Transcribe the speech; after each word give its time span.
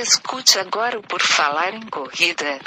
Escute 0.00 0.60
agora 0.60 0.96
o 0.96 1.02
Por 1.02 1.20
Falar 1.20 1.74
em 1.74 1.80
Corrida. 1.80 2.60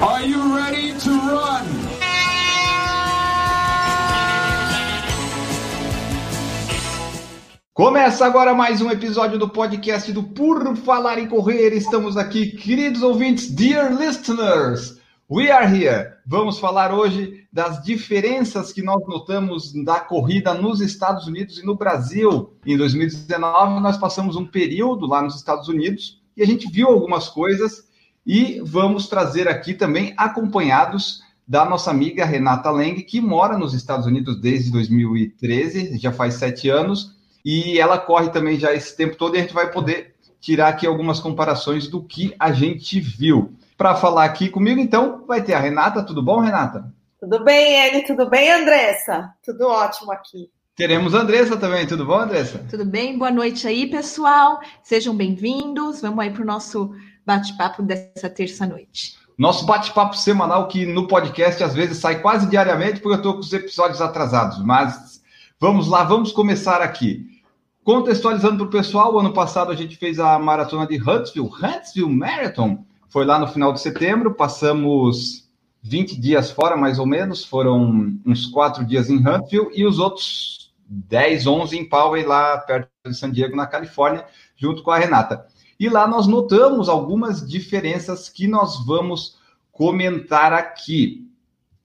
Are 0.00 0.26
you 0.26 0.56
ready 0.56 0.94
to 1.00 1.10
run? 1.10 1.66
Começa 7.74 8.24
agora 8.24 8.54
mais 8.54 8.80
um 8.80 8.90
episódio 8.90 9.38
do 9.38 9.50
podcast 9.50 10.10
do 10.12 10.22
Por 10.22 10.74
Falar 10.78 11.18
em 11.18 11.28
Correr. 11.28 11.74
Estamos 11.74 12.16
aqui, 12.16 12.52
queridos 12.52 13.02
ouvintes, 13.02 13.50
dear 13.50 13.92
listeners. 13.92 14.98
We 15.28 15.50
are 15.50 15.66
here. 15.66 16.11
Vamos 16.24 16.60
falar 16.60 16.94
hoje 16.94 17.48
das 17.52 17.82
diferenças 17.82 18.72
que 18.72 18.80
nós 18.80 19.02
notamos 19.08 19.72
da 19.84 19.98
corrida 19.98 20.54
nos 20.54 20.80
Estados 20.80 21.26
Unidos 21.26 21.58
e 21.58 21.66
no 21.66 21.74
Brasil. 21.74 22.52
Em 22.64 22.76
2019, 22.76 23.80
nós 23.80 23.96
passamos 23.96 24.36
um 24.36 24.46
período 24.46 25.04
lá 25.06 25.20
nos 25.20 25.34
Estados 25.34 25.66
Unidos 25.66 26.22
e 26.36 26.42
a 26.42 26.46
gente 26.46 26.70
viu 26.70 26.86
algumas 26.86 27.28
coisas 27.28 27.88
e 28.24 28.60
vamos 28.64 29.08
trazer 29.08 29.48
aqui 29.48 29.74
também 29.74 30.14
acompanhados 30.16 31.22
da 31.46 31.64
nossa 31.64 31.90
amiga 31.90 32.24
Renata 32.24 32.70
Leng, 32.70 33.02
que 33.02 33.20
mora 33.20 33.58
nos 33.58 33.74
Estados 33.74 34.06
Unidos 34.06 34.40
desde 34.40 34.70
2013, 34.70 35.98
já 35.98 36.12
faz 36.12 36.34
sete 36.34 36.68
anos, 36.68 37.16
e 37.44 37.80
ela 37.80 37.98
corre 37.98 38.30
também 38.30 38.60
já 38.60 38.72
esse 38.72 38.96
tempo 38.96 39.16
todo 39.16 39.34
e 39.34 39.38
a 39.38 39.42
gente 39.42 39.52
vai 39.52 39.72
poder 39.72 40.14
tirar 40.40 40.68
aqui 40.68 40.86
algumas 40.86 41.18
comparações 41.18 41.88
do 41.88 42.00
que 42.00 42.32
a 42.38 42.52
gente 42.52 43.00
viu. 43.00 43.56
Para 43.82 43.96
falar 43.96 44.26
aqui 44.26 44.48
comigo, 44.48 44.78
então, 44.80 45.24
vai 45.26 45.42
ter 45.42 45.54
a 45.54 45.58
Renata. 45.58 46.04
Tudo 46.04 46.22
bom, 46.22 46.38
Renata? 46.38 46.94
Tudo 47.18 47.42
bem, 47.42 47.84
Eli? 47.84 48.06
Tudo 48.06 48.30
bem, 48.30 48.48
Andressa? 48.48 49.34
Tudo 49.44 49.66
ótimo 49.66 50.12
aqui. 50.12 50.48
Teremos 50.76 51.16
a 51.16 51.22
Andressa 51.22 51.56
também. 51.56 51.84
Tudo 51.84 52.06
bom, 52.06 52.20
Andressa? 52.20 52.64
Tudo 52.70 52.84
bem? 52.84 53.18
Boa 53.18 53.32
noite 53.32 53.66
aí, 53.66 53.90
pessoal. 53.90 54.60
Sejam 54.84 55.16
bem-vindos. 55.16 56.00
Vamos 56.00 56.20
aí 56.20 56.30
para 56.30 56.44
o 56.44 56.46
nosso 56.46 56.94
bate-papo 57.26 57.82
dessa 57.82 58.30
terça-noite. 58.30 59.18
Nosso 59.36 59.66
bate-papo 59.66 60.16
semanal 60.16 60.68
que 60.68 60.86
no 60.86 61.08
podcast 61.08 61.64
às 61.64 61.74
vezes 61.74 61.98
sai 61.98 62.22
quase 62.22 62.48
diariamente 62.48 63.00
porque 63.00 63.14
eu 63.14 63.16
estou 63.16 63.34
com 63.34 63.40
os 63.40 63.52
episódios 63.52 64.00
atrasados. 64.00 64.64
Mas 64.64 65.20
vamos 65.58 65.88
lá, 65.88 66.04
vamos 66.04 66.30
começar 66.30 66.80
aqui. 66.80 67.26
Contextualizando 67.82 68.58
para 68.58 68.66
o 68.66 68.70
pessoal, 68.70 69.18
ano 69.18 69.32
passado 69.32 69.72
a 69.72 69.74
gente 69.74 69.96
fez 69.96 70.20
a 70.20 70.38
maratona 70.38 70.86
de 70.86 71.02
Huntsville, 71.02 71.50
Huntsville 71.60 72.14
Marathon. 72.14 72.84
Foi 73.12 73.26
lá 73.26 73.38
no 73.38 73.46
final 73.46 73.74
de 73.74 73.80
setembro, 73.82 74.32
passamos 74.32 75.46
20 75.82 76.18
dias 76.18 76.50
fora, 76.50 76.78
mais 76.78 76.98
ou 76.98 77.04
menos, 77.04 77.44
foram 77.44 78.18
uns 78.24 78.46
quatro 78.46 78.86
dias 78.86 79.10
em 79.10 79.18
Huntsville 79.18 79.68
e 79.74 79.84
os 79.84 79.98
outros 79.98 80.72
10, 80.86 81.46
11 81.46 81.78
em 81.78 81.86
Poway, 81.86 82.24
lá 82.24 82.56
perto 82.56 82.88
de 83.06 83.14
San 83.14 83.30
Diego, 83.30 83.54
na 83.54 83.66
Califórnia, 83.66 84.24
junto 84.56 84.82
com 84.82 84.90
a 84.90 84.96
Renata. 84.96 85.46
E 85.78 85.90
lá 85.90 86.08
nós 86.08 86.26
notamos 86.26 86.88
algumas 86.88 87.46
diferenças 87.46 88.30
que 88.30 88.48
nós 88.48 88.82
vamos 88.86 89.36
comentar 89.70 90.54
aqui. 90.54 91.30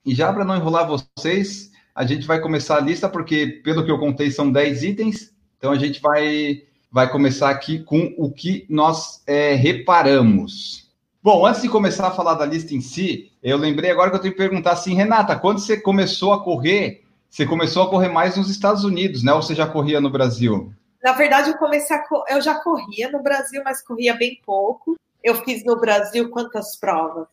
E 0.06 0.14
já 0.14 0.32
para 0.32 0.46
não 0.46 0.56
enrolar 0.56 0.88
vocês, 0.88 1.70
a 1.94 2.06
gente 2.06 2.26
vai 2.26 2.40
começar 2.40 2.78
a 2.78 2.80
lista, 2.80 3.06
porque 3.06 3.60
pelo 3.62 3.84
que 3.84 3.90
eu 3.90 3.98
contei 3.98 4.30
são 4.30 4.50
10 4.50 4.82
itens, 4.82 5.34
então 5.58 5.72
a 5.72 5.76
gente 5.76 6.00
vai, 6.00 6.62
vai 6.90 7.10
começar 7.12 7.50
aqui 7.50 7.80
com 7.80 8.14
o 8.16 8.32
que 8.32 8.64
nós 8.70 9.22
é, 9.26 9.52
reparamos. 9.52 10.87
Bom, 11.30 11.44
antes 11.44 11.60
de 11.60 11.68
começar 11.68 12.08
a 12.08 12.10
falar 12.10 12.32
da 12.36 12.46
lista 12.46 12.74
em 12.74 12.80
si, 12.80 13.30
eu 13.42 13.58
lembrei 13.58 13.90
agora 13.90 14.08
que 14.08 14.16
eu 14.16 14.20
tenho 14.22 14.32
que 14.32 14.40
perguntar 14.40 14.72
assim, 14.72 14.94
Renata, 14.94 15.38
quando 15.38 15.58
você 15.58 15.78
começou 15.78 16.32
a 16.32 16.42
correr, 16.42 17.04
você 17.28 17.44
começou 17.44 17.82
a 17.82 17.90
correr 17.90 18.08
mais 18.08 18.38
nos 18.38 18.48
Estados 18.48 18.82
Unidos, 18.82 19.22
né? 19.22 19.34
Ou 19.34 19.42
você 19.42 19.54
já 19.54 19.66
corria 19.66 20.00
no 20.00 20.08
Brasil? 20.08 20.72
Na 21.04 21.12
verdade, 21.12 21.50
eu 21.50 21.58
comecei 21.58 21.94
a 21.94 22.02
eu 22.30 22.40
já 22.40 22.54
corria 22.54 23.10
no 23.10 23.22
Brasil, 23.22 23.60
mas 23.62 23.82
corria 23.82 24.14
bem 24.14 24.40
pouco. 24.42 24.96
Eu 25.22 25.34
fiz 25.44 25.62
no 25.66 25.78
Brasil 25.78 26.30
quantas 26.30 26.78
provas? 26.78 27.28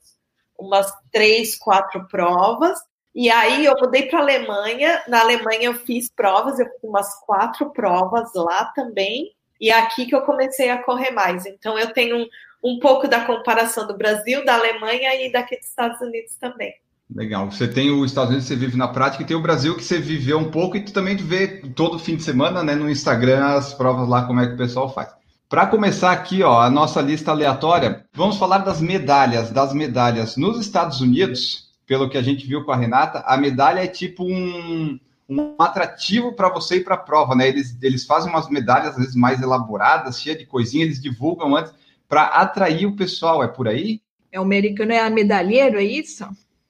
Umas 0.60 0.92
três, 1.10 1.58
quatro 1.58 2.06
provas. 2.10 2.78
E 3.16 3.30
aí 3.30 3.64
eu 3.64 3.76
mudei 3.80 4.10
para 4.10 4.20
a 4.20 4.24
Alemanha. 4.24 5.04
Na 5.08 5.22
Alemanha 5.22 5.68
eu 5.68 5.74
fiz 5.74 6.10
provas, 6.10 6.60
eu 6.60 6.66
fiz 6.66 6.84
umas 6.84 7.18
quatro 7.22 7.70
provas 7.70 8.30
lá 8.36 8.66
também. 8.76 9.32
E 9.58 9.70
é 9.70 9.80
aqui 9.80 10.06
que 10.06 10.14
eu 10.14 10.24
comecei 10.24 10.70
a 10.70 10.84
correr 10.84 11.12
mais. 11.12 11.46
Então 11.46 11.80
eu 11.80 11.94
tenho 11.94 12.28
um, 12.66 12.80
pouco 12.80 13.08
da 13.08 13.22
comparação 13.22 13.86
do 13.86 13.96
Brasil, 13.96 14.44
da 14.44 14.56
Alemanha 14.56 15.14
e 15.24 15.32
daqui 15.32 15.58
dos 15.58 15.68
Estados 15.68 16.02
Unidos 16.02 16.36
também. 16.40 16.74
Legal. 17.14 17.52
Você 17.52 17.68
tem 17.68 17.92
os 17.92 18.10
Estados 18.10 18.30
Unidos 18.30 18.48
que 18.48 18.56
você 18.56 18.60
vive 18.60 18.78
na 18.78 18.88
prática 18.88 19.22
e 19.22 19.26
tem 19.26 19.38
o 19.38 19.42
Brasil 19.42 19.76
que 19.76 19.84
você 19.84 20.00
viveu 20.00 20.40
um 20.40 20.50
pouco 20.50 20.76
e 20.76 20.84
tu 20.84 20.92
também 20.92 21.16
vê 21.16 21.62
todo 21.76 22.00
fim 22.00 22.16
de 22.16 22.24
semana, 22.24 22.64
né, 22.64 22.74
no 22.74 22.90
Instagram 22.90 23.46
as 23.46 23.74
provas 23.74 24.10
lá 24.10 24.24
como 24.24 24.42
é 24.42 24.48
que 24.48 24.54
o 24.54 24.58
pessoal 24.58 24.92
faz. 24.92 25.10
Para 25.48 25.68
começar 25.68 26.12
aqui, 26.12 26.42
ó, 26.42 26.60
a 26.60 26.70
nossa 26.72 27.00
lista 27.02 27.30
aleatória, 27.30 28.04
vamos 28.12 28.38
falar 28.38 28.60
das 28.60 28.82
medalhas, 28.82 29.52
das 29.52 29.72
medalhas 29.72 30.36
nos 30.36 30.60
Estados 30.60 31.00
Unidos, 31.00 31.70
pelo 31.86 32.10
que 32.10 32.18
a 32.18 32.22
gente 32.24 32.48
viu 32.48 32.66
com 32.66 32.72
a 32.72 32.76
Renata, 32.76 33.24
a 33.28 33.38
medalha 33.38 33.82
é 33.82 33.88
tipo 33.88 34.24
um, 34.24 35.00
um 35.30 35.56
atrativo 35.60 36.34
para 36.34 36.50
você 36.50 36.78
ir 36.78 36.84
para 36.84 36.96
a 36.96 36.98
prova, 36.98 37.36
né? 37.36 37.48
Eles, 37.48 37.78
eles 37.80 38.08
fazem 38.08 38.32
umas 38.32 38.50
medalhas 38.50 38.94
às 38.94 38.98
vezes 38.98 39.16
mais 39.16 39.40
elaboradas, 39.40 40.20
cheias 40.20 40.40
de 40.40 40.48
coisinha, 40.48 40.84
eles 40.84 41.00
divulgam 41.00 41.56
antes 41.56 41.72
para 42.08 42.26
atrair 42.26 42.86
o 42.86 42.96
pessoal, 42.96 43.44
é 43.44 43.48
por 43.48 43.68
aí? 43.68 44.02
É 44.32 44.40
o 44.40 44.44
americano 44.44 44.92
é 44.92 45.00
a 45.00 45.10
medalheiro, 45.10 45.80
é 45.80 45.84
isso? 45.84 46.28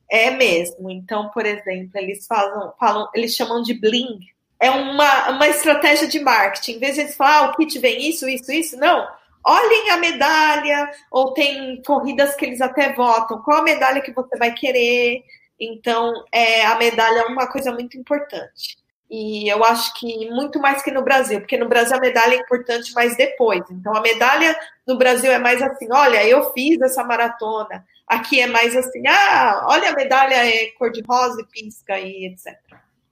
É 0.09 0.31
mesmo. 0.31 0.90
Então, 0.90 1.29
por 1.29 1.46
exemplo, 1.46 1.91
eles 1.96 2.28
falam, 2.28 2.73
falam 2.79 3.09
eles 3.13 3.35
chamam 3.35 3.62
de 3.62 3.73
bling. 3.73 4.19
É 4.59 4.69
uma, 4.69 5.31
uma 5.31 5.47
estratégia 5.47 6.07
de 6.07 6.19
marketing. 6.19 6.73
Em 6.73 6.79
vez 6.79 6.96
de 6.96 7.01
eles 7.01 7.16
falar, 7.16 7.40
ah, 7.40 7.51
o 7.51 7.56
kit 7.56 7.78
vem 7.79 8.09
isso, 8.09 8.28
isso, 8.29 8.51
isso, 8.51 8.78
não. 8.78 9.07
Olhem 9.44 9.90
a 9.91 9.97
medalha, 9.97 10.90
ou 11.12 11.34
tem 11.34 11.81
corridas 11.84 12.35
que 12.35 12.46
eles 12.46 12.62
até 12.62 12.94
votam. 12.94 13.41
Qual 13.41 13.59
a 13.59 13.63
medalha 13.63 14.02
que 14.02 14.13
você 14.13 14.38
vai 14.38 14.53
querer? 14.53 15.23
Então, 15.59 16.13
é, 16.31 16.66
a 16.66 16.75
medalha 16.75 17.19
é 17.19 17.25
uma 17.25 17.47
coisa 17.47 17.72
muito 17.72 17.97
importante. 17.97 18.78
E 19.09 19.47
eu 19.47 19.63
acho 19.63 19.93
que 19.93 20.29
muito 20.31 20.59
mais 20.59 20.81
que 20.81 20.91
no 20.91 21.03
Brasil, 21.03 21.39
porque 21.39 21.57
no 21.57 21.69
Brasil 21.69 21.95
a 21.95 21.99
medalha 21.99 22.35
é 22.35 22.39
importante 22.39 22.93
mais 22.93 23.16
depois. 23.16 23.63
Então, 23.69 23.95
a 23.95 24.01
medalha 24.01 24.57
no 24.88 24.97
Brasil 24.97 25.31
é 25.31 25.38
mais 25.38 25.61
assim: 25.61 25.88
olha, 25.91 26.27
eu 26.27 26.51
fiz 26.53 26.81
essa 26.81 27.03
maratona, 27.03 27.85
Aqui 28.07 28.39
é 28.39 28.45
mais 28.45 28.75
assim, 28.75 29.01
ah, 29.07 29.66
olha 29.67 29.89
a 29.89 29.95
medalha 29.95 30.35
é 30.35 30.67
cor-de-rosa 30.77 31.41
e 31.41 31.45
pisca 31.45 31.99
e 31.99 32.27
etc. 32.27 32.55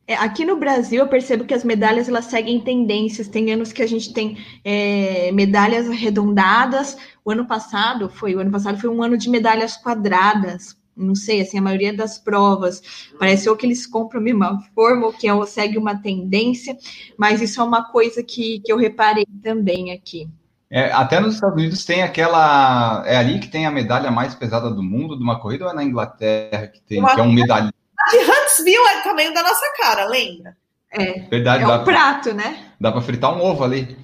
É, 0.05 0.15
aqui 0.15 0.45
no 0.45 0.57
Brasil 0.57 0.99
eu 0.99 1.07
percebo 1.07 1.45
que 1.45 1.53
as 1.53 1.63
medalhas 1.63 2.07
elas 2.07 2.25
seguem 2.25 2.59
tendências. 2.61 3.27
Tem 3.27 3.51
anos 3.51 3.71
que 3.71 3.81
a 3.81 3.87
gente 3.87 4.13
tem 4.13 4.37
é, 4.63 5.31
medalhas 5.31 5.89
arredondadas. 5.89 6.95
O 7.25 7.31
ano 7.31 7.47
passado 7.47 8.07
foi 8.07 8.35
o 8.35 8.39
ano 8.39 8.51
passado 8.51 8.79
foi 8.79 8.89
um 8.89 9.01
ano 9.01 9.17
de 9.17 9.29
medalhas 9.29 9.77
quadradas. 9.77 10.77
Não 10.95 11.15
sei, 11.15 11.41
assim, 11.41 11.57
a 11.57 11.61
maioria 11.61 11.95
das 11.95 12.19
provas 12.19 12.81
parece 13.17 13.49
ou 13.49 13.55
que 13.55 13.65
eles 13.65 13.87
compram 13.87 14.21
a 14.21 14.23
mesma 14.23 14.61
forma 14.75 15.07
ou 15.07 15.13
que 15.13 15.27
é, 15.27 15.45
segue 15.45 15.77
uma 15.77 16.01
tendência, 16.01 16.77
mas 17.17 17.41
isso 17.41 17.59
é 17.59 17.63
uma 17.63 17.83
coisa 17.83 18.23
que, 18.23 18.59
que 18.59 18.71
eu 18.71 18.77
reparei 18.77 19.25
também 19.41 19.91
aqui. 19.91 20.29
É, 20.69 20.91
até 20.91 21.19
nos 21.19 21.35
Estados 21.35 21.55
Unidos 21.55 21.85
tem 21.85 22.01
aquela. 22.01 23.03
É 23.05 23.15
ali 23.15 23.39
que 23.39 23.47
tem 23.47 23.67
a 23.67 23.71
medalha 23.71 24.09
mais 24.09 24.33
pesada 24.33 24.71
do 24.71 24.81
mundo 24.81 25.15
de 25.15 25.23
uma 25.23 25.39
corrida 25.39 25.65
ou 25.65 25.71
é 25.71 25.73
na 25.73 25.83
Inglaterra 25.83 26.65
que 26.67 26.81
tem, 26.81 26.99
uma... 26.99 27.13
que 27.13 27.19
é 27.19 27.23
um 27.23 27.29
medalha? 27.33 27.71
De 28.09 28.17
Huntsville 28.17 28.87
é 28.87 29.03
tamanho 29.03 29.33
da 29.33 29.43
nossa 29.43 29.65
cara, 29.77 30.05
lembra? 30.05 30.57
É. 30.91 31.21
Verdade, 31.29 31.63
é 31.63 31.67
um 31.67 31.83
prato, 31.83 32.33
né? 32.33 32.71
Dá 32.79 32.91
para 32.91 33.01
fritar 33.01 33.35
um 33.35 33.41
ovo 33.41 33.63
ali. 33.63 33.95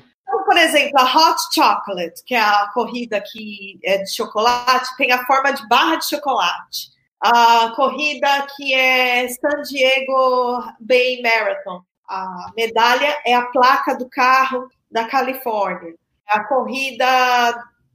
Exemplo, 0.64 1.00
a 1.00 1.04
Hot 1.04 1.40
Chocolate, 1.54 2.24
que 2.26 2.36
é 2.36 2.40
a 2.40 2.70
corrida 2.74 3.22
que 3.22 3.80
é 3.84 4.00
de 4.00 4.14
chocolate, 4.14 4.96
tem 4.98 5.12
a 5.12 5.26
forma 5.26 5.52
de 5.52 5.68
barra 5.68 5.96
de 5.96 6.08
chocolate. 6.08 6.90
A 7.20 7.72
corrida 7.76 8.48
que 8.56 8.74
é 8.74 9.28
San 9.28 9.62
Diego 9.64 10.64
Bay 10.80 11.22
Marathon. 11.22 11.82
A 12.08 12.52
medalha 12.56 13.18
é 13.26 13.34
a 13.34 13.46
placa 13.48 13.96
do 13.96 14.10
carro 14.10 14.70
da 14.90 15.06
Califórnia 15.06 15.94
a 16.30 16.44
corrida 16.44 17.06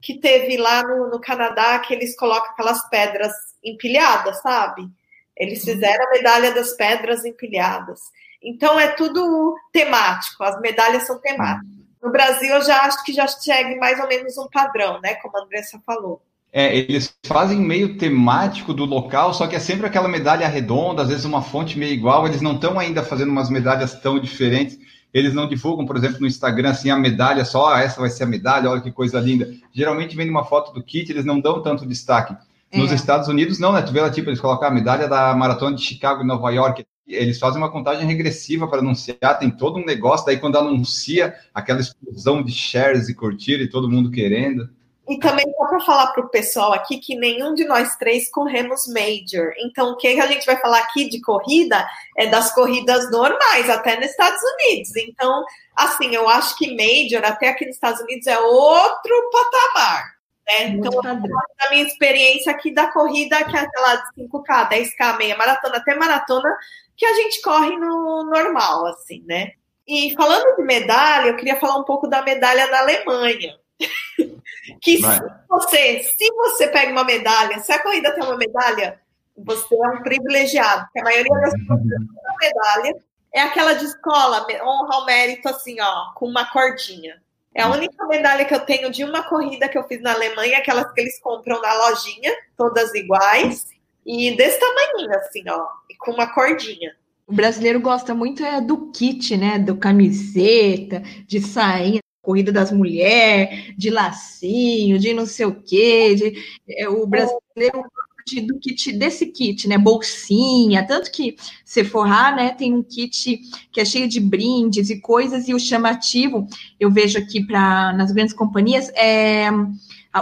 que 0.01 0.19
teve 0.19 0.57
lá 0.57 0.83
no, 0.83 1.09
no 1.09 1.19
Canadá, 1.19 1.79
que 1.79 1.93
eles 1.93 2.15
colocam 2.15 2.51
aquelas 2.51 2.87
pedras 2.89 3.31
empilhadas, 3.63 4.39
sabe? 4.41 4.87
Eles 5.35 5.65
uhum. 5.65 5.73
fizeram 5.73 6.05
a 6.05 6.11
medalha 6.11 6.53
das 6.53 6.73
pedras 6.73 7.25
empilhadas. 7.25 8.01
Então 8.43 8.79
é 8.79 8.89
tudo 8.89 9.55
temático, 9.71 10.43
as 10.43 10.59
medalhas 10.59 11.07
são 11.07 11.19
temáticas. 11.19 11.84
No 12.05 12.11
Brasil, 12.11 12.53
eu 12.53 12.61
já 12.61 12.83
acho 12.83 13.03
que 13.03 13.11
já 13.11 13.27
segue 13.27 13.77
mais 13.77 13.99
ou 13.99 14.07
menos 14.07 14.37
um 14.37 14.47
padrão, 14.47 15.01
né? 15.01 15.15
Como 15.15 15.37
a 15.37 15.41
Andressa 15.41 15.81
falou. 15.85 16.21
É, 16.53 16.73
eles 16.73 17.13
fazem 17.25 17.59
meio 17.59 17.97
temático 17.97 18.73
do 18.73 18.85
local, 18.85 19.33
só 19.33 19.45
que 19.45 19.57
é 19.57 19.59
sempre 19.59 19.87
aquela 19.87 20.07
medalha 20.07 20.47
redonda, 20.47 21.01
às 21.01 21.09
vezes 21.09 21.25
uma 21.25 21.41
fonte 21.41 21.77
meio 21.77 21.91
igual. 21.91 22.25
Eles 22.25 22.39
não 22.41 22.53
estão 22.53 22.79
ainda 22.79 23.03
fazendo 23.03 23.31
umas 23.31 23.49
medalhas 23.49 23.99
tão 23.99 24.17
diferentes 24.19 24.79
eles 25.15 25.33
não 25.33 25.47
divulgam, 25.47 25.85
por 25.85 25.95
exemplo, 25.95 26.19
no 26.19 26.27
Instagram, 26.27 26.71
assim, 26.71 26.89
a 26.89 26.97
medalha 26.97 27.45
só, 27.45 27.73
ah, 27.73 27.79
essa 27.79 28.01
vai 28.01 28.09
ser 28.09 28.25
a 28.25 28.27
medalha, 28.27 28.69
olha 28.69 28.81
que 28.81 28.91
coisa 28.91 29.17
linda. 29.17 29.49
Geralmente 29.71 30.13
vem 30.13 30.29
uma 30.29 30.43
foto 30.43 30.73
do 30.73 30.83
kit, 30.83 31.09
eles 31.09 31.23
não 31.23 31.39
dão 31.39 31.61
tanto 31.61 31.85
destaque. 31.85 32.35
Nos 32.73 32.91
é. 32.91 32.95
Estados 32.95 33.29
Unidos, 33.29 33.57
não, 33.57 33.71
né? 33.71 33.81
Tu 33.81 33.93
vê 33.93 34.01
lá, 34.01 34.09
tipo, 34.09 34.27
eles 34.27 34.41
colocam 34.41 34.67
a 34.67 34.71
medalha 34.71 35.07
da 35.07 35.33
maratona 35.33 35.77
de 35.77 35.81
Chicago 35.81 36.21
e 36.21 36.27
Nova 36.27 36.51
York. 36.51 36.85
Eles 37.07 37.37
fazem 37.37 37.61
uma 37.61 37.71
contagem 37.71 38.07
regressiva 38.07 38.67
para 38.67 38.79
anunciar, 38.79 39.37
tem 39.39 39.51
todo 39.51 39.79
um 39.79 39.85
negócio. 39.85 40.25
Daí, 40.25 40.39
quando 40.39 40.57
anuncia, 40.57 41.35
aquela 41.53 41.79
explosão 41.79 42.43
de 42.43 42.51
shares 42.51 43.07
e 43.09 43.13
curtir 43.13 43.61
e 43.61 43.69
todo 43.69 43.89
mundo 43.89 44.09
querendo. 44.09 44.69
E 45.07 45.19
também 45.19 45.45
só 45.55 45.67
para 45.67 45.79
falar 45.81 46.07
para 46.07 46.25
o 46.25 46.29
pessoal 46.29 46.73
aqui 46.73 46.97
que 46.97 47.15
nenhum 47.15 47.53
de 47.53 47.63
nós 47.63 47.95
três 47.95 48.29
corremos 48.31 48.87
major. 48.87 49.51
Então, 49.59 49.91
o 49.91 49.97
que 49.97 50.07
a 50.07 50.25
gente 50.25 50.45
vai 50.47 50.59
falar 50.59 50.79
aqui 50.79 51.07
de 51.07 51.21
corrida 51.21 51.87
é 52.17 52.25
das 52.25 52.53
corridas 52.55 53.11
normais, 53.11 53.69
até 53.69 53.97
nos 53.97 54.09
Estados 54.09 54.41
Unidos. 54.41 54.95
Então, 54.95 55.45
assim, 55.75 56.15
eu 56.15 56.27
acho 56.27 56.57
que 56.57 56.75
major, 56.75 57.23
até 57.23 57.49
aqui 57.49 57.67
nos 57.67 57.75
Estados 57.75 58.01
Unidos, 58.01 58.25
é 58.25 58.39
outro 58.39 59.29
patamar. 59.31 60.14
Né? 60.47 60.67
Então, 60.69 60.91
a 61.03 61.69
minha 61.69 61.83
experiência 61.83 62.51
aqui 62.51 62.73
da 62.73 62.91
corrida, 62.91 63.43
que 63.43 63.55
é 63.55 63.59
aquela 63.59 63.95
de 63.95 64.23
5K, 64.23 64.69
10K, 64.69 65.17
meia 65.17 65.37
maratona, 65.37 65.77
até 65.77 65.95
maratona, 65.95 66.55
que 66.95 67.05
a 67.05 67.13
gente 67.13 67.41
corre 67.41 67.75
no 67.77 68.23
normal, 68.23 68.87
assim, 68.87 69.23
né? 69.25 69.51
E 69.87 70.13
falando 70.15 70.55
de 70.55 70.63
medalha, 70.63 71.27
eu 71.27 71.35
queria 71.35 71.59
falar 71.59 71.77
um 71.77 71.83
pouco 71.83 72.07
da 72.07 72.21
medalha 72.21 72.69
da 72.69 72.79
Alemanha 72.79 73.55
que 74.81 74.97
se 74.97 75.21
você, 75.47 76.03
se 76.03 76.31
você 76.33 76.67
pega 76.67 76.91
uma 76.91 77.03
medalha, 77.03 77.59
se 77.59 77.71
a 77.71 77.81
corrida 77.81 78.13
tem 78.13 78.23
uma 78.23 78.37
medalha, 78.37 78.99
você 79.37 79.75
é 79.75 79.87
um 79.89 80.01
privilegiado, 80.01 80.85
porque 80.85 80.99
a 80.99 81.03
maioria 81.03 81.41
das 81.41 81.53
pessoas 81.53 81.81
tem 81.81 81.89
uma 81.89 82.35
medalha 82.39 82.95
é 83.33 83.41
aquela 83.41 83.73
de 83.73 83.83
escola, 83.83 84.47
honra 84.63 84.95
ao 84.95 85.05
mérito, 85.05 85.49
assim, 85.49 85.75
ó, 85.81 86.13
com 86.13 86.25
uma 86.25 86.49
cordinha. 86.49 87.21
É 87.55 87.61
a 87.61 87.71
única 87.71 88.05
medalha 88.05 88.43
que 88.43 88.53
eu 88.53 88.59
tenho 88.59 88.91
de 88.91 89.05
uma 89.05 89.23
corrida 89.23 89.69
que 89.69 89.77
eu 89.77 89.87
fiz 89.87 90.01
na 90.01 90.13
Alemanha, 90.13 90.57
aquelas 90.57 90.91
que 90.91 90.99
eles 90.99 91.17
compram 91.21 91.61
na 91.61 91.73
lojinha, 91.73 92.35
todas 92.57 92.93
iguais, 92.93 93.67
e 94.05 94.35
desse 94.35 94.59
tamanho, 94.59 95.09
assim, 95.11 95.43
ó, 95.47 95.65
e 95.89 95.95
com 95.95 96.11
uma 96.11 96.27
cordinha. 96.33 96.93
O 97.25 97.33
brasileiro 97.33 97.79
gosta 97.79 98.13
muito 98.13 98.43
é 98.43 98.59
do 98.59 98.91
kit, 98.91 99.37
né? 99.37 99.57
Do 99.57 99.77
camiseta, 99.77 101.01
de 101.25 101.39
sainha 101.39 102.01
corrida 102.25 102.51
das 102.51 102.71
mulheres, 102.71 103.75
de 103.77 103.91
lacinho, 103.91 104.97
de 104.97 105.13
não 105.13 105.27
sei 105.27 105.45
o 105.45 105.61
quê, 105.61 106.15
de, 106.15 106.33
é, 106.67 106.89
o 106.89 107.05
brasileiro 107.05 107.85
de, 108.25 108.41
do 108.41 108.59
kit 108.59 108.91
desse 108.93 109.27
kit, 109.27 109.67
né? 109.67 109.77
Bolsinha, 109.77 110.85
tanto 110.85 111.11
que 111.11 111.35
se 111.63 111.83
forrar, 111.83 112.35
né? 112.35 112.49
Tem 112.53 112.73
um 112.73 112.83
kit 112.83 113.39
que 113.71 113.79
é 113.79 113.85
cheio 113.85 114.07
de 114.07 114.19
brindes 114.19 114.89
e 114.89 114.99
coisas, 114.99 115.47
e 115.47 115.53
o 115.53 115.59
chamativo, 115.59 116.47
eu 116.79 116.91
vejo 116.91 117.17
aqui 117.19 117.45
para 117.45 117.93
nas 117.93 118.11
grandes 118.11 118.33
companhias, 118.33 118.89
é 118.95 119.49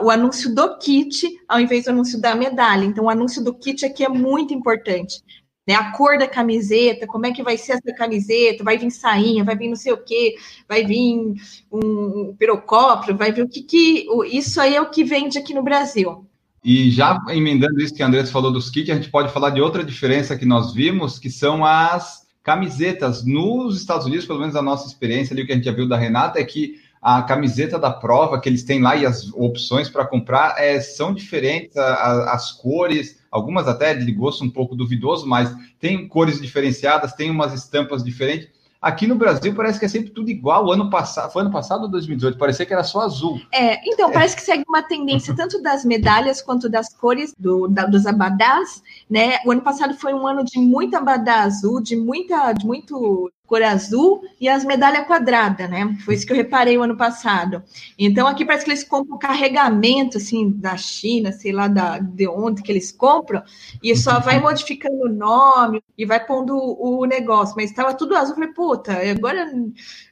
o 0.01 0.09
anúncio 0.09 0.53
do 0.53 0.77
kit 0.79 1.27
ao 1.47 1.59
invés 1.59 1.85
do 1.85 1.91
anúncio 1.91 2.19
da 2.19 2.35
medalha. 2.35 2.85
Então, 2.85 3.05
o 3.05 3.09
anúncio 3.09 3.44
do 3.44 3.53
kit 3.53 3.85
aqui 3.85 4.03
é 4.03 4.09
muito 4.09 4.53
importante 4.53 5.23
né? 5.67 5.75
A 5.75 5.91
cor 5.91 6.17
da 6.17 6.27
camiseta, 6.27 7.07
como 7.07 7.25
é 7.25 7.31
que 7.31 7.44
vai 7.44 7.57
ser 7.57 7.73
essa 7.73 7.95
camiseta, 7.95 8.63
vai 8.63 8.77
vir 8.77 8.91
sainha, 8.91 9.44
vai 9.44 9.55
vir 9.55 9.69
não 9.69 9.75
sei 9.75 9.94
o 9.94 10.03
quê, 10.03 10.35
vai 10.67 10.83
vir 10.83 11.35
um 11.71 12.35
pirocóptero, 12.38 13.17
vai 13.17 13.31
vir 13.31 13.44
o 13.44 13.50
que 13.50 13.61
que. 13.63 14.05
Isso 14.29 14.59
aí 14.59 14.75
é 14.75 14.81
o 14.81 14.89
que 14.89 15.03
vende 15.03 15.38
aqui 15.38 15.53
no 15.53 15.63
Brasil. 15.63 16.27
E 16.63 16.89
já 16.89 17.21
emendando 17.30 17.81
isso 17.81 17.94
que 17.94 18.01
a 18.01 18.07
Andressa 18.07 18.31
falou 18.31 18.51
dos 18.51 18.69
kits, 18.69 18.89
a 18.89 18.95
gente 18.95 19.10
pode 19.10 19.33
falar 19.33 19.50
de 19.50 19.60
outra 19.60 19.83
diferença 19.83 20.38
que 20.38 20.45
nós 20.45 20.74
vimos, 20.74 21.19
que 21.19 21.30
são 21.30 21.65
as 21.65 22.24
camisetas. 22.42 23.25
Nos 23.25 23.77
Estados 23.77 24.06
Unidos, 24.06 24.25
pelo 24.25 24.39
menos 24.39 24.56
a 24.56 24.62
nossa 24.62 24.88
experiência 24.88 25.33
ali, 25.33 25.44
o 25.44 25.45
que 25.45 25.51
a 25.51 25.56
gente 25.56 25.65
já 25.65 25.74
viu 25.74 25.88
da 25.88 25.98
Renata, 25.98 26.39
é 26.39 26.44
que 26.44 26.75
a 27.01 27.21
camiseta 27.21 27.77
da 27.77 27.92
prova 27.92 28.39
que 28.39 28.48
eles 28.48 28.63
têm 28.63 28.81
lá 28.81 28.95
e 28.95 29.06
as 29.06 29.30
opções 29.33 29.89
para 29.89 30.06
comprar 30.06 30.56
é, 30.57 30.80
são 30.80 31.13
diferentes, 31.13 31.75
a, 31.75 31.86
a, 31.86 32.33
as 32.33 32.54
cores, 32.54 33.19
algumas 33.30 33.68
até 33.68 33.94
de 33.94 34.10
gosto 34.13 34.45
um 34.45 34.50
pouco 34.50 34.74
duvidoso, 34.74 35.27
mas 35.27 35.54
tem 35.81 36.07
cores 36.07 36.39
diferenciadas, 36.39 37.12
tem 37.12 37.30
umas 37.30 37.54
estampas 37.54 38.01
diferentes. 38.01 38.48
Aqui 38.83 39.07
no 39.07 39.15
Brasil 39.15 39.56
parece 39.56 39.80
que 39.80 39.85
é 39.85 39.88
sempre 39.88 40.09
tudo 40.09 40.30
igual. 40.30 40.65
O 40.65 40.71
ano 40.74 40.89
passado, 40.89 41.31
foi 41.31 41.41
ano 41.41 41.51
passado 41.51 41.83
ou 41.83 41.88
2018? 41.88 42.38
Parecia 42.38 42.65
que 42.65 42.74
era 42.74 42.83
só 42.83 43.00
azul. 43.00 43.39
É, 43.50 43.80
então 43.89 44.09
é. 44.09 44.12
parece 44.12 44.35
que 44.35 44.41
segue 44.41 44.65
uma 44.68 44.83
tendência 44.83 45.33
tanto 45.38 45.62
das 45.62 45.85
medalhas 45.85 46.41
quanto 46.41 46.68
das 46.68 46.94
cores 46.94 47.33
do, 47.39 47.69
da, 47.69 47.85
dos 47.85 48.06
abadás, 48.06 48.83
né? 49.09 49.38
O 49.45 49.51
ano 49.51 49.62
passado 49.62 49.94
foi 49.94 50.13
um 50.13 50.27
ano 50.27 50.44
de 50.44 50.59
muita 50.59 50.97
abadá 50.97 51.44
azul, 51.44 51.81
de 51.81 51.95
muita, 51.95 52.51
de 52.51 52.65
muito 52.65 53.31
cor 53.53 53.61
azul 53.61 54.23
e 54.41 54.50
as 54.50 54.65
medalhas 54.65 55.05
quadradas, 55.05 55.69
né? 55.69 55.95
Foi 56.03 56.15
isso 56.15 56.25
que 56.25 56.33
eu 56.33 56.38
reparei 56.38 56.75
o 56.75 56.81
ano 56.81 56.97
passado. 56.97 57.61
Então, 58.00 58.25
aqui 58.25 58.44
parece 58.44 58.65
que 58.65 58.71
eles 58.71 58.83
compram 58.83 59.19
carregamento, 59.19 60.17
assim, 60.17 60.50
da 60.50 60.75
China, 60.75 61.31
sei 61.31 61.51
lá 61.51 61.67
da, 61.67 62.00
de 62.00 62.27
onde 62.27 62.63
que 62.63 62.71
eles 62.71 62.91
compram, 62.91 63.44
e 63.83 63.95
só 63.95 64.19
vai 64.19 64.39
modificando 64.39 65.03
o 65.03 65.09
nome 65.09 65.83
e 65.95 66.03
vai 66.03 66.25
pondo 66.25 66.57
o, 66.57 67.05
negócio. 67.05 67.53
Mas 67.55 67.69
estava 67.69 67.94
tudo 67.94 68.15
azul, 68.15 68.31
eu 68.31 68.35
falei, 68.35 68.53
puta, 68.53 69.11
agora 69.11 69.45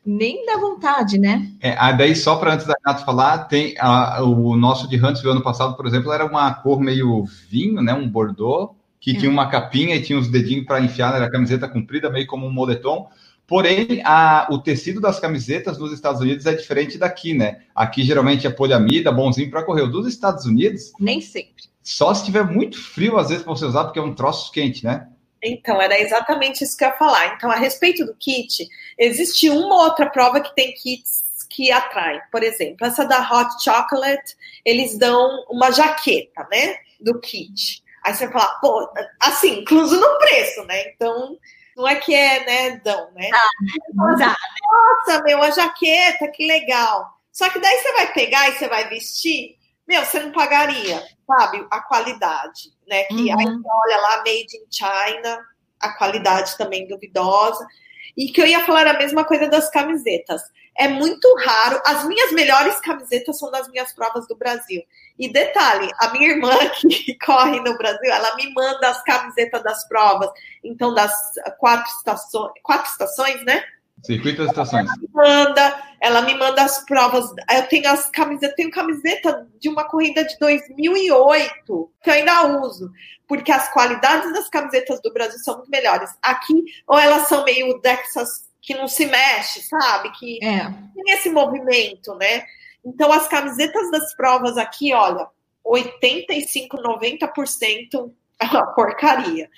nem 0.05 0.45
dá 0.45 0.57
vontade, 0.57 1.17
né? 1.17 1.49
É, 1.59 1.75
daí, 1.93 2.15
só 2.15 2.35
para 2.35 2.53
antes 2.53 2.67
da 2.67 2.75
Renato 2.85 3.03
falar, 3.03 3.45
tem 3.45 3.73
a, 3.79 4.21
o 4.23 4.55
nosso 4.55 4.87
de 4.87 5.03
Huntsville 5.03 5.31
ano 5.31 5.41
passado, 5.41 5.75
por 5.75 5.87
exemplo, 5.87 6.11
era 6.11 6.25
uma 6.25 6.53
cor 6.53 6.79
meio 6.79 7.25
vinho, 7.49 7.81
né? 7.81 7.91
Um 7.91 8.07
bordô, 8.07 8.75
que 9.01 9.11
é. 9.11 9.15
tinha 9.15 9.31
uma 9.31 9.49
capinha 9.49 9.95
e 9.95 10.01
tinha 10.01 10.17
os 10.17 10.29
dedinhos 10.29 10.65
para 10.65 10.79
enfiar, 10.79 11.15
era 11.15 11.29
camiseta 11.29 11.67
comprida, 11.67 12.07
meio 12.11 12.27
como 12.27 12.45
um 12.45 12.51
moletom. 12.51 13.09
Porém, 13.51 14.01
a, 14.05 14.47
o 14.49 14.59
tecido 14.59 15.01
das 15.01 15.19
camisetas 15.19 15.77
nos 15.77 15.91
Estados 15.91 16.21
Unidos 16.21 16.45
é 16.45 16.53
diferente 16.53 16.97
daqui, 16.97 17.33
né? 17.33 17.63
Aqui 17.75 18.01
geralmente 18.01 18.47
é 18.47 18.49
poliamida, 18.49 19.11
bonzinho 19.11 19.51
para 19.51 19.61
correr. 19.61 19.81
O 19.81 19.91
dos 19.91 20.07
Estados 20.07 20.45
Unidos. 20.45 20.93
Nem 20.97 21.19
sempre. 21.19 21.65
Só 21.83 22.13
se 22.13 22.23
tiver 22.23 22.45
muito 22.45 22.81
frio, 22.81 23.17
às 23.17 23.27
vezes, 23.27 23.43
para 23.43 23.53
você 23.53 23.65
usar, 23.65 23.83
porque 23.83 23.99
é 23.99 24.01
um 24.01 24.15
troço 24.15 24.53
quente, 24.53 24.85
né? 24.85 25.05
Então, 25.43 25.81
era 25.81 25.99
exatamente 25.99 26.63
isso 26.63 26.77
que 26.77 26.85
eu 26.85 26.87
ia 26.87 26.95
falar. 26.95 27.35
Então, 27.35 27.51
a 27.51 27.57
respeito 27.57 28.05
do 28.05 28.15
kit, 28.15 28.69
existe 28.97 29.49
uma 29.49 29.83
outra 29.83 30.09
prova 30.09 30.39
que 30.39 30.55
tem 30.55 30.73
kits 30.73 31.45
que 31.49 31.73
atraem. 31.73 32.21
Por 32.31 32.43
exemplo, 32.43 32.87
essa 32.87 33.03
da 33.03 33.19
Hot 33.19 33.61
Chocolate, 33.61 34.33
eles 34.63 34.97
dão 34.97 35.43
uma 35.49 35.71
jaqueta, 35.71 36.47
né? 36.49 36.75
Do 37.01 37.19
kit. 37.19 37.83
Aí 38.05 38.13
você 38.13 38.29
vai 38.29 38.33
falar, 38.39 38.59
pô, 38.61 38.89
assim, 39.19 39.59
incluso 39.59 39.99
no 39.99 40.17
preço, 40.19 40.63
né? 40.63 40.83
Então, 40.95 41.37
não 41.81 41.87
é 41.87 41.95
que 41.95 42.13
é, 42.13 42.45
né, 42.45 42.81
dão, 42.83 43.11
né? 43.13 43.29
Ah, 43.33 44.15
dá, 44.15 44.35
Nossa, 45.07 45.23
meu, 45.23 45.41
a 45.41 45.49
jaqueta, 45.49 46.27
que 46.31 46.45
legal. 46.45 47.19
Só 47.31 47.49
que 47.49 47.59
daí 47.59 47.77
você 47.79 47.91
vai 47.93 48.13
pegar 48.13 48.49
e 48.49 48.53
você 48.53 48.67
vai 48.67 48.87
vestir, 48.87 49.57
meu, 49.87 50.05
você 50.05 50.19
não 50.19 50.31
pagaria, 50.31 51.03
sabe? 51.25 51.65
A 51.71 51.81
qualidade, 51.81 52.71
né? 52.87 53.03
Que 53.05 53.33
uhum. 53.33 53.39
aí 53.39 53.45
olha 53.45 53.97
lá, 54.01 54.17
made 54.17 54.55
in 54.55 54.67
China, 54.69 55.43
a 55.79 55.89
qualidade 55.97 56.55
também 56.57 56.87
duvidosa. 56.87 57.65
E 58.15 58.31
que 58.31 58.41
eu 58.41 58.45
ia 58.45 58.63
falar 58.65 58.85
a 58.87 58.97
mesma 58.97 59.23
coisa 59.23 59.47
das 59.47 59.69
camisetas. 59.69 60.41
É 60.77 60.87
muito 60.87 61.27
raro. 61.43 61.81
As 61.85 62.05
minhas 62.05 62.31
melhores 62.31 62.79
camisetas 62.79 63.37
são 63.37 63.51
das 63.51 63.67
minhas 63.69 63.93
provas 63.93 64.27
do 64.27 64.35
Brasil. 64.35 64.81
E 65.19 65.31
detalhe, 65.31 65.89
a 65.99 66.09
minha 66.09 66.29
irmã 66.29 66.51
que 66.79 67.17
corre 67.19 67.59
no 67.59 67.77
Brasil, 67.77 68.11
ela 68.11 68.35
me 68.35 68.53
manda 68.53 68.89
as 68.89 69.03
camisetas 69.03 69.63
das 69.63 69.87
provas. 69.87 70.29
Então, 70.63 70.93
das 70.93 71.13
quatro 71.59 71.91
estações, 71.97 72.51
quatro 72.63 72.89
estações, 72.89 73.43
né? 73.45 73.63
Circuito 74.03 74.39
das 74.39 74.49
estações. 74.49 74.87
Ela 74.87 74.97
me 74.97 75.09
manda, 75.13 75.83
ela 76.01 76.21
me 76.23 76.33
manda 76.35 76.63
as 76.63 76.83
provas. 76.85 77.29
Eu 77.53 77.67
tenho 77.67 77.87
as 77.89 78.09
camisetas, 78.09 78.55
tenho 78.55 78.71
camiseta 78.71 79.47
de 79.59 79.69
uma 79.69 79.83
corrida 79.83 80.23
de 80.25 80.37
2008 80.39 81.91
que 82.01 82.09
eu 82.09 82.13
ainda 82.13 82.59
uso, 82.61 82.91
porque 83.27 83.51
as 83.51 83.71
qualidades 83.71 84.33
das 84.33 84.49
camisetas 84.49 84.99
do 85.01 85.13
Brasil 85.13 85.37
são 85.39 85.57
muito 85.57 85.69
melhores. 85.69 86.09
Aqui, 86.21 86.63
ou 86.87 86.97
elas 86.97 87.27
são 87.27 87.43
meio 87.43 87.79
dessas 87.79 88.49
que 88.61 88.75
não 88.75 88.87
se 88.87 89.05
mexe, 89.05 89.61
sabe? 89.63 90.11
Que 90.11 90.43
é. 90.43 90.65
tem 90.93 91.13
esse 91.15 91.29
movimento, 91.29 92.13
né? 92.15 92.45
Então, 92.85 93.11
as 93.11 93.27
camisetas 93.27 93.89
das 93.91 94.13
provas 94.13 94.57
aqui, 94.57 94.93
olha, 94.93 95.27
85, 95.63 96.77
90% 96.77 98.11
é 98.39 98.45
uma 98.45 98.73
porcaria. 98.73 99.49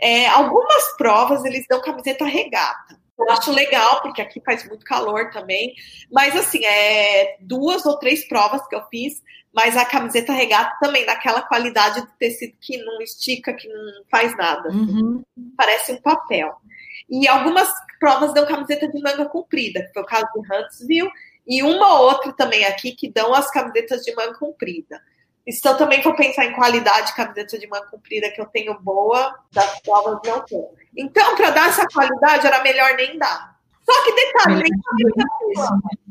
É, 0.00 0.28
algumas 0.28 0.96
provas 0.96 1.44
eles 1.44 1.66
dão 1.68 1.80
camiseta 1.80 2.24
regata. 2.24 3.00
Eu 3.18 3.30
acho 3.30 3.52
legal, 3.52 4.00
porque 4.02 4.20
aqui 4.20 4.40
faz 4.44 4.66
muito 4.66 4.84
calor 4.84 5.30
também. 5.30 5.74
Mas, 6.10 6.34
assim, 6.34 6.64
é 6.64 7.36
duas 7.40 7.84
ou 7.86 7.98
três 7.98 8.26
provas 8.26 8.66
que 8.66 8.74
eu 8.74 8.82
fiz, 8.90 9.22
mas 9.52 9.76
a 9.76 9.84
camiseta 9.84 10.32
regata 10.32 10.76
também, 10.80 11.04
daquela 11.04 11.42
qualidade 11.42 12.00
do 12.00 12.10
tecido 12.18 12.56
que 12.60 12.78
não 12.78 13.00
estica, 13.00 13.52
que 13.52 13.68
não 13.68 14.04
faz 14.10 14.36
nada. 14.36 14.70
Uhum. 14.70 15.22
Parece 15.56 15.92
um 15.92 16.00
papel. 16.00 16.56
E 17.12 17.28
algumas 17.28 17.68
provas 18.00 18.32
dão 18.32 18.46
camiseta 18.46 18.88
de 18.88 18.98
manga 19.02 19.26
comprida, 19.26 19.82
que 19.82 19.92
foi 19.92 20.02
o 20.02 20.06
caso 20.06 20.26
do 20.34 20.40
Huntsville, 20.40 21.10
e 21.46 21.62
uma 21.62 22.00
ou 22.00 22.06
outra 22.06 22.32
também 22.32 22.64
aqui 22.64 22.92
que 22.92 23.12
dão 23.12 23.34
as 23.34 23.50
camisetas 23.50 24.02
de 24.02 24.14
manga 24.14 24.38
comprida. 24.38 24.98
Então, 25.46 25.76
também 25.76 26.00
vou 26.00 26.14
pensar 26.14 26.46
em 26.46 26.54
qualidade 26.54 27.08
de 27.08 27.16
camiseta 27.16 27.58
de 27.58 27.66
manga 27.66 27.86
comprida 27.88 28.30
que 28.30 28.40
eu 28.40 28.46
tenho 28.46 28.80
boa, 28.80 29.38
das 29.52 29.78
provas 29.82 30.20
não 30.24 30.40
tenho. 30.46 30.68
Então, 30.96 31.36
para 31.36 31.50
dar 31.50 31.68
essa 31.68 31.86
qualidade, 31.92 32.46
era 32.46 32.62
melhor 32.62 32.94
nem 32.96 33.18
dar. 33.18 33.52
Só 33.84 34.04
que 34.04 34.12
detalhe, 34.14 34.70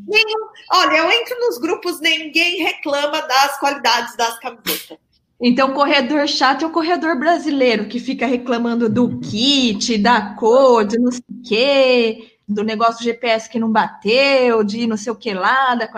nenhum, 0.07 0.49
olha, 0.73 0.97
eu 0.97 1.09
entro 1.09 1.39
nos 1.39 1.57
grupos, 1.57 1.99
ninguém 1.99 2.61
reclama 2.61 3.21
das 3.21 3.57
qualidades 3.57 4.15
das 4.17 4.37
camisetas. 4.39 4.99
Então, 5.41 5.73
corredor 5.73 6.27
chato 6.27 6.63
é 6.63 6.67
o 6.67 6.71
corredor 6.71 7.17
brasileiro, 7.17 7.87
que 7.87 7.99
fica 7.99 8.27
reclamando 8.27 8.87
do 8.87 9.19
kit, 9.19 9.97
da 9.97 10.35
cor, 10.35 10.85
de 10.85 10.99
não 10.99 11.11
sei 11.11 11.23
o 11.27 11.43
quê, 11.43 12.37
do 12.47 12.63
negócio 12.63 13.03
GPS 13.03 13.49
que 13.49 13.59
não 13.59 13.71
bateu, 13.71 14.63
de 14.63 14.85
não 14.85 14.95
sei 14.95 15.11
o 15.11 15.15
que 15.15 15.33
lá. 15.33 15.73
Da... 15.73 15.89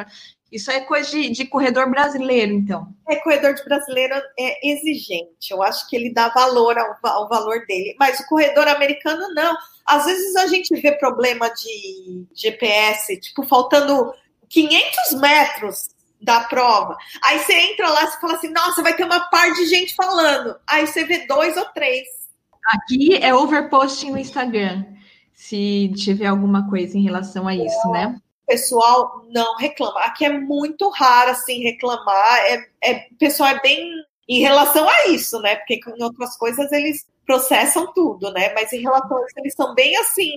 Isso 0.50 0.72
é 0.72 0.80
coisa 0.80 1.10
de, 1.10 1.30
de, 1.32 1.46
corredor 1.46 1.90
brasileiro, 1.90 2.54
então. 2.54 2.88
É, 3.10 3.18
corredor 3.18 3.54
de 3.54 3.66
brasileiro 3.66 4.14
é 4.40 4.72
exigente. 4.72 5.52
Eu 5.52 5.62
acho 5.62 5.90
que 5.90 5.96
ele 5.98 6.14
dá 6.14 6.30
valor 6.30 6.78
ao, 6.78 6.96
ao 7.04 7.28
valor 7.28 7.66
dele. 7.68 7.96
Mas 8.00 8.22
o 8.22 8.28
corredor 8.28 8.68
americano, 8.70 9.28
não. 9.34 9.58
Às 9.86 10.06
vezes 10.06 10.38
a 10.38 10.48
gente 10.48 10.74
vê 10.80 10.94
problema 10.94 11.50
de 11.50 12.26
GPS, 12.34 13.20
tipo, 13.20 13.44
faltando 13.44 14.14
500 14.48 15.20
metros 15.20 15.93
da 16.24 16.42
prova. 16.42 16.98
Aí 17.24 17.40
você 17.40 17.54
entra 17.54 17.90
lá 17.90 18.04
e 18.04 18.12
fala 18.20 18.34
assim, 18.36 18.50
nossa, 18.50 18.82
vai 18.82 18.96
ter 18.96 19.04
uma 19.04 19.20
par 19.30 19.52
de 19.54 19.66
gente 19.66 19.94
falando. 19.96 20.56
Aí 20.68 20.88
você 20.88 21.04
vê 21.04 21.28
dois 21.28 21.58
ou 21.58 21.66
três. 21.66 22.08
Aqui 22.66 23.16
é 23.18 23.34
overposting 23.34 24.12
no 24.12 24.18
Instagram, 24.18 24.86
se 25.34 25.92
tiver 25.96 26.28
alguma 26.28 26.70
coisa 26.70 26.98
em 26.98 27.04
relação 27.04 27.48
a 27.48 27.54
isso, 27.54 27.90
né? 27.90 28.16
O 28.44 28.46
pessoal 28.48 29.26
não 29.30 29.58
reclama. 29.58 30.00
Aqui 30.02 30.26
é 30.26 30.38
muito 30.38 30.90
raro, 30.90 31.32
assim, 31.32 31.62
reclamar. 31.62 32.40
É, 32.46 32.68
é, 32.84 33.08
o 33.12 33.16
pessoal 33.18 33.50
é 33.50 33.62
bem 33.62 33.92
em 34.28 34.40
relação 34.40 34.88
a 34.88 35.08
isso, 35.08 35.40
né? 35.42 35.58
Porque 35.58 35.80
em 35.88 36.04
outras 36.04 36.38
coisas 36.38 36.72
eles 36.72 37.06
processam 37.26 37.92
tudo, 37.94 38.32
né? 38.32 38.54
Mas 38.54 38.72
em 38.72 38.82
relação 38.82 39.18
a 39.18 39.26
isso, 39.26 39.34
eles 39.38 39.54
são 39.54 39.74
bem 39.74 39.96
assim, 39.98 40.32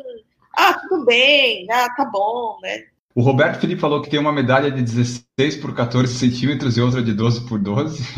ah, 0.57 0.75
tudo 0.75 1.05
bem, 1.05 1.66
ah, 1.71 1.88
tá 1.95 2.05
bom, 2.05 2.59
né? 2.62 2.87
O 3.17 3.23
Roberto 3.23 3.61
Felipe 3.61 3.81
falou 3.81 4.03
que 4.03 4.11
tem 4.11 4.21
uma 4.21 4.31
medalha 4.31 4.71
de 4.71 4.83
16 4.83 5.57
por 5.57 5.75
14 5.75 6.13
centímetros 6.13 6.77
e 6.77 6.83
outra 6.83 7.03
de 7.03 7.15
12 7.15 7.49
por 7.49 7.59
12. 7.59 8.05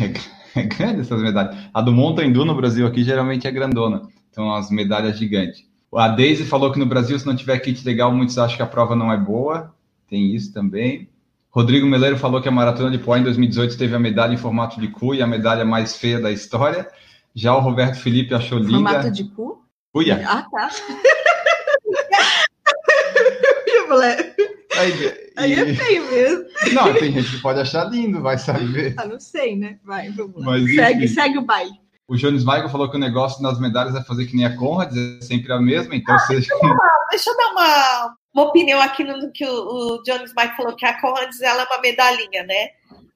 É, 0.55 0.61
é 0.61 0.63
grande 0.63 1.01
essas 1.01 1.21
medalhas. 1.21 1.55
A 1.71 1.79
do 1.79 1.93
Mountain 1.93 2.33
Dew 2.33 2.43
no 2.43 2.55
Brasil 2.55 2.87
aqui 2.87 3.03
geralmente 3.03 3.47
é 3.47 3.51
grandona. 3.51 4.01
Então 4.31 4.51
as 4.51 4.71
medalhas 4.71 5.15
gigantes. 5.15 5.63
A 5.93 6.07
Daisy 6.07 6.43
falou 6.43 6.71
que 6.71 6.79
no 6.79 6.87
Brasil, 6.87 7.19
se 7.19 7.27
não 7.27 7.35
tiver 7.35 7.59
kit 7.59 7.85
legal, 7.85 8.11
muitos 8.11 8.35
acham 8.39 8.57
que 8.57 8.63
a 8.63 8.65
prova 8.65 8.95
não 8.95 9.13
é 9.13 9.17
boa. 9.17 9.71
Tem 10.09 10.35
isso 10.35 10.51
também. 10.51 11.07
Rodrigo 11.51 11.85
Meleiro 11.85 12.17
falou 12.17 12.41
que 12.41 12.49
a 12.49 12.51
Maratona 12.51 12.89
de 12.89 12.97
Pó 12.97 13.15
em 13.15 13.21
2018 13.21 13.77
teve 13.77 13.95
a 13.95 13.99
medalha 13.99 14.33
em 14.33 14.37
formato 14.37 14.81
de 14.81 14.87
cu 14.87 15.13
e 15.13 15.21
a 15.21 15.27
medalha 15.27 15.63
mais 15.63 15.95
feia 15.95 16.19
da 16.19 16.31
história. 16.31 16.87
Já 17.35 17.55
o 17.55 17.59
Roberto 17.59 17.99
Felipe 17.99 18.33
achou 18.33 18.57
linda. 18.57 18.73
Formato 18.73 19.11
de 19.11 19.25
cu? 19.25 19.63
Cuia. 19.93 20.19
Ah, 20.27 20.47
tá. 20.51 20.69
Aí, 24.77 24.91
e... 24.91 25.33
Aí 25.35 25.53
é 25.53 25.73
feio 25.73 26.11
mesmo. 26.11 26.45
Não, 26.73 26.93
tem 26.93 27.11
gente 27.11 27.31
que 27.31 27.41
pode 27.41 27.59
achar 27.59 27.85
lindo, 27.85 28.21
vai 28.21 28.37
saber. 28.37 28.93
Ah, 28.97 29.05
não 29.05 29.19
sei, 29.19 29.55
né? 29.55 29.79
Vai, 29.83 30.09
vamos 30.09 30.35
lá. 30.37 30.45
Mas, 30.45 30.75
segue, 30.75 31.05
enfim, 31.05 31.13
segue 31.13 31.37
o 31.37 31.41
baile. 31.41 31.79
O 32.07 32.15
Jones 32.15 32.43
Michael 32.43 32.69
falou 32.69 32.89
que 32.89 32.97
o 32.97 32.99
negócio 32.99 33.41
nas 33.41 33.59
medalhas 33.59 33.95
é 33.95 34.03
fazer 34.03 34.25
que 34.25 34.35
nem 34.35 34.45
a 34.45 34.57
Conrad, 34.57 34.91
é 34.95 35.23
sempre 35.23 35.53
a 35.53 35.59
mesma, 35.59 35.95
então 35.95 36.15
ah, 36.15 36.19
seja... 36.19 36.47
Deixa 36.49 36.53
eu, 36.55 36.77
dar, 36.77 37.07
deixa 37.11 37.29
eu 37.29 37.37
dar 37.37 37.51
uma, 37.51 38.15
uma 38.33 38.43
opinião 38.45 38.81
aqui 38.81 39.03
no 39.03 39.31
que 39.31 39.45
o, 39.45 39.51
o 39.51 40.03
Jones 40.03 40.33
Michael 40.35 40.55
falou, 40.55 40.75
que 40.75 40.85
a 40.85 40.99
Conrad 40.99 41.29
ela 41.41 41.61
é 41.61 41.65
uma 41.65 41.81
medalhinha, 41.81 42.43
né? 42.43 42.69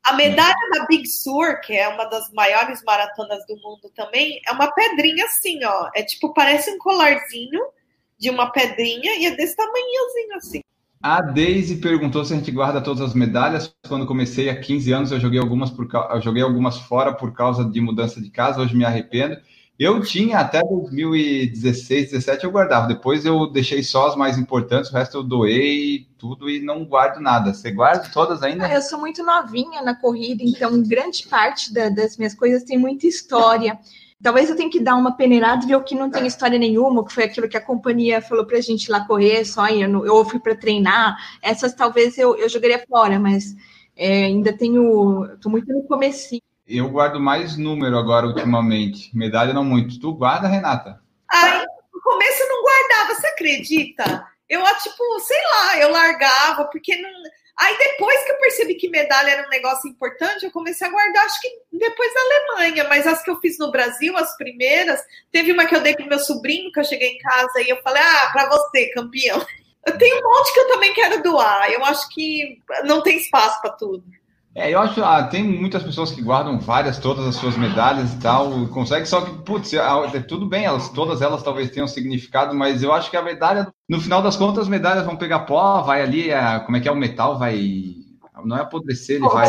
A 0.03 0.13
medalha 0.13 0.53
da 0.73 0.85
Big 0.85 1.07
Sur, 1.07 1.61
que 1.61 1.73
é 1.73 1.87
uma 1.87 2.05
das 2.05 2.29
maiores 2.33 2.83
maratonas 2.83 3.43
do 3.47 3.55
mundo 3.55 3.89
também, 3.95 4.39
é 4.45 4.51
uma 4.51 4.69
pedrinha 4.71 5.25
assim, 5.25 5.63
ó. 5.63 5.89
É 5.95 6.03
tipo, 6.03 6.33
parece 6.33 6.69
um 6.71 6.77
colarzinho 6.77 7.61
de 8.19 8.29
uma 8.29 8.51
pedrinha 8.51 9.15
e 9.15 9.25
é 9.25 9.31
desse 9.31 9.55
tamanhozinho 9.55 10.35
assim. 10.35 10.61
A 11.03 11.21
Daisy 11.21 11.81
perguntou 11.81 12.23
se 12.23 12.33
a 12.33 12.37
gente 12.37 12.49
guarda 12.49 12.79
todas 12.79 13.01
as 13.01 13.13
medalhas. 13.13 13.75
Quando 13.89 14.07
comecei 14.07 14.49
há 14.49 14.57
15 14.57 14.93
anos, 14.93 15.11
eu 15.11 15.19
joguei 15.19 15.37
algumas, 15.37 15.69
por, 15.69 15.85
eu 15.93 16.21
joguei 16.21 16.41
algumas 16.41 16.77
fora 16.77 17.13
por 17.13 17.33
causa 17.33 17.65
de 17.65 17.81
mudança 17.81 18.21
de 18.21 18.29
casa. 18.29 18.61
Hoje 18.61 18.73
me 18.73 18.85
arrependo. 18.85 19.35
Eu 19.77 20.01
tinha 20.01 20.39
até 20.39 20.61
2016, 20.61 22.11
17 22.11 22.45
eu 22.45 22.51
guardava. 22.51 22.87
Depois 22.87 23.25
eu 23.25 23.51
deixei 23.51 23.83
só 23.83 24.07
as 24.07 24.15
mais 24.15 24.37
importantes, 24.37 24.91
o 24.91 24.93
resto 24.93 25.17
eu 25.17 25.23
doei 25.23 26.07
tudo 26.17 26.49
e 26.49 26.61
não 26.61 26.85
guardo 26.85 27.19
nada. 27.19 27.53
Você 27.53 27.69
guarda 27.69 28.09
todas 28.13 28.41
ainda? 28.41 28.71
Eu 28.71 28.81
sou 28.81 28.97
muito 28.97 29.21
novinha 29.25 29.81
na 29.81 29.99
corrida, 29.99 30.41
então 30.41 30.81
grande 30.83 31.27
parte 31.27 31.73
da, 31.73 31.89
das 31.89 32.15
minhas 32.15 32.33
coisas 32.33 32.63
tem 32.63 32.77
muita 32.77 33.07
história. 33.07 33.77
Talvez 34.23 34.49
eu 34.49 34.55
tenha 34.55 34.69
que 34.69 34.79
dar 34.79 34.95
uma 34.95 35.17
peneirada 35.17 35.65
e 35.65 35.67
ver 35.67 35.75
o 35.75 35.83
que 35.83 35.93
não 35.93 36.09
tem 36.09 36.25
história 36.25 36.57
nenhuma, 36.57 37.05
que 37.05 37.13
foi 37.13 37.25
aquilo 37.25 37.49
que 37.49 37.57
a 37.57 37.61
companhia 37.61 38.21
falou 38.21 38.45
para 38.45 38.57
a 38.57 38.61
gente 38.61 38.89
lá 38.89 39.05
correr, 39.05 39.43
só 39.43 39.67
eu, 39.67 40.05
eu 40.05 40.25
fui 40.25 40.39
para 40.39 40.55
treinar. 40.55 41.17
Essas 41.41 41.73
talvez 41.73 42.17
eu, 42.17 42.33
eu 42.37 42.47
jogaria 42.47 42.81
fora, 42.87 43.19
mas 43.19 43.53
é, 43.97 44.23
ainda 44.23 44.57
tenho. 44.57 45.25
Estou 45.25 45.51
muito 45.51 45.71
no 45.73 45.83
começo. 45.83 46.37
Eu 46.65 46.89
guardo 46.89 47.19
mais 47.19 47.57
número 47.57 47.97
agora 47.97 48.25
ultimamente. 48.25 49.15
Medalha 49.15 49.53
não 49.53 49.65
muito. 49.65 49.99
Tu 49.99 50.13
guarda, 50.13 50.47
Renata? 50.47 51.01
Ai, 51.29 51.65
no 51.93 52.01
começo 52.01 52.43
eu 52.43 52.47
não 52.47 52.63
guardava, 52.63 53.15
você 53.15 53.27
acredita? 53.27 54.25
Eu, 54.47 54.61
tipo, 54.81 55.19
sei 55.19 55.37
lá, 55.53 55.79
eu 55.79 55.91
largava, 55.91 56.63
porque 56.65 56.95
não 56.95 57.09
Aí 57.57 57.77
depois 57.77 58.23
que 58.23 58.31
eu 58.31 58.39
percebi 58.39 58.75
que 58.75 58.89
medalha 58.89 59.29
era 59.29 59.45
um 59.45 59.49
negócio 59.49 59.89
importante, 59.89 60.43
eu 60.43 60.51
comecei 60.51 60.87
a 60.87 60.89
guardar, 60.89 61.25
acho 61.25 61.39
que 61.39 61.49
depois 61.71 62.13
da 62.13 62.21
Alemanha, 62.21 62.83
mas 62.85 63.05
as 63.05 63.21
que 63.21 63.29
eu 63.29 63.39
fiz 63.39 63.59
no 63.59 63.71
Brasil, 63.71 64.17
as 64.17 64.35
primeiras, 64.37 64.99
teve 65.31 65.51
uma 65.51 65.65
que 65.65 65.75
eu 65.75 65.81
dei 65.81 65.95
pro 65.95 66.07
meu 66.07 66.19
sobrinho, 66.19 66.71
que 66.71 66.79
eu 66.79 66.83
cheguei 66.83 67.09
em 67.09 67.17
casa 67.19 67.61
e 67.61 67.69
eu 67.69 67.81
falei, 67.83 68.01
ah, 68.01 68.29
para 68.33 68.49
você, 68.49 68.89
campeão. 68.89 69.45
Eu 69.85 69.97
tenho 69.97 70.17
um 70.17 70.29
monte 70.29 70.53
que 70.53 70.59
eu 70.61 70.67
também 70.69 70.93
quero 70.93 71.21
doar. 71.21 71.69
Eu 71.69 71.83
acho 71.83 72.07
que 72.07 72.57
não 72.85 73.03
tem 73.03 73.17
espaço 73.17 73.59
para 73.59 73.71
tudo. 73.71 74.01
É, 74.55 74.71
eu 74.71 74.79
acho 74.79 75.03
ah, 75.03 75.23
tem 75.23 75.43
muitas 75.43 75.81
pessoas 75.81 76.11
que 76.11 76.21
guardam 76.21 76.59
várias, 76.59 76.99
todas 76.99 77.25
as 77.25 77.35
suas 77.35 77.57
medalhas 77.57 78.13
e 78.13 78.19
tal, 78.19 78.67
consegue, 78.67 79.07
só 79.07 79.21
que, 79.21 79.31
putz, 79.41 79.73
ah, 79.73 80.07
é, 80.13 80.19
tudo 80.19 80.45
bem, 80.45 80.63
elas, 80.63 80.89
todas 80.89 81.23
elas 81.23 81.41
talvez 81.41 81.71
tenham 81.71 81.87
significado, 81.87 82.53
mas 82.53 82.83
eu 82.83 82.93
acho 82.93 83.09
que 83.09 83.17
a 83.17 83.23
medalha, 83.23 83.73
no 83.89 83.99
final 83.99 84.21
das 84.21 84.35
contas, 84.35 84.63
as 84.63 84.69
medalhas 84.69 85.05
vão 85.05 85.15
pegar 85.15 85.39
pó, 85.39 85.81
vai 85.81 86.03
ali, 86.03 86.31
a, 86.31 86.59
como 86.59 86.77
é 86.77 86.79
que 86.79 86.87
é, 86.87 86.91
o 86.91 86.95
metal 86.95 87.39
vai, 87.39 87.95
não 88.45 88.55
é 88.55 88.61
apodrecer, 88.61 89.15
ele 89.15 89.27
vai... 89.27 89.47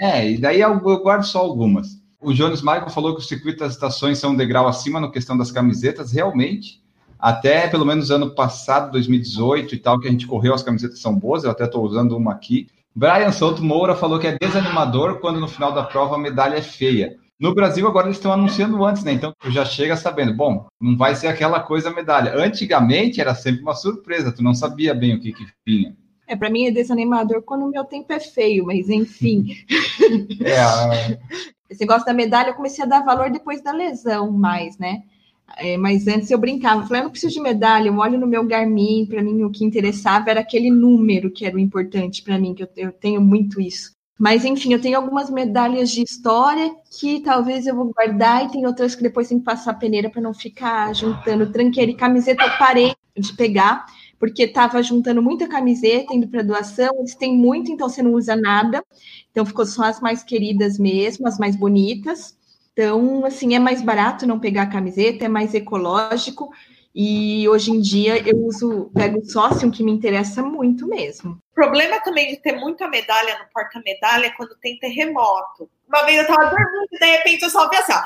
É, 0.00 0.30
e 0.30 0.38
daí 0.38 0.62
eu, 0.62 0.80
eu 0.82 1.02
guardo 1.02 1.24
só 1.24 1.40
algumas. 1.40 2.00
O 2.18 2.32
Jones 2.32 2.62
Michael 2.62 2.88
falou 2.88 3.14
que 3.14 3.20
o 3.20 3.24
circuito 3.24 3.58
das 3.58 3.74
estações 3.74 4.18
são 4.18 4.30
um 4.30 4.36
degrau 4.36 4.66
acima 4.66 4.98
na 4.98 5.10
questão 5.10 5.36
das 5.36 5.52
camisetas, 5.52 6.10
realmente, 6.10 6.80
até 7.18 7.68
pelo 7.68 7.84
menos 7.84 8.10
ano 8.10 8.34
passado, 8.34 8.92
2018 8.92 9.74
e 9.74 9.78
tal, 9.78 10.00
que 10.00 10.08
a 10.08 10.10
gente 10.10 10.26
correu, 10.26 10.54
as 10.54 10.62
camisetas 10.62 11.00
são 11.00 11.14
boas, 11.14 11.44
eu 11.44 11.50
até 11.50 11.64
estou 11.64 11.84
usando 11.84 12.16
uma 12.16 12.32
aqui, 12.32 12.66
Brian 12.94 13.32
Souto 13.32 13.62
Moura 13.64 13.94
falou 13.94 14.18
que 14.18 14.26
é 14.26 14.38
desanimador 14.38 15.18
quando 15.18 15.40
no 15.40 15.48
final 15.48 15.72
da 15.72 15.82
prova 15.82 16.16
a 16.16 16.18
medalha 16.18 16.56
é 16.56 16.62
feia. 16.62 17.16
No 17.40 17.54
Brasil, 17.54 17.86
agora 17.88 18.06
eles 18.06 18.18
estão 18.18 18.32
anunciando 18.32 18.84
antes, 18.84 19.02
né? 19.02 19.12
Então 19.12 19.32
tu 19.40 19.50
já 19.50 19.64
chega 19.64 19.96
sabendo, 19.96 20.36
bom, 20.36 20.66
não 20.80 20.96
vai 20.96 21.16
ser 21.16 21.26
aquela 21.26 21.58
coisa 21.58 21.90
medalha. 21.90 22.36
Antigamente 22.36 23.20
era 23.20 23.34
sempre 23.34 23.62
uma 23.62 23.74
surpresa, 23.74 24.30
tu 24.30 24.44
não 24.44 24.54
sabia 24.54 24.94
bem 24.94 25.14
o 25.14 25.20
que, 25.20 25.32
que 25.32 25.44
vinha. 25.66 25.96
É, 26.26 26.36
para 26.36 26.50
mim 26.50 26.66
é 26.66 26.70
desanimador 26.70 27.42
quando 27.42 27.64
o 27.64 27.70
meu 27.70 27.84
tempo 27.84 28.12
é 28.12 28.20
feio, 28.20 28.64
mas 28.64 28.88
enfim. 28.88 29.56
é, 30.44 30.60
a... 30.60 31.18
Esse 31.68 31.80
negócio 31.80 32.06
da 32.06 32.12
medalha 32.12 32.50
eu 32.50 32.54
comecei 32.54 32.84
a 32.84 32.86
dar 32.86 33.04
valor 33.04 33.30
depois 33.30 33.62
da 33.62 33.72
lesão, 33.72 34.30
mais, 34.30 34.78
né? 34.78 35.02
É, 35.56 35.76
mas 35.76 36.06
antes 36.06 36.30
eu 36.30 36.38
brincava, 36.38 36.82
eu 36.82 36.86
falei, 36.86 37.00
eu 37.00 37.04
não 37.04 37.10
preciso 37.10 37.34
de 37.34 37.40
medalha, 37.40 37.88
eu 37.88 37.96
olho 37.98 38.18
no 38.18 38.26
meu 38.26 38.44
Garmin, 38.44 39.06
para 39.06 39.22
mim 39.22 39.42
o 39.42 39.50
que 39.50 39.64
interessava 39.64 40.30
era 40.30 40.40
aquele 40.40 40.70
número 40.70 41.30
que 41.30 41.44
era 41.44 41.54
o 41.54 41.58
importante 41.58 42.22
para 42.22 42.38
mim, 42.38 42.54
que 42.54 42.62
eu, 42.62 42.68
eu, 42.76 42.92
tenho 42.92 43.20
muito 43.20 43.60
isso. 43.60 43.92
Mas 44.18 44.44
enfim, 44.44 44.72
eu 44.72 44.80
tenho 44.80 44.96
algumas 44.96 45.30
medalhas 45.30 45.90
de 45.90 46.02
história 46.02 46.74
que 46.98 47.20
talvez 47.20 47.66
eu 47.66 47.74
vou 47.74 47.92
guardar 47.92 48.44
e 48.44 48.50
tem 48.50 48.66
outras 48.66 48.94
que 48.94 49.02
depois 49.02 49.28
tem 49.28 49.38
que 49.38 49.44
passar 49.44 49.72
a 49.72 49.74
peneira 49.74 50.08
para 50.08 50.22
não 50.22 50.32
ficar 50.32 50.94
juntando 50.94 51.50
tranqueira 51.50 51.90
e 51.90 51.96
camiseta. 51.96 52.44
Eu 52.44 52.58
parei 52.58 52.94
de 53.16 53.34
pegar 53.34 53.84
porque 54.18 54.44
estava 54.44 54.80
juntando 54.82 55.20
muita 55.20 55.48
camiseta 55.48 56.14
indo 56.14 56.28
para 56.28 56.44
doação, 56.44 56.94
eles 57.00 57.16
têm 57.16 57.36
muito, 57.36 57.72
então 57.72 57.88
você 57.88 58.00
não 58.02 58.12
usa 58.12 58.36
nada. 58.36 58.84
Então 59.32 59.44
ficou 59.44 59.66
só 59.66 59.82
as 59.82 60.00
mais 60.00 60.22
queridas 60.22 60.78
mesmo, 60.78 61.26
as 61.26 61.38
mais 61.38 61.56
bonitas. 61.56 62.36
Então, 62.72 63.24
assim, 63.24 63.54
é 63.54 63.58
mais 63.58 63.82
barato 63.82 64.26
não 64.26 64.40
pegar 64.40 64.62
a 64.62 64.70
camiseta, 64.70 65.26
é 65.26 65.28
mais 65.28 65.54
ecológico. 65.54 66.50
E 66.94 67.48
hoje 67.48 67.70
em 67.70 67.80
dia 67.80 68.18
eu 68.28 68.36
uso, 68.44 68.90
pego 68.94 69.20
o 69.20 69.24
sócio, 69.24 69.70
que 69.70 69.82
me 69.82 69.92
interessa 69.92 70.42
muito 70.42 70.86
mesmo. 70.86 71.32
O 71.32 71.54
problema 71.54 71.98
também 72.00 72.28
de 72.28 72.36
ter 72.36 72.52
muita 72.52 72.86
medalha 72.86 73.38
no 73.38 73.46
porta-medalha 73.52 74.26
é 74.26 74.30
quando 74.30 74.54
tem 74.60 74.78
terremoto. 74.78 75.70
Uma 75.88 76.02
vez 76.04 76.18
eu 76.18 76.26
tava 76.26 76.50
dormindo 76.50 76.88
e 76.92 76.98
de 76.98 77.06
repente 77.06 77.42
eu 77.42 77.50
só 77.50 77.68
vi 77.70 77.76
assim, 77.76 77.92
ó. 77.92 78.02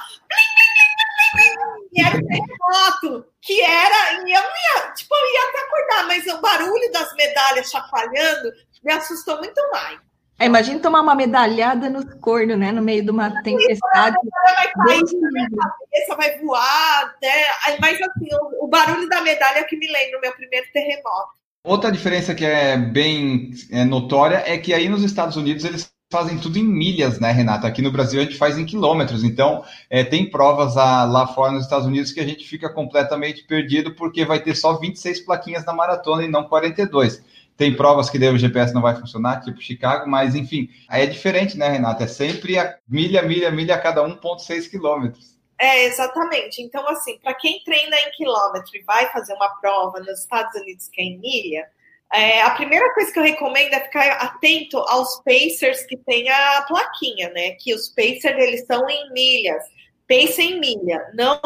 E 1.93 2.01
era 2.01 2.23
terremoto, 2.23 3.27
que 3.41 3.61
era. 3.61 4.23
E 4.25 4.33
eu 4.33 4.41
ia, 4.41 4.93
tipo, 4.93 5.15
eu 5.15 5.33
ia 5.33 5.49
até 5.49 5.59
acordar, 5.59 6.07
mas 6.07 6.27
o 6.27 6.41
barulho 6.41 6.93
das 6.93 7.13
medalhas 7.15 7.71
chacoalhando 7.71 8.53
me 8.85 8.93
assustou 8.93 9.39
muito 9.39 9.61
mais. 9.73 10.06
É, 10.39 10.45
imagina 10.45 10.81
tomar 10.81 11.01
uma 11.01 11.15
medalhada 11.15 11.89
no 11.89 12.05
corno, 12.19 12.57
né? 12.57 12.71
No 12.71 12.83
meio 12.83 13.03
de 13.03 13.11
uma 13.11 13.31
tempestade. 13.43 14.17
Vai 14.55 14.71
cair, 14.73 15.01
a 15.01 15.69
cabeça 15.71 16.17
vai 16.17 16.39
voar, 16.39 17.05
até. 17.05 17.47
Mas 17.81 17.95
assim, 17.95 18.29
o, 18.33 18.67
o, 18.67 18.69
barulho 18.69 19.09
da 19.09 19.23
medalha 19.23 19.61
é 19.61 19.65
que 19.65 19.77
me 19.77 19.91
lembra 19.91 20.19
o 20.19 20.21
meu 20.21 20.33
primeiro 20.33 20.67
terremoto. 20.73 21.37
Outra 21.65 21.91
diferença 21.91 22.35
que 22.35 22.45
é 22.45 22.77
bem 22.77 23.51
é, 23.73 23.85
notória 23.85 24.43
é 24.47 24.59
que 24.59 24.75
aí 24.75 24.89
nos 24.89 25.03
Estados 25.03 25.37
Unidos 25.37 25.65
eles 25.65 25.91
fazem 26.13 26.39
tudo 26.39 26.59
em 26.59 26.65
milhas, 26.65 27.19
né, 27.19 27.33
Renata? 27.33 27.67
Aqui 27.67 27.83
no 27.83 27.91
Brasil 27.91 28.21
a 28.21 28.25
gente 28.25 28.37
faz 28.37 28.59
em 28.59 28.67
quilômetros. 28.67 29.25
Então, 29.25 29.65
é, 29.91 30.05
tem 30.05 30.31
provas 30.31 30.77
a, 30.77 31.05
lá 31.05 31.27
fora 31.27 31.53
nos 31.53 31.65
Estados 31.65 31.87
Unidos 31.87 32.13
que 32.13 32.21
a 32.21 32.27
gente 32.27 32.47
fica 32.47 32.69
completamente 32.69 33.43
perdido 33.45 33.95
porque 33.95 34.25
vai 34.25 34.41
ter 34.41 34.55
só 34.55 34.79
26 34.79 35.21
plaquinhas 35.21 35.65
na 35.65 35.73
maratona 35.73 36.25
e 36.25 36.29
não 36.29 36.45
42. 36.45 37.23
Tem 37.57 37.75
provas 37.75 38.11
que 38.11 38.19
daí 38.19 38.29
o 38.29 38.39
GPS 38.39 38.75
não 38.75 38.83
vai 38.83 38.95
funcionar, 38.95 39.41
tipo 39.41 39.61
Chicago, 39.61 40.09
mas 40.09 40.35
enfim, 40.35 40.69
aí 40.89 41.05
é 41.05 41.07
diferente, 41.07 41.57
né, 41.57 41.69
Renata? 41.69 42.05
É 42.05 42.07
sempre 42.07 42.59
a 42.59 42.77
milha, 42.87 43.23
milha, 43.23 43.51
milha 43.51 43.75
a 43.75 43.81
cada 43.81 44.03
1,6 44.03 44.69
quilômetros. 44.69 45.37
É, 45.59 45.85
exatamente. 45.87 46.61
Então, 46.61 46.87
assim, 46.89 47.19
para 47.19 47.35
quem 47.35 47.63
treina 47.65 47.97
em 47.97 48.11
quilômetro 48.11 48.77
e 48.77 48.83
vai 48.83 49.11
fazer 49.11 49.33
uma 49.33 49.49
prova 49.61 50.01
nos 50.01 50.21
Estados 50.21 50.55
Unidos 50.61 50.89
que 50.89 51.01
é 51.01 51.05
em 51.05 51.19
milha, 51.19 51.67
é, 52.13 52.43
a 52.43 52.51
primeira 52.51 52.93
coisa 52.95 53.13
que 53.13 53.19
eu 53.19 53.25
recomendo 53.25 53.73
é 53.73 53.81
ficar 53.81 54.13
atento 54.23 54.79
aos 54.79 55.23
pacers 55.25 55.83
que 55.87 55.97
tem 55.97 56.29
a 56.29 56.63
plaquinha, 56.63 57.31
né? 57.31 57.53
Que 57.53 57.75
os 57.75 57.89
pacers 57.89 58.39
eles 58.39 58.67
são 58.67 58.89
em 58.89 59.13
milhas. 59.13 59.63
Pace 60.09 60.41
em 60.41 60.61
milha. 60.61 61.03
Não, 61.15 61.41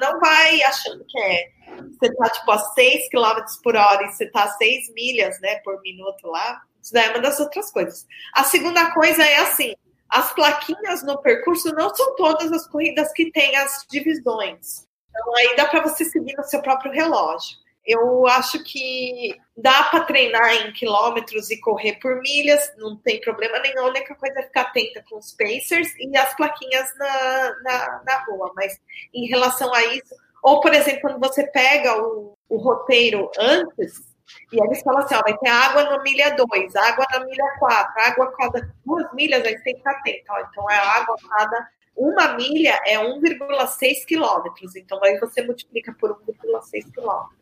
não 0.00 0.18
vai 0.18 0.62
achando 0.62 1.04
que 1.06 1.18
é. 1.20 1.48
Você 1.76 2.14
tá 2.14 2.28
tipo 2.30 2.50
a 2.50 2.58
6 2.58 3.08
km 3.10 3.40
por 3.62 3.76
hora 3.76 4.04
e 4.04 4.12
você 4.12 4.26
tá 4.26 4.44
a 4.44 4.48
6 4.48 4.92
milhas, 4.94 5.40
né, 5.40 5.56
por 5.56 5.80
minuto 5.82 6.26
lá. 6.26 6.62
Isso 6.82 6.92
daí 6.92 7.06
é 7.06 7.10
uma 7.10 7.20
das 7.20 7.38
outras 7.38 7.70
coisas. 7.70 8.06
A 8.34 8.44
segunda 8.44 8.92
coisa 8.92 9.22
é 9.22 9.36
assim: 9.36 9.74
as 10.08 10.32
plaquinhas 10.32 11.02
no 11.04 11.20
percurso 11.20 11.72
não 11.74 11.94
são 11.94 12.16
todas 12.16 12.50
as 12.52 12.66
corridas 12.66 13.12
que 13.12 13.30
têm 13.30 13.56
as 13.56 13.86
divisões. 13.90 14.88
Então 15.08 15.36
aí 15.36 15.56
dá 15.56 15.66
para 15.66 15.82
você 15.82 16.04
seguir 16.04 16.36
no 16.36 16.44
seu 16.44 16.62
próprio 16.62 16.92
relógio. 16.92 17.58
Eu 17.84 18.26
acho 18.26 18.62
que 18.62 19.36
dá 19.56 19.84
para 19.84 20.04
treinar 20.04 20.52
em 20.54 20.72
quilômetros 20.72 21.50
e 21.50 21.58
correr 21.60 21.94
por 21.94 22.20
milhas, 22.20 22.72
não 22.76 22.96
tem 22.96 23.20
problema 23.20 23.58
nenhum. 23.58 23.80
A 23.80 23.88
única 23.88 24.14
coisa 24.14 24.38
é 24.38 24.42
ficar 24.42 24.62
atenta 24.62 25.02
com 25.08 25.18
os 25.18 25.32
pacers 25.32 25.88
e 25.98 26.16
as 26.16 26.34
plaquinhas 26.36 26.88
na, 26.96 27.54
na, 27.62 28.02
na 28.04 28.24
rua. 28.24 28.52
Mas 28.54 28.78
em 29.14 29.26
relação 29.26 29.72
a 29.74 29.82
isso, 29.86 30.14
ou 30.42 30.60
por 30.60 30.72
exemplo, 30.74 31.02
quando 31.02 31.20
você 31.20 31.46
pega 31.46 32.02
o, 32.02 32.36
o 32.48 32.56
roteiro 32.56 33.30
antes, 33.38 34.10
e 34.52 34.62
eles 34.62 34.82
falam 34.82 35.00
assim: 35.00 35.14
ó, 35.14 35.22
vai 35.22 35.36
ter 35.38 35.48
água 35.48 35.84
na 35.84 36.02
milha 36.02 36.30
2, 36.30 36.76
água 36.76 37.06
na 37.12 37.20
milha 37.24 37.56
4, 37.58 38.02
água 38.02 38.32
cada 38.36 38.74
duas 38.84 39.12
milhas, 39.14 39.44
aí 39.44 39.60
tem 39.62 39.74
que 39.74 39.78
ficar 39.78 39.92
atento. 39.92 40.24
Ó, 40.30 40.40
então 40.40 40.70
é 40.70 40.76
água 40.76 41.16
cada. 41.28 41.68
Uma 41.96 42.34
milha 42.34 42.80
é 42.86 42.96
1,6 42.96 44.06
quilômetros. 44.06 44.76
Então 44.76 45.02
aí 45.04 45.18
você 45.18 45.42
multiplica 45.42 45.94
por 45.98 46.10
1,6 46.26 46.92
quilômetros. 46.92 47.39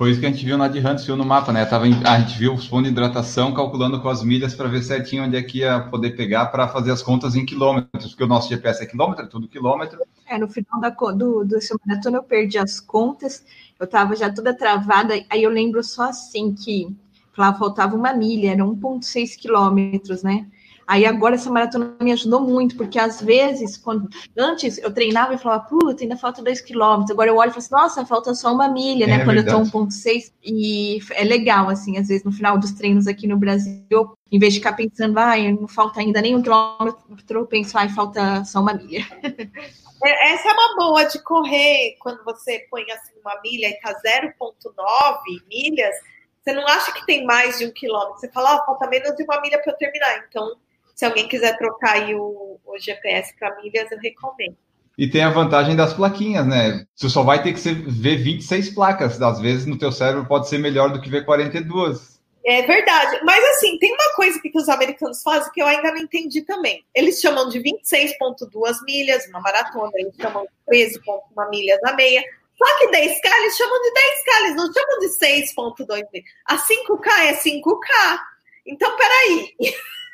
Foi 0.00 0.10
isso 0.10 0.18
que 0.18 0.24
a 0.24 0.30
gente 0.30 0.46
viu 0.46 0.56
na 0.56 0.66
de 0.66 0.78
Huntsville 0.78 1.18
no 1.18 1.26
mapa, 1.26 1.52
né? 1.52 1.62
Tava 1.66 1.86
em, 1.86 1.92
a 2.06 2.18
gente 2.18 2.38
viu 2.38 2.54
os 2.54 2.66
pontos 2.66 2.86
de 2.86 2.90
hidratação 2.90 3.52
calculando 3.52 4.00
com 4.00 4.08
as 4.08 4.22
milhas 4.22 4.54
para 4.54 4.66
ver 4.66 4.82
certinho 4.82 5.24
onde 5.24 5.36
é 5.36 5.42
que 5.42 5.58
ia 5.58 5.78
poder 5.78 6.16
pegar 6.16 6.46
para 6.46 6.66
fazer 6.66 6.90
as 6.90 7.02
contas 7.02 7.36
em 7.36 7.44
quilômetros, 7.44 8.06
porque 8.06 8.24
o 8.24 8.26
nosso 8.26 8.48
GPS 8.48 8.82
é 8.82 8.86
quilômetro, 8.86 9.28
tudo 9.28 9.46
quilômetro. 9.46 9.98
É, 10.26 10.38
no 10.38 10.48
final 10.48 10.80
da, 10.80 10.88
do, 10.88 11.60
seu 11.60 11.78
maratona 11.84 12.16
eu 12.16 12.22
perdi 12.22 12.56
as 12.56 12.80
contas, 12.80 13.44
eu 13.78 13.84
estava 13.84 14.16
já 14.16 14.32
toda 14.32 14.56
travada, 14.56 15.22
aí 15.28 15.42
eu 15.42 15.50
lembro 15.50 15.84
só 15.84 16.04
assim 16.04 16.54
que 16.54 16.88
lá 17.36 17.52
faltava 17.52 17.94
uma 17.94 18.14
milha, 18.14 18.52
era 18.52 18.64
1,6 18.64 19.36
quilômetros, 19.38 20.22
né? 20.22 20.46
Aí 20.90 21.06
agora 21.06 21.36
essa 21.36 21.48
maratona 21.48 21.94
me 22.00 22.10
ajudou 22.10 22.40
muito, 22.40 22.76
porque 22.76 22.98
às 22.98 23.22
vezes, 23.22 23.76
quando 23.76 24.08
antes 24.36 24.76
eu 24.76 24.92
treinava 24.92 25.32
e 25.32 25.38
falava, 25.38 25.62
puta, 25.62 26.02
ainda 26.02 26.16
falta 26.16 26.42
dois 26.42 26.60
quilômetros. 26.60 27.12
Agora 27.12 27.30
eu 27.30 27.36
olho 27.36 27.50
e 27.50 27.52
falo 27.52 27.58
assim, 27.60 27.74
nossa, 27.74 28.04
falta 28.04 28.34
só 28.34 28.52
uma 28.52 28.68
milha, 28.68 29.06
né? 29.06 29.14
É, 29.14 29.24
quando 29.24 29.36
verdade. 29.36 29.56
eu 29.56 29.70
tô 29.70 29.86
1,6. 29.86 30.32
E 30.42 30.98
é 31.12 31.22
legal, 31.22 31.68
assim, 31.68 31.96
às 31.96 32.08
vezes 32.08 32.24
no 32.24 32.32
final 32.32 32.58
dos 32.58 32.72
treinos 32.72 33.06
aqui 33.06 33.28
no 33.28 33.36
Brasil, 33.36 34.16
em 34.32 34.38
vez 34.40 34.52
de 34.52 34.58
ficar 34.58 34.72
pensando, 34.72 35.16
ai, 35.16 35.52
não 35.52 35.68
falta 35.68 36.00
ainda 36.00 36.20
nem 36.20 36.34
um 36.34 36.42
quilômetro, 36.42 37.38
eu 37.38 37.46
penso, 37.46 37.78
ai, 37.78 37.88
falta 37.88 38.44
só 38.44 38.60
uma 38.60 38.74
milha. 38.74 39.06
É, 40.02 40.32
essa 40.32 40.48
é 40.48 40.52
uma 40.54 40.76
boa 40.76 41.04
de 41.04 41.22
correr 41.22 41.94
quando 42.00 42.24
você 42.24 42.66
põe 42.70 42.90
assim 42.90 43.12
uma 43.22 43.38
milha 43.42 43.68
e 43.68 43.78
tá 43.82 43.92
0,9 43.92 44.32
milhas. 45.46 45.94
Você 46.40 46.54
não 46.54 46.66
acha 46.66 46.90
que 46.92 47.04
tem 47.04 47.22
mais 47.26 47.58
de 47.58 47.66
um 47.66 47.70
quilômetro? 47.70 48.18
Você 48.18 48.32
fala, 48.32 48.54
ah, 48.54 48.64
falta 48.64 48.88
menos 48.88 49.14
de 49.14 49.24
uma 49.24 49.38
milha 49.42 49.60
para 49.62 49.74
eu 49.74 49.76
terminar. 49.76 50.24
Então, 50.26 50.56
se 51.00 51.06
alguém 51.06 51.26
quiser 51.26 51.56
trocar 51.56 51.92
aí 51.92 52.14
o, 52.14 52.60
o 52.62 52.78
GPS 52.78 53.34
para 53.38 53.56
milhas, 53.56 53.90
eu 53.90 53.98
recomendo. 53.98 54.54
E 54.98 55.08
tem 55.08 55.22
a 55.22 55.30
vantagem 55.30 55.74
das 55.74 55.94
plaquinhas, 55.94 56.46
né? 56.46 56.84
Você 56.94 57.08
só 57.08 57.22
vai 57.22 57.42
ter 57.42 57.54
que 57.54 57.72
ver 57.72 58.18
26 58.18 58.74
placas. 58.74 59.20
Às 59.22 59.40
vezes 59.40 59.64
no 59.64 59.78
teu 59.78 59.90
cérebro 59.90 60.26
pode 60.26 60.46
ser 60.46 60.58
melhor 60.58 60.92
do 60.92 61.00
que 61.00 61.08
ver 61.08 61.24
42. 61.24 62.20
É 62.44 62.66
verdade. 62.66 63.18
Mas 63.24 63.42
assim, 63.42 63.78
tem 63.78 63.90
uma 63.94 64.14
coisa 64.14 64.38
que 64.42 64.50
os 64.54 64.68
americanos 64.68 65.22
fazem 65.22 65.50
que 65.54 65.62
eu 65.62 65.66
ainda 65.66 65.90
não 65.90 66.02
entendi 66.02 66.42
também. 66.42 66.84
Eles 66.94 67.18
chamam 67.18 67.48
de 67.48 67.60
26,2 67.60 68.84
milhas 68.84 69.26
uma 69.28 69.40
maratona, 69.40 69.92
eles 69.94 70.14
chamam 70.20 70.42
de 70.70 70.78
13,1 70.78 71.48
milhas 71.48 71.78
na 71.82 71.94
meia. 71.94 72.22
Só 72.58 72.78
que 72.78 72.88
10K 72.88 73.36
eles 73.38 73.56
chamam 73.56 73.80
de 73.80 73.88
10K, 73.88 74.44
eles 74.44 74.56
não 74.56 74.70
chamam 74.70 74.98
de 74.98 75.06
6,2 75.06 76.08
milhas. 76.12 76.30
A 76.44 76.58
5K 76.58 77.10
é 77.22 77.32
5K. 77.36 78.18
Então, 78.66 78.94
peraí. 78.98 79.54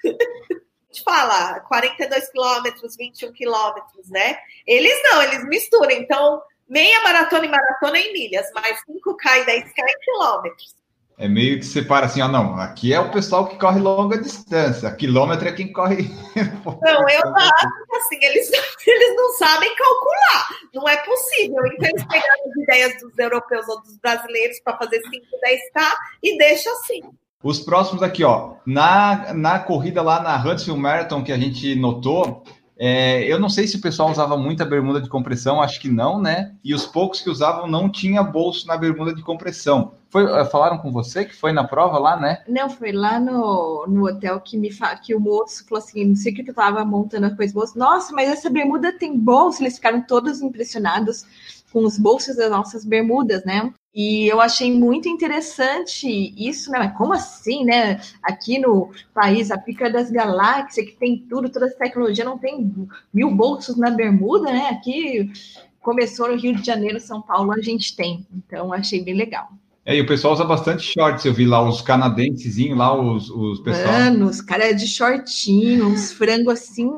te 0.97 1.03
fala, 1.03 1.61
42 1.61 2.29
quilômetros, 2.31 2.97
21 2.97 3.33
quilômetros, 3.33 4.09
né? 4.11 4.39
Eles 4.67 4.95
não, 5.05 5.23
eles 5.23 5.45
misturam. 5.47 5.91
Então, 5.91 6.43
meia 6.69 7.03
maratona 7.03 7.45
e 7.45 7.49
maratona 7.49 7.99
em 7.99 8.13
milhas, 8.13 8.47
mais 8.55 8.79
5K 8.89 9.43
e 9.43 9.45
10K 9.45 9.79
em 9.79 10.01
quilômetros. 10.01 10.77
É 11.19 11.27
meio 11.27 11.59
que 11.59 11.65
separa 11.65 12.05
assim, 12.05 12.21
ó, 12.21 12.29
não, 12.29 12.61
aqui 12.61 12.93
é 12.93 13.01
o 13.01 13.11
pessoal 13.11 13.49
que 13.49 13.59
corre 13.59 13.81
longa 13.81 14.19
distância, 14.19 14.95
quilômetro 14.95 15.49
é 15.49 15.53
quem 15.53 15.73
corre. 15.73 16.11
Não, 16.83 17.09
eu 17.09 17.35
acho 17.35 17.69
que 17.89 17.97
assim, 17.97 18.19
eles, 18.21 18.51
eles 18.87 19.17
não 19.17 19.33
sabem 19.33 19.75
calcular, 19.75 20.49
não 20.75 20.87
é 20.87 20.97
possível. 20.99 21.65
Então, 21.69 21.89
eles 21.89 22.05
pegaram 22.05 22.51
as 22.51 22.63
ideias 22.63 23.01
dos 23.01 23.19
europeus 23.19 23.67
ou 23.67 23.81
dos 23.81 23.97
brasileiros 23.97 24.61
para 24.61 24.77
fazer 24.77 25.01
5, 25.01 25.11
10K 25.11 25.97
e 26.23 26.37
deixa 26.37 26.71
assim. 26.71 27.01
Os 27.43 27.61
próximos 27.61 28.03
aqui, 28.03 28.25
ó. 28.25 28.55
Na, 28.67 29.33
na 29.35 29.59
corrida 29.59 30.03
lá 30.03 30.21
na 30.21 30.37
Huntsville 30.43 30.79
Marathon 30.79 31.23
que 31.23 31.33
a 31.33 31.39
gente 31.39 31.75
notou, 31.77 32.43
é, 32.79 33.25
eu 33.25 33.41
não 33.41 33.49
sei 33.49 33.67
se 33.67 33.77
o 33.77 33.81
pessoal 33.81 34.11
usava 34.11 34.37
muita 34.37 34.65
bermuda 34.65 35.01
de 35.01 35.09
compressão, 35.09 35.63
acho 35.63 35.81
que 35.81 35.89
não, 35.89 36.21
né? 36.21 36.55
E 36.63 36.75
os 36.75 36.87
poucos 36.87 37.23
que 37.23 37.31
usavam 37.31 37.67
não 37.67 37.91
tinha 37.91 38.23
bolso 38.23 38.67
na 38.67 38.77
bermuda 38.77 39.15
de 39.15 39.23
compressão. 39.23 39.95
Foi, 40.11 40.25
eh, 40.25 40.45
falaram 40.45 40.79
com 40.79 40.93
você 40.93 41.25
que 41.25 41.35
foi 41.35 41.53
na 41.53 41.65
prova 41.65 41.99
lá, 41.99 42.21
né? 42.21 42.43
Não, 42.47 42.69
foi 42.69 42.93
lá 42.93 43.19
no, 43.19 43.87
no 43.89 44.07
hotel 44.07 44.41
que 44.41 44.59
me 44.59 44.71
que 45.03 45.15
o 45.15 45.21
moço 45.21 45.65
falou 45.67 45.83
assim, 45.83 46.05
não 46.05 46.17
sei 46.17 46.33
o 46.33 46.37
que 46.37 46.51
eu 46.51 46.55
tava 46.55 46.85
montando 46.85 47.27
as 47.27 47.35
coisas, 47.35 47.55
moço, 47.55 47.79
nossa, 47.79 48.13
mas 48.13 48.29
essa 48.29 48.51
bermuda 48.51 48.93
tem 48.93 49.19
bolso, 49.19 49.63
eles 49.63 49.77
ficaram 49.77 50.03
todos 50.03 50.43
impressionados 50.43 51.25
com 51.73 51.83
os 51.83 51.99
bolsos 51.99 52.37
das 52.37 52.51
nossas 52.51 52.85
bermudas, 52.85 53.43
né? 53.45 53.73
E 53.97 54.31
eu 54.31 54.43
achei 54.43 54.71
muito 54.71 55.09
interessante 55.09 56.07
isso, 56.37 56.71
né? 56.71 56.89
Como 56.99 57.15
assim, 57.15 57.65
né? 57.65 57.99
Aqui 58.23 58.59
no 58.59 58.91
país, 59.15 59.51
a 59.51 59.57
pica 59.57 59.89
das 59.89 60.11
galáxias, 60.11 60.85
que 60.85 60.93
tem 60.97 61.17
tudo, 61.17 61.49
toda 61.49 61.65
essa 61.65 61.79
tecnologia, 61.79 62.23
não 62.23 62.37
tem 62.37 62.75
mil 63.11 63.31
bolsos 63.31 63.75
na 63.79 63.89
bermuda, 63.89 64.53
né? 64.53 64.69
Aqui 64.69 65.33
começou 65.81 66.29
no 66.29 66.37
Rio 66.37 66.55
de 66.55 66.63
Janeiro, 66.63 67.01
São 67.01 67.23
Paulo, 67.23 67.53
a 67.53 67.63
gente 67.63 67.97
tem. 67.97 68.27
Então, 68.31 68.71
achei 68.71 69.03
bem 69.03 69.15
legal. 69.15 69.49
É, 69.89 69.95
e 69.95 70.01
o 70.01 70.07
pessoal 70.07 70.35
usa 70.35 70.45
bastante 70.45 70.83
shorts, 70.83 71.25
eu 71.25 71.33
vi 71.33 71.47
lá 71.47 71.63
os 71.63 71.81
canadenses 71.81 72.57
lá, 72.75 72.93
os, 72.93 73.31
os 73.31 73.61
pessoal. 73.61 73.93
Mano, 73.93 74.27
os 74.27 74.41
caras 74.41 74.75
de 74.75 74.89
shortinho, 74.89 75.87
uns 75.87 76.11
frango 76.11 76.51
assim, 76.51 76.91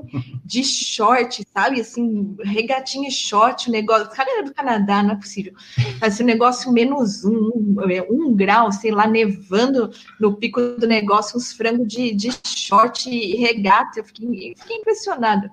de 0.43 0.65
short, 0.65 1.45
sabe? 1.55 1.83
Assim, 1.83 2.35
regatinha 2.43 3.11
e 3.11 3.13
short, 3.13 3.69
o 3.69 3.73
negócio. 3.73 4.07
O 4.07 4.11
cara 4.11 4.31
era 4.31 4.43
do 4.43 4.55
Canadá, 4.55 5.03
não 5.03 5.13
é 5.13 5.17
possível. 5.17 5.53
Assim, 6.01 6.23
um 6.23 6.27
negócio 6.27 6.73
menos 6.73 7.27
um, 7.27 7.77
um, 8.11 8.35
grau, 8.35 8.73
sei 8.73 8.91
lá, 8.91 9.07
nevando 9.07 9.91
no 10.19 10.35
pico 10.39 10.59
do 10.79 10.87
negócio, 10.87 11.37
uns 11.37 11.53
frangos 11.53 11.87
de, 11.87 12.15
de 12.15 12.31
short 12.47 13.11
e 13.11 13.37
regata. 13.37 14.01
Eu 14.01 14.05
fiquei, 14.05 14.55
fiquei 14.57 14.79
impressionada. 14.79 15.51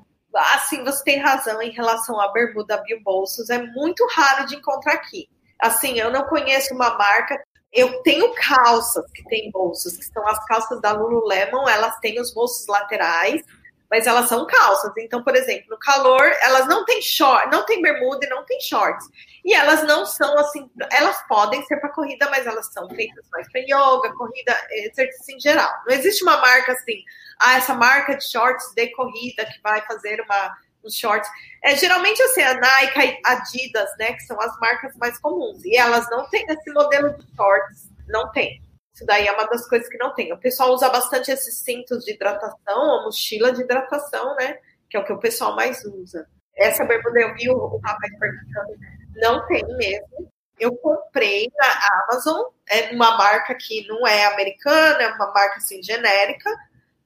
Assim, 0.55 0.81
você 0.85 1.03
tem 1.03 1.19
razão 1.19 1.61
em 1.61 1.71
relação 1.71 2.17
à 2.21 2.31
bermuda 2.31 2.81
bolsos 3.03 3.49
é 3.49 3.61
muito 3.73 4.07
raro 4.13 4.45
de 4.45 4.55
encontrar 4.55 4.93
aqui 4.93 5.27
assim, 5.65 5.99
eu 5.99 6.11
não 6.11 6.23
conheço 6.25 6.73
uma 6.73 6.97
marca. 6.97 7.41
Eu 7.71 8.01
tenho 8.03 8.33
calças 8.35 9.03
que 9.11 9.23
têm 9.25 9.51
bolsos, 9.51 9.97
que 9.97 10.05
são 10.05 10.25
as 10.27 10.43
calças 10.45 10.79
da 10.79 10.93
Lululemon, 10.93 11.67
elas 11.67 11.97
têm 11.99 12.19
os 12.21 12.33
bolsos 12.33 12.65
laterais, 12.67 13.41
mas 13.89 14.07
elas 14.07 14.27
são 14.27 14.45
calças. 14.45 14.91
Então, 14.97 15.23
por 15.23 15.35
exemplo, 15.35 15.65
no 15.69 15.77
calor, 15.77 16.25
elas 16.41 16.67
não 16.67 16.85
têm 16.85 17.01
short, 17.01 17.51
não 17.51 17.65
tem 17.65 17.81
bermuda 17.81 18.25
e 18.25 18.29
não 18.29 18.45
tem 18.45 18.59
shorts. 18.61 19.07
E 19.43 19.53
elas 19.53 19.83
não 19.83 20.05
são 20.05 20.37
assim, 20.39 20.69
elas 20.91 21.21
podem 21.27 21.63
ser 21.65 21.77
para 21.77 21.89
corrida, 21.89 22.29
mas 22.29 22.47
elas 22.47 22.71
são 22.71 22.89
feitas 22.89 23.25
mais 23.31 23.51
para 23.51 23.61
yoga, 23.61 24.13
corrida, 24.17 24.57
exercício 24.71 25.35
em 25.35 25.39
geral. 25.39 25.71
Não 25.85 25.93
existe 25.93 26.23
uma 26.23 26.37
marca 26.37 26.71
assim, 26.71 27.03
ah, 27.39 27.57
essa 27.57 27.73
marca 27.73 28.15
de 28.15 28.29
shorts 28.29 28.73
de 28.73 28.87
corrida 28.91 29.45
que 29.45 29.61
vai 29.61 29.81
fazer 29.85 30.21
uma 30.21 30.55
os 30.85 30.95
shorts. 30.95 31.29
É, 31.63 31.75
geralmente, 31.75 32.21
assim, 32.21 32.41
a 32.41 32.53
Nike, 32.53 33.19
a 33.25 33.31
Adidas, 33.33 33.89
né, 33.97 34.13
que 34.13 34.21
são 34.21 34.39
as 34.39 34.57
marcas 34.59 34.95
mais 34.97 35.17
comuns. 35.19 35.63
E 35.65 35.75
elas 35.75 36.09
não 36.09 36.29
têm 36.29 36.45
esse 36.47 36.71
modelo 36.71 37.17
de 37.17 37.25
shorts, 37.35 37.89
não 38.07 38.31
tem. 38.31 38.61
Isso 38.93 39.05
daí 39.05 39.27
é 39.27 39.31
uma 39.31 39.45
das 39.47 39.67
coisas 39.67 39.89
que 39.89 39.97
não 39.97 40.13
tem. 40.13 40.31
O 40.31 40.37
pessoal 40.37 40.71
usa 40.73 40.89
bastante 40.89 41.29
esses 41.29 41.57
cintos 41.59 42.05
de 42.05 42.13
hidratação, 42.13 42.99
a 42.99 43.03
mochila 43.03 43.51
de 43.51 43.61
hidratação, 43.61 44.35
né? 44.35 44.57
Que 44.89 44.95
é 44.95 44.99
o 44.99 45.03
que 45.03 45.11
o 45.11 45.19
pessoal 45.19 45.53
mais 45.55 45.83
usa. 45.83 46.25
Essa 46.55 46.85
bermuda 46.85 47.19
eu 47.19 47.33
vi 47.33 47.49
o, 47.49 47.57
o 47.57 47.77
rapaz 47.79 48.17
perguntando, 48.17 48.79
não 49.15 49.45
tem 49.47 49.65
mesmo. 49.75 50.31
Eu 50.57 50.73
comprei 50.77 51.51
na 51.57 52.03
Amazon, 52.03 52.45
é 52.69 52.93
uma 52.93 53.17
marca 53.17 53.53
que 53.55 53.85
não 53.87 54.07
é 54.07 54.25
americana, 54.27 55.03
é 55.03 55.13
uma 55.13 55.33
marca 55.33 55.57
assim 55.57 55.83
genérica, 55.83 56.49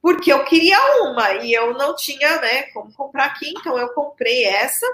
porque 0.02 0.32
eu 0.32 0.44
queria 0.44 0.78
uma 1.02 1.32
e 1.34 1.52
eu 1.52 1.74
não 1.74 1.94
tinha, 1.94 2.40
né, 2.40 2.62
como 2.72 2.92
comprar 2.92 3.26
aqui, 3.26 3.50
então 3.50 3.78
eu 3.78 3.88
comprei 3.92 4.44
essa 4.44 4.86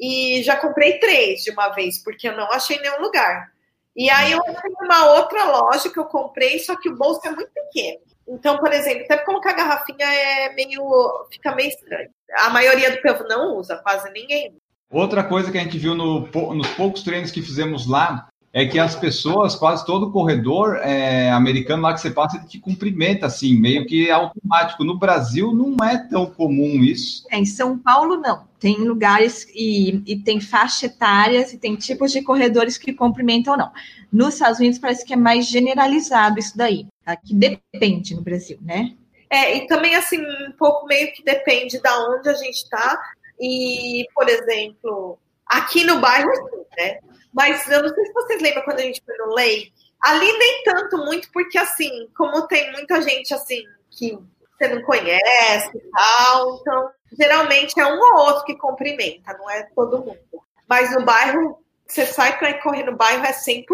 e 0.00 0.42
já 0.42 0.56
comprei 0.56 0.98
três 0.98 1.42
de 1.42 1.50
uma 1.50 1.70
vez, 1.70 2.02
porque 2.02 2.28
eu 2.28 2.36
não 2.36 2.50
achei 2.52 2.78
nenhum 2.80 3.00
lugar. 3.00 3.52
E 3.94 4.10
aí 4.10 4.32
eu 4.32 4.42
fui 4.44 4.72
uma 4.82 5.12
outra 5.12 5.44
loja 5.44 5.88
que 5.88 5.98
eu 5.98 6.04
comprei, 6.04 6.58
só 6.58 6.76
que 6.76 6.88
o 6.88 6.96
bolso 6.96 7.26
é 7.26 7.30
muito 7.30 7.50
pequeno. 7.50 8.00
Então, 8.28 8.58
por 8.58 8.72
exemplo, 8.72 9.04
até 9.04 9.16
colocar 9.18 9.52
garrafinha 9.52 10.04
é 10.06 10.52
meio. 10.52 10.82
fica 11.30 11.54
meio 11.54 11.68
estranho. 11.68 12.10
A 12.40 12.50
maioria 12.50 12.90
do 12.90 13.00
povo 13.00 13.24
não 13.24 13.56
usa, 13.56 13.76
quase 13.76 14.10
ninguém. 14.12 14.54
Outra 14.90 15.24
coisa 15.24 15.50
que 15.50 15.58
a 15.58 15.62
gente 15.62 15.78
viu 15.78 15.94
no, 15.94 16.28
nos 16.54 16.68
poucos 16.74 17.02
treinos 17.02 17.30
que 17.30 17.40
fizemos 17.40 17.88
lá 17.88 18.28
é 18.52 18.64
que 18.64 18.78
as 18.78 18.96
pessoas, 18.96 19.54
quase 19.54 19.84
todo 19.84 20.10
corredor 20.10 20.76
é, 20.76 21.30
americano 21.30 21.82
lá 21.82 21.92
que 21.92 22.00
você 22.00 22.10
passa, 22.10 22.38
ele 22.38 22.46
te 22.46 22.58
cumprimenta, 22.58 23.26
assim, 23.26 23.54
meio 23.58 23.84
que 23.86 24.10
automático. 24.10 24.82
No 24.82 24.98
Brasil 24.98 25.52
não 25.52 25.76
é 25.84 25.98
tão 25.98 26.26
comum 26.26 26.82
isso. 26.82 27.26
É, 27.30 27.38
em 27.38 27.44
São 27.44 27.78
Paulo, 27.78 28.16
não. 28.16 28.48
Tem 28.58 28.76
lugares 28.76 29.46
e, 29.54 30.02
e 30.06 30.16
tem 30.16 30.40
faixa 30.40 30.86
etárias 30.86 31.52
e 31.52 31.58
tem 31.58 31.76
tipos 31.76 32.10
de 32.10 32.22
corredores 32.22 32.78
que 32.78 32.94
cumprimentam, 32.94 33.56
não. 33.56 33.70
Nos 34.10 34.34
Estados 34.34 34.58
Unidos 34.58 34.78
parece 34.78 35.04
que 35.04 35.12
é 35.12 35.16
mais 35.16 35.46
generalizado 35.46 36.38
isso 36.38 36.56
daí. 36.56 36.86
Aqui 37.04 37.34
depende 37.34 38.14
no 38.14 38.22
Brasil, 38.22 38.58
né? 38.62 38.94
É, 39.28 39.56
e 39.58 39.66
também, 39.66 39.94
assim, 39.94 40.18
um 40.20 40.52
pouco 40.58 40.86
meio 40.86 41.12
que 41.12 41.22
depende 41.22 41.80
da 41.82 42.08
onde 42.08 42.28
a 42.28 42.34
gente 42.34 42.56
está. 42.56 42.98
E, 43.38 44.06
por 44.14 44.28
exemplo, 44.28 45.18
aqui 45.46 45.84
no 45.84 46.00
bairro, 46.00 46.30
né? 46.76 46.98
Mas 47.32 47.68
eu 47.68 47.82
não 47.82 47.88
sei 47.88 48.06
se 48.06 48.12
vocês 48.12 48.42
lembram 48.42 48.64
quando 48.64 48.78
a 48.78 48.82
gente 48.82 49.02
foi 49.04 49.16
no 49.18 49.34
Lei. 49.34 49.72
Ali 50.00 50.30
nem 50.38 50.62
tanto 50.64 50.98
muito, 50.98 51.30
porque 51.32 51.58
assim, 51.58 52.08
como 52.16 52.46
tem 52.46 52.70
muita 52.72 53.00
gente 53.02 53.32
assim 53.34 53.62
que 53.90 54.18
você 54.56 54.68
não 54.68 54.82
conhece 54.82 55.76
e 55.76 55.90
tal, 55.90 56.56
então 56.56 56.90
geralmente 57.12 57.78
é 57.78 57.86
um 57.86 57.98
ou 57.98 58.26
outro 58.26 58.44
que 58.44 58.56
cumprimenta, 58.56 59.32
não 59.34 59.50
é 59.50 59.64
todo 59.74 59.98
mundo. 59.98 60.18
Mas 60.68 60.94
no 60.94 61.04
bairro, 61.04 61.58
você 61.86 62.04
sai 62.04 62.38
para 62.38 62.60
correr 62.62 62.84
no 62.84 62.96
bairro 62.96 63.24
é 63.24 63.32
100%. 63.32 63.64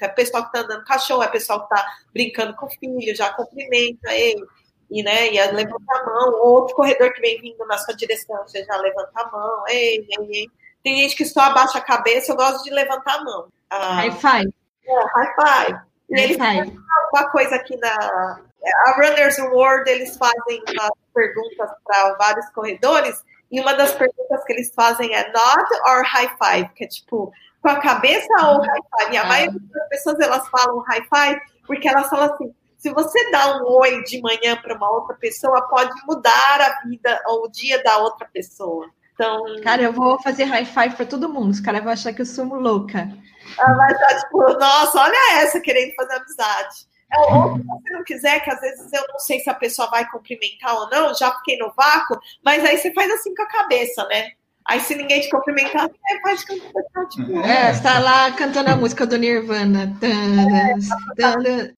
É 0.00 0.08
pessoal 0.08 0.44
que 0.44 0.52
tá 0.52 0.60
andando 0.60 0.84
cachorro, 0.84 1.22
é 1.22 1.28
pessoal 1.28 1.62
que 1.62 1.74
tá 1.74 1.86
brincando 2.12 2.54
com 2.56 2.66
o 2.66 2.70
filho, 2.70 3.16
já 3.16 3.32
cumprimenta 3.32 4.12
ele. 4.12 4.44
E, 4.90 5.02
né, 5.02 5.32
e 5.32 5.52
levanta 5.52 5.84
a 5.88 6.04
mão, 6.04 6.40
outro 6.42 6.76
corredor 6.76 7.12
que 7.12 7.20
vem 7.20 7.40
vindo 7.40 7.64
na 7.66 7.78
sua 7.78 7.94
direção, 7.96 8.46
você 8.46 8.62
já 8.64 8.76
levanta 8.76 9.10
a 9.14 9.30
mão, 9.30 9.64
ei, 9.66 10.06
ei, 10.08 10.28
ei. 10.30 10.50
Tem 10.84 10.96
gente 10.98 11.16
que 11.16 11.24
só 11.24 11.40
abaixa 11.40 11.78
a 11.78 11.80
cabeça, 11.80 12.30
eu 12.30 12.36
gosto 12.36 12.62
de 12.62 12.70
levantar 12.70 13.14
a 13.14 13.24
mão. 13.24 13.48
Ah, 13.70 13.94
high 13.94 14.12
five. 14.12 14.54
É, 14.86 15.04
high 15.14 15.34
five. 15.34 15.80
E 16.10 16.20
eles 16.20 16.36
fazem 16.36 16.78
uma 17.12 17.30
coisa 17.30 17.56
aqui 17.56 17.76
na. 17.78 18.38
A 18.86 18.90
Runners 18.96 19.38
World, 19.38 19.90
eles 19.90 20.16
fazem 20.16 20.62
umas 20.70 20.90
perguntas 21.14 21.70
para 21.84 22.14
vários 22.14 22.48
corredores, 22.50 23.22
e 23.50 23.60
uma 23.60 23.74
das 23.74 23.92
perguntas 23.92 24.44
que 24.44 24.52
eles 24.52 24.72
fazem 24.74 25.14
é 25.14 25.32
nod 25.32 25.68
or 25.86 26.02
high 26.04 26.30
five, 26.42 26.68
que 26.74 26.84
é 26.84 26.88
tipo, 26.88 27.32
com 27.62 27.68
a 27.68 27.80
cabeça 27.80 28.32
ou 28.46 28.60
high 28.60 28.80
five? 28.98 29.14
E 29.14 29.16
a 29.16 29.22
ah. 29.22 29.26
maioria 29.26 29.60
das 29.72 29.88
pessoas 29.88 30.20
elas 30.20 30.48
falam 30.48 30.78
high 30.80 31.06
five 31.14 31.40
porque 31.66 31.88
elas 31.88 32.08
falam 32.08 32.32
assim: 32.32 32.54
se 32.76 32.90
você 32.92 33.30
dá 33.30 33.56
um 33.56 33.64
oi 33.78 34.02
de 34.04 34.20
manhã 34.20 34.56
para 34.60 34.76
uma 34.76 34.90
outra 34.90 35.16
pessoa, 35.16 35.68
pode 35.68 35.92
mudar 36.06 36.60
a 36.60 36.86
vida 36.86 37.22
ou 37.26 37.44
o 37.44 37.48
dia 37.50 37.82
da 37.82 37.98
outra 37.98 38.28
pessoa. 38.30 38.88
Então. 39.14 39.42
Cara, 39.62 39.82
eu 39.82 39.92
vou 39.92 40.20
fazer 40.20 40.44
high 40.44 40.64
five 40.64 40.96
para 40.96 41.06
todo 41.06 41.28
mundo. 41.28 41.50
Os 41.50 41.60
caras 41.60 41.82
vão 41.82 41.92
achar 41.92 42.12
que 42.12 42.20
eu 42.20 42.26
sou 42.26 42.44
louca. 42.46 43.08
Ela 43.58 43.74
vai 43.74 43.92
estar 43.92 44.20
tipo, 44.20 44.38
nossa, 44.58 45.00
olha 45.00 45.42
essa 45.42 45.60
querendo 45.60 45.94
fazer 45.94 46.14
amizade. 46.14 46.94
É, 47.12 47.18
ou 47.18 47.56
se 47.56 47.62
você 47.62 47.90
não 47.92 48.04
quiser, 48.04 48.40
que 48.40 48.50
às 48.50 48.60
vezes 48.60 48.92
eu 48.92 49.04
não 49.08 49.18
sei 49.18 49.38
se 49.40 49.48
a 49.48 49.54
pessoa 49.54 49.88
vai 49.88 50.08
cumprimentar 50.10 50.74
ou 50.74 50.90
não, 50.90 51.14
já 51.14 51.30
fiquei 51.36 51.56
no 51.58 51.72
vácuo, 51.76 52.18
mas 52.44 52.64
aí 52.64 52.76
você 52.76 52.92
faz 52.92 53.10
assim 53.12 53.34
com 53.34 53.42
a 53.42 53.48
cabeça, 53.48 54.04
né? 54.08 54.32
Aí 54.66 54.80
se 54.80 54.94
ninguém 54.94 55.20
te 55.20 55.28
cumprimentar, 55.28 55.90
você 55.90 56.20
faz 56.22 56.42
cantar, 56.42 57.08
tipo. 57.10 57.38
É, 57.40 57.74
você 57.74 57.82
tá 57.82 57.98
lá 57.98 58.32
cantando 58.32 58.70
a 58.70 58.76
música 58.76 59.06
do 59.06 59.18
Nirvana. 59.18 59.94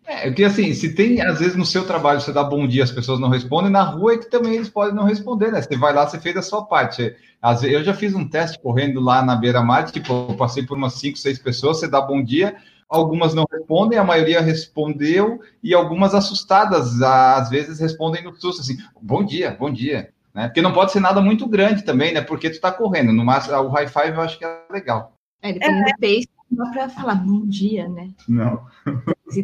É, 0.07 0.27
porque 0.29 0.45
assim, 0.45 0.73
se 0.73 0.95
tem, 0.95 1.21
às 1.21 1.41
vezes, 1.41 1.57
no 1.57 1.67
seu 1.67 1.85
trabalho 1.85 2.21
você 2.21 2.33
dá 2.33 2.45
bom 2.45 2.65
dia, 2.67 2.85
as 2.85 2.93
pessoas 2.93 3.19
não 3.19 3.29
respondem, 3.29 3.73
na 3.73 3.83
rua 3.83 4.15
é 4.15 4.19
que 4.19 4.31
também 4.31 4.55
eles 4.55 4.69
podem 4.69 4.95
não 4.95 5.03
responder, 5.03 5.51
né? 5.51 5.61
Você 5.61 5.77
vai 5.77 5.93
lá, 5.93 6.07
você 6.07 6.21
fez 6.21 6.37
a 6.37 6.43
sua 6.43 6.65
parte. 6.65 7.13
Às 7.43 7.63
vezes, 7.63 7.77
eu 7.77 7.83
já 7.83 7.93
fiz 7.93 8.15
um 8.15 8.29
teste 8.29 8.61
correndo 8.61 9.01
lá 9.01 9.21
na 9.21 9.35
beira-mar, 9.35 9.91
tipo, 9.91 10.29
eu 10.31 10.37
passei 10.37 10.65
por 10.65 10.79
umas 10.79 10.95
5, 10.95 11.19
6 11.19 11.41
pessoas, 11.41 11.81
você 11.81 11.89
dá 11.89 12.01
bom 12.01 12.23
dia, 12.23 12.55
algumas 12.89 13.35
não 13.35 13.45
respondem, 13.51 13.99
a 13.99 14.05
maioria 14.05 14.41
respondeu, 14.41 15.41
e 15.61 15.75
algumas 15.75 16.15
assustadas, 16.15 17.03
às 17.03 17.51
vezes 17.51 17.81
respondem 17.81 18.23
no 18.23 18.33
susto, 18.37 18.61
assim, 18.61 18.77
bom 19.03 19.25
dia, 19.25 19.57
bom 19.59 19.73
dia 19.73 20.15
né? 20.37 20.49
Porque 20.49 20.61
não 20.61 20.75
pode 20.75 20.93
ser 20.93 21.01
nada 21.01 21.23
muito 21.23 21.49
grande 21.49 21.83
também, 21.83 22.13
né? 22.13 22.21
Porque 22.21 22.51
tu 22.51 22.61
tá 22.61 22.71
correndo. 22.71 23.11
No 23.11 23.25
máximo, 23.25 23.57
o 23.57 23.71
high 23.71 23.89
five 23.89 24.11
eu 24.11 24.21
acho 24.21 24.39
que 24.39 24.45
é 24.45 24.61
legal. 24.71 25.15
É, 25.41 25.51
depende 25.51 25.81
é. 25.81 25.85
do 25.85 25.99
pace, 25.99 26.29
não 26.51 26.65
dá 26.67 26.73
pra 26.73 26.89
falar 26.91 27.15
bom 27.15 27.47
dia, 27.47 27.89
né? 27.89 28.11
Não. 28.29 28.67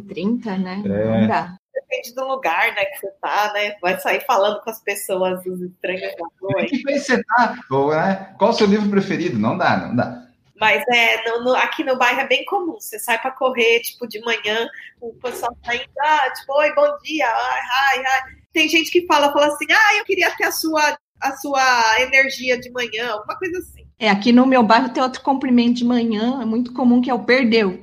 30, 0.07 0.59
né? 0.59 0.83
É. 0.85 1.21
Não 1.21 1.27
dá. 1.27 1.57
Depende 1.75 2.15
do 2.15 2.29
lugar, 2.29 2.75
né, 2.75 2.85
que 2.85 2.99
você 2.99 3.11
tá, 3.23 3.51
né? 3.55 3.75
Vai 3.81 3.99
sair 3.99 4.21
falando 4.27 4.61
com 4.61 4.69
as 4.69 4.83
pessoas, 4.83 5.45
os 5.47 5.63
estranhos 5.63 6.15
da 6.17 6.27
rua. 6.41 6.67
Que 6.67 6.83
país 6.83 7.07
você 7.07 7.23
tá? 7.25 7.55
né? 7.91 8.35
Qual 8.39 8.51
o 8.51 8.53
seu 8.55 8.67
livro 8.67 8.91
preferido? 8.91 9.39
Não 9.39 9.57
dá, 9.57 9.79
não 9.79 9.97
dá. 9.97 10.27
Mas 10.61 10.83
é, 10.93 11.29
no, 11.29 11.45
no, 11.45 11.55
aqui 11.55 11.83
no 11.83 11.97
bairro 11.97 12.21
é 12.21 12.27
bem 12.27 12.45
comum. 12.45 12.79
Você 12.79 12.99
sai 12.99 13.19
para 13.21 13.31
correr, 13.31 13.81
tipo, 13.81 14.07
de 14.07 14.21
manhã, 14.21 14.69
o 15.01 15.15
pessoal 15.15 15.57
tá 15.63 15.75
indo, 15.75 15.85
ah, 15.99 16.31
tipo, 16.39 16.53
oi, 16.53 16.75
bom 16.75 16.99
dia, 17.03 17.27
ai, 17.27 17.61
ai, 17.71 18.05
ai 18.07 18.42
tem 18.53 18.69
gente 18.69 18.91
que 18.91 19.07
fala, 19.07 19.33
fala 19.33 19.47
assim, 19.47 19.67
ah, 19.71 19.97
eu 19.99 20.05
queria 20.05 20.31
ter 20.37 20.45
a 20.45 20.53
sua, 20.53 20.97
a 21.21 21.37
sua 21.37 22.01
energia 22.01 22.59
de 22.59 22.71
manhã, 22.71 23.13
alguma 23.13 23.37
coisa 23.37 23.59
assim. 23.59 23.87
É, 23.99 24.11
aqui 24.11 24.33
no 24.33 24.47
meu 24.47 24.63
bairro 24.63 24.89
tem 24.89 25.03
outro 25.03 25.23
cumprimento 25.23 25.77
de 25.77 25.85
manhã, 25.85 26.41
é 26.43 26.45
muito 26.45 26.73
comum, 26.73 27.01
que 27.01 27.11
é 27.11 27.15
o 27.15 27.25
perdeu. 27.25 27.81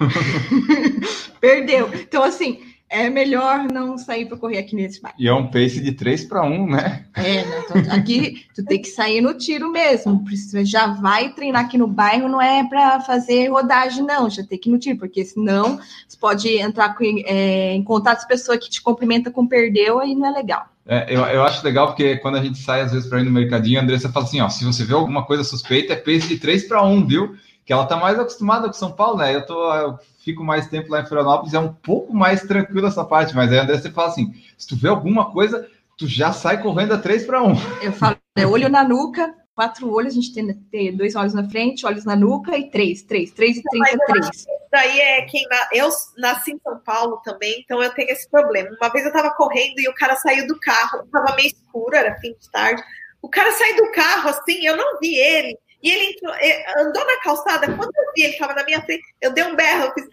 perdeu. 1.40 1.90
Então, 1.94 2.22
assim, 2.22 2.60
é 2.90 3.08
melhor 3.08 3.68
não 3.72 3.96
sair 3.96 4.26
para 4.26 4.36
correr 4.36 4.58
aqui 4.58 4.74
nesse 4.74 5.00
bairro. 5.00 5.16
E 5.16 5.28
é 5.28 5.32
um 5.32 5.46
pace 5.46 5.80
de 5.80 5.92
3 5.92 6.24
para 6.24 6.42
1, 6.42 6.66
né? 6.66 7.04
É, 7.14 7.44
né? 7.44 7.62
então, 7.64 7.94
aqui 7.94 8.44
tu 8.52 8.64
tem 8.64 8.82
que 8.82 8.88
sair 8.88 9.20
no 9.20 9.32
tiro 9.34 9.70
mesmo. 9.70 10.24
Você 10.28 10.64
já 10.64 10.88
vai 10.88 11.32
treinar 11.32 11.66
aqui 11.66 11.78
no 11.78 11.86
bairro, 11.86 12.28
não 12.28 12.42
é 12.42 12.68
para 12.68 13.00
fazer 13.00 13.48
rodagem, 13.48 14.04
não. 14.04 14.28
Já 14.28 14.42
tem 14.42 14.58
que 14.58 14.68
ir 14.68 14.72
no 14.72 14.78
tiro, 14.78 14.98
porque 14.98 15.24
senão 15.24 15.78
você 16.08 16.16
pode 16.18 16.48
entrar 16.48 16.96
com, 16.96 17.04
é, 17.24 17.74
em 17.74 17.84
contato 17.84 18.16
com 18.16 18.22
as 18.22 18.28
pessoas 18.28 18.58
que 18.58 18.68
te 18.68 18.82
cumprimenta 18.82 19.30
com 19.30 19.46
perdeu, 19.46 20.00
aí 20.00 20.14
não 20.16 20.26
é 20.26 20.30
legal. 20.32 20.66
É, 20.84 21.06
eu, 21.08 21.20
eu 21.20 21.44
acho 21.44 21.64
legal 21.64 21.86
porque 21.86 22.16
quando 22.16 22.38
a 22.38 22.42
gente 22.42 22.58
sai, 22.58 22.80
às 22.80 22.90
vezes, 22.90 23.08
para 23.08 23.20
ir 23.20 23.24
no 23.24 23.30
mercadinho, 23.30 23.78
a 23.78 23.82
Andressa 23.84 24.08
fala 24.08 24.26
assim: 24.26 24.40
ó, 24.40 24.48
se 24.48 24.64
você 24.64 24.84
vê 24.84 24.94
alguma 24.94 25.24
coisa 25.24 25.44
suspeita, 25.44 25.92
é 25.92 25.96
pace 25.96 26.26
de 26.26 26.38
3 26.38 26.64
para 26.64 26.82
1, 26.82 27.06
viu? 27.06 27.36
Que 27.64 27.72
ela 27.72 27.86
tá 27.86 27.96
mais 27.96 28.18
acostumada 28.18 28.66
com 28.66 28.72
São 28.72 28.92
Paulo, 28.92 29.18
né? 29.18 29.34
Eu 29.34 29.46
tô. 29.46 29.74
Eu 29.74 29.98
fico 30.24 30.44
mais 30.44 30.68
tempo 30.68 30.90
lá 30.90 31.00
em 31.00 31.06
Florianópolis, 31.06 31.54
é 31.54 31.58
um 31.58 31.72
pouco 31.72 32.14
mais 32.14 32.42
tranquilo 32.42 32.86
essa 32.86 33.04
parte, 33.04 33.34
mas 33.34 33.50
aí 33.50 33.58
André, 33.58 33.78
você 33.78 33.90
fala 33.90 34.08
assim, 34.08 34.32
se 34.56 34.68
tu 34.68 34.76
vê 34.76 34.88
alguma 34.88 35.32
coisa, 35.32 35.66
tu 35.96 36.06
já 36.06 36.32
sai 36.32 36.62
correndo 36.62 36.92
a 36.92 36.98
3 36.98 37.24
para 37.24 37.42
1. 37.42 37.54
Eu 37.82 37.92
falo, 37.92 38.16
é 38.36 38.46
olho 38.46 38.68
na 38.68 38.86
nuca, 38.86 39.34
quatro 39.54 39.92
olhos, 39.92 40.12
a 40.12 40.14
gente 40.14 40.32
tem, 40.32 40.54
tem 40.70 40.96
dois 40.96 41.16
olhos 41.16 41.34
na 41.34 41.48
frente, 41.48 41.86
olhos 41.86 42.04
na 42.04 42.16
nuca 42.16 42.56
e 42.56 42.70
três, 42.70 43.02
três, 43.02 43.30
três 43.30 43.56
e 43.56 43.62
trinta, 43.62 43.98
três. 44.06 44.46
Daí 44.70 45.00
é 45.00 45.22
quem 45.22 45.42
eu 45.72 45.88
nasci 46.18 46.52
em 46.52 46.60
São 46.62 46.78
Paulo 46.78 47.20
também, 47.24 47.60
então 47.64 47.82
eu 47.82 47.92
tenho 47.92 48.10
esse 48.10 48.28
problema. 48.30 48.70
Uma 48.80 48.90
vez 48.90 49.04
eu 49.04 49.12
tava 49.12 49.34
correndo 49.34 49.80
e 49.80 49.88
o 49.88 49.94
cara 49.94 50.16
saiu 50.16 50.46
do 50.46 50.58
carro, 50.60 51.06
tava 51.10 51.34
meio 51.34 51.48
escuro, 51.48 51.94
era 51.94 52.18
fim 52.20 52.34
de 52.38 52.50
tarde. 52.50 52.82
O 53.20 53.28
cara 53.28 53.52
saiu 53.52 53.76
do 53.76 53.92
carro 53.92 54.30
assim, 54.30 54.66
eu 54.66 54.76
não 54.76 54.98
vi 54.98 55.14
ele. 55.14 55.58
E 55.82 55.90
ele 55.90 56.12
entrou, 56.12 56.34
andou 56.78 57.04
na 57.06 57.20
calçada, 57.20 57.66
quando 57.66 57.92
eu 57.96 58.12
vi 58.14 58.22
ele 58.22 58.32
estava 58.32 58.54
na 58.54 58.64
minha 58.64 58.82
frente, 58.82 59.02
eu 59.20 59.32
dei 59.32 59.44
um 59.44 59.56
berro, 59.56 59.84
eu 59.84 59.92
fiz. 59.94 60.06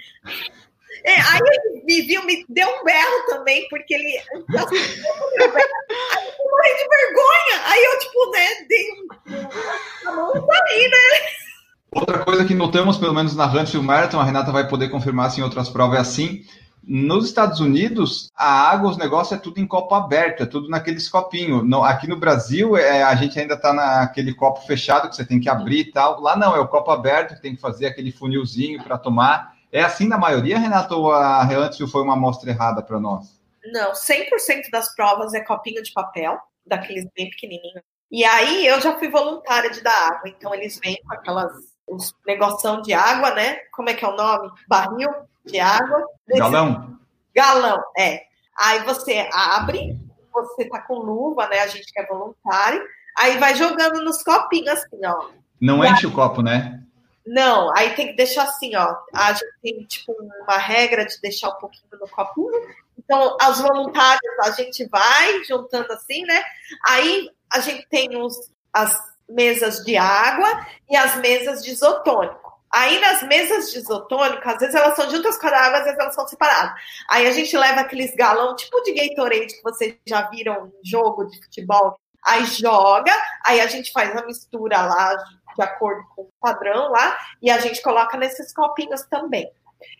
É, 1.03 1.13
aí 1.13 1.39
ele 1.41 1.83
me 1.85 2.01
viu, 2.01 2.23
me 2.25 2.45
deu 2.49 2.67
um 2.67 2.83
berro 2.83 3.25
também, 3.27 3.67
porque 3.69 3.93
ele. 3.93 4.17
Assim, 4.17 4.75
eu 5.05 5.55
morri 5.55 6.75
de 6.75 6.87
vergonha. 6.89 7.61
Aí 7.65 7.83
eu, 7.83 7.99
tipo, 7.99 8.31
né, 8.31 8.65
dei 8.67 8.91
um. 8.91 10.09
A 10.09 10.11
mão 10.11 10.33
saí, 10.33 10.89
né? 10.89 11.47
Outra 11.91 12.19
coisa 12.19 12.45
que 12.45 12.53
notamos, 12.53 12.97
pelo 12.97 13.13
menos 13.13 13.35
na 13.35 13.45
Huntsville 13.45 13.83
Marathon, 13.83 14.19
a 14.19 14.23
Renata 14.23 14.51
vai 14.51 14.67
poder 14.67 14.89
confirmar 14.89 15.31
se 15.31 15.39
em 15.39 15.43
outras 15.43 15.69
provas 15.69 15.97
é 15.97 16.01
assim, 16.01 16.43
nos 16.89 17.25
Estados 17.25 17.59
Unidos, 17.59 18.31
a 18.33 18.69
água, 18.69 18.89
os 18.89 18.97
negócios 18.97 19.37
é 19.37 19.41
tudo 19.41 19.59
em 19.59 19.67
copo 19.67 19.93
aberto, 19.93 20.43
é 20.43 20.45
tudo 20.45 20.69
naqueles 20.69 21.09
copinhos. 21.09 21.61
aqui 21.83 22.07
no 22.07 22.15
Brasil, 22.15 22.77
é, 22.77 23.03
a 23.03 23.13
gente 23.13 23.37
ainda 23.37 23.55
está 23.55 23.73
naquele 23.73 24.33
copo 24.33 24.65
fechado 24.65 25.09
que 25.09 25.15
você 25.15 25.25
tem 25.25 25.37
que 25.37 25.49
abrir 25.49 25.79
e 25.81 25.91
tal. 25.91 26.21
Lá 26.21 26.37
não, 26.37 26.55
é 26.55 26.59
o 26.59 26.67
copo 26.67 26.89
aberto 26.89 27.35
que 27.35 27.41
tem 27.41 27.55
que 27.55 27.61
fazer 27.61 27.87
aquele 27.87 28.11
funilzinho 28.11 28.81
para 28.81 28.97
tomar. 28.97 29.53
É, 29.69 29.81
assim 29.81 30.07
na 30.07 30.17
maioria, 30.17 30.57
Renato, 30.57 30.95
ou 30.95 31.11
a 31.11 31.43
Huntsville 31.43 31.91
foi 31.91 32.01
uma 32.03 32.13
amostra 32.13 32.49
errada 32.49 32.81
para 32.81 32.99
nós? 33.01 33.37
Não, 33.73 33.91
100% 33.91 34.69
das 34.71 34.95
provas 34.95 35.33
é 35.33 35.41
copinho 35.41 35.83
de 35.83 35.91
papel, 35.91 36.39
daqueles 36.65 37.05
bem 37.13 37.29
pequenininhos. 37.29 37.83
E 38.09 38.23
aí 38.23 38.65
eu 38.65 38.79
já 38.79 38.97
fui 38.97 39.09
voluntária 39.09 39.69
de 39.69 39.81
dar 39.81 40.07
água, 40.07 40.29
então 40.29 40.55
eles 40.55 40.79
vêm 40.81 40.97
com 41.05 41.13
aquelas 41.13 41.51
os 41.87 42.13
negoção 42.25 42.81
de 42.81 42.93
água, 42.93 43.31
né? 43.33 43.55
Como 43.71 43.89
é 43.89 43.93
que 43.93 44.03
é 44.03 44.07
o 44.07 44.15
nome? 44.15 44.51
Barril 44.67 45.09
de 45.45 45.59
água. 45.59 46.05
Galão. 46.27 46.99
Galão, 47.33 47.81
é. 47.97 48.23
Aí 48.57 48.83
você 48.83 49.29
abre, 49.31 49.97
você 50.33 50.65
tá 50.65 50.81
com 50.81 50.95
luva, 50.95 51.47
né? 51.47 51.59
A 51.59 51.67
gente 51.67 51.91
que 51.91 51.99
é 51.99 52.05
voluntário. 52.05 52.83
Aí 53.17 53.37
vai 53.37 53.55
jogando 53.55 54.03
nos 54.03 54.23
copinhos 54.23 54.69
assim, 54.69 55.05
ó. 55.05 55.29
Não 55.59 55.83
e 55.83 55.87
enche 55.89 56.05
aí... 56.05 56.11
o 56.11 56.15
copo, 56.15 56.41
né? 56.41 56.83
Não, 57.25 57.75
aí 57.75 57.93
tem 57.93 58.07
que 58.07 58.15
deixar 58.15 58.43
assim, 58.43 58.75
ó. 58.75 58.95
A 59.13 59.33
gente 59.33 59.45
tem, 59.61 59.83
tipo, 59.83 60.13
uma 60.13 60.57
regra 60.57 61.05
de 61.05 61.19
deixar 61.19 61.49
um 61.49 61.59
pouquinho 61.59 61.89
no 61.99 62.07
copinho. 62.07 62.51
Então, 62.97 63.35
as 63.41 63.59
voluntárias, 63.59 64.39
a 64.43 64.51
gente 64.51 64.87
vai 64.87 65.43
juntando 65.43 65.91
assim, 65.91 66.23
né? 66.23 66.41
Aí 66.85 67.29
a 67.51 67.59
gente 67.59 67.85
tem 67.89 68.15
os, 68.15 68.49
as 68.71 68.97
mesas 69.29 69.83
de 69.83 69.97
água 69.97 70.65
e 70.89 70.95
as 70.95 71.15
mesas 71.17 71.63
de 71.63 71.71
isotônico. 71.71 72.47
Aí 72.71 72.99
nas 72.99 73.23
mesas 73.23 73.71
de 73.71 73.79
isotônico, 73.79 74.47
às 74.47 74.57
vezes 74.57 74.75
elas 74.75 74.95
são 74.95 75.09
juntas 75.09 75.37
com 75.37 75.47
a 75.47 75.57
água, 75.57 75.79
às 75.79 75.85
vezes 75.85 75.99
elas 75.99 76.15
são 76.15 76.27
separadas. 76.27 76.73
Aí 77.09 77.25
a 77.25 77.31
gente 77.31 77.55
leva 77.57 77.81
aqueles 77.81 78.13
galão, 78.15 78.55
tipo 78.55 78.81
de 78.83 78.93
Gatorade 78.93 79.55
que 79.55 79.63
vocês 79.63 79.95
já 80.05 80.29
viram 80.29 80.67
em 80.67 80.89
jogo 80.89 81.25
de 81.25 81.39
futebol. 81.43 81.99
Aí 82.25 82.45
joga, 82.45 83.13
aí 83.45 83.61
a 83.61 83.67
gente 83.67 83.91
faz 83.91 84.15
a 84.15 84.25
mistura 84.25 84.81
lá 84.81 85.15
de 85.57 85.63
acordo 85.63 86.03
com 86.15 86.23
o 86.23 86.29
padrão 86.39 86.91
lá, 86.91 87.17
e 87.41 87.49
a 87.49 87.57
gente 87.57 87.81
coloca 87.81 88.15
nesses 88.17 88.53
copinhos 88.53 89.01
também. 89.09 89.49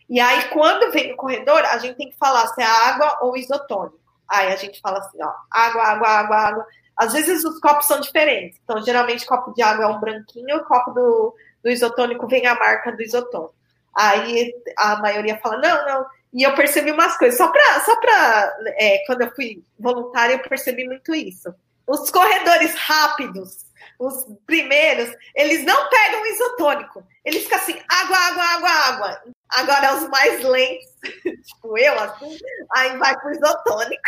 E 0.08 0.20
aí, 0.20 0.48
quando 0.50 0.90
vem 0.92 1.10
no 1.10 1.16
corredor, 1.16 1.64
a 1.64 1.78
gente 1.78 1.96
tem 1.96 2.10
que 2.10 2.16
falar 2.16 2.46
se 2.48 2.62
é 2.62 2.64
água 2.64 3.18
ou 3.22 3.36
isotônico. 3.36 3.98
Aí 4.28 4.52
a 4.52 4.56
gente 4.56 4.80
fala 4.80 4.98
assim, 4.98 5.18
ó, 5.22 5.32
água, 5.50 5.82
água, 5.82 6.08
água, 6.08 6.36
água. 6.36 6.66
Às 6.98 7.12
vezes 7.12 7.44
os 7.44 7.60
copos 7.60 7.86
são 7.86 8.00
diferentes. 8.00 8.58
Então, 8.64 8.82
geralmente, 8.82 9.24
copo 9.24 9.54
de 9.54 9.62
água 9.62 9.84
é 9.84 9.88
um 9.88 10.00
branquinho, 10.00 10.56
o 10.56 10.64
copo 10.64 10.90
do, 10.90 11.34
do 11.62 11.70
isotônico 11.70 12.26
vem 12.26 12.44
a 12.46 12.56
marca 12.56 12.90
do 12.90 13.00
isotônico. 13.00 13.54
Aí 13.96 14.52
a 14.76 14.96
maioria 14.96 15.38
fala, 15.38 15.58
não, 15.58 15.86
não. 15.86 16.06
E 16.32 16.42
eu 16.42 16.54
percebi 16.54 16.90
umas 16.90 17.16
coisas. 17.16 17.38
Só 17.38 17.48
para. 17.48 17.80
Só 17.80 18.00
pra, 18.00 18.56
é, 18.78 18.98
quando 19.06 19.22
eu 19.22 19.30
fui 19.34 19.62
voluntária, 19.78 20.34
eu 20.34 20.40
percebi 20.40 20.86
muito 20.86 21.14
isso. 21.14 21.54
Os 21.86 22.10
corredores 22.10 22.74
rápidos, 22.74 23.64
os 23.98 24.26
primeiros, 24.46 25.10
eles 25.34 25.64
não 25.64 25.88
pegam 25.88 26.26
isotônico. 26.26 27.06
Eles 27.24 27.44
ficam 27.44 27.58
assim, 27.58 27.80
água, 27.88 28.16
água, 28.16 28.44
água, 28.44 28.70
água. 28.70 29.22
Agora, 29.50 29.96
os 29.96 30.08
mais 30.08 30.42
lentos, 30.44 30.86
tipo 31.24 31.78
eu, 31.78 31.98
assim, 32.00 32.36
aí 32.74 32.96
vai 32.98 33.18
pro 33.18 33.30
isotônico. 33.30 34.02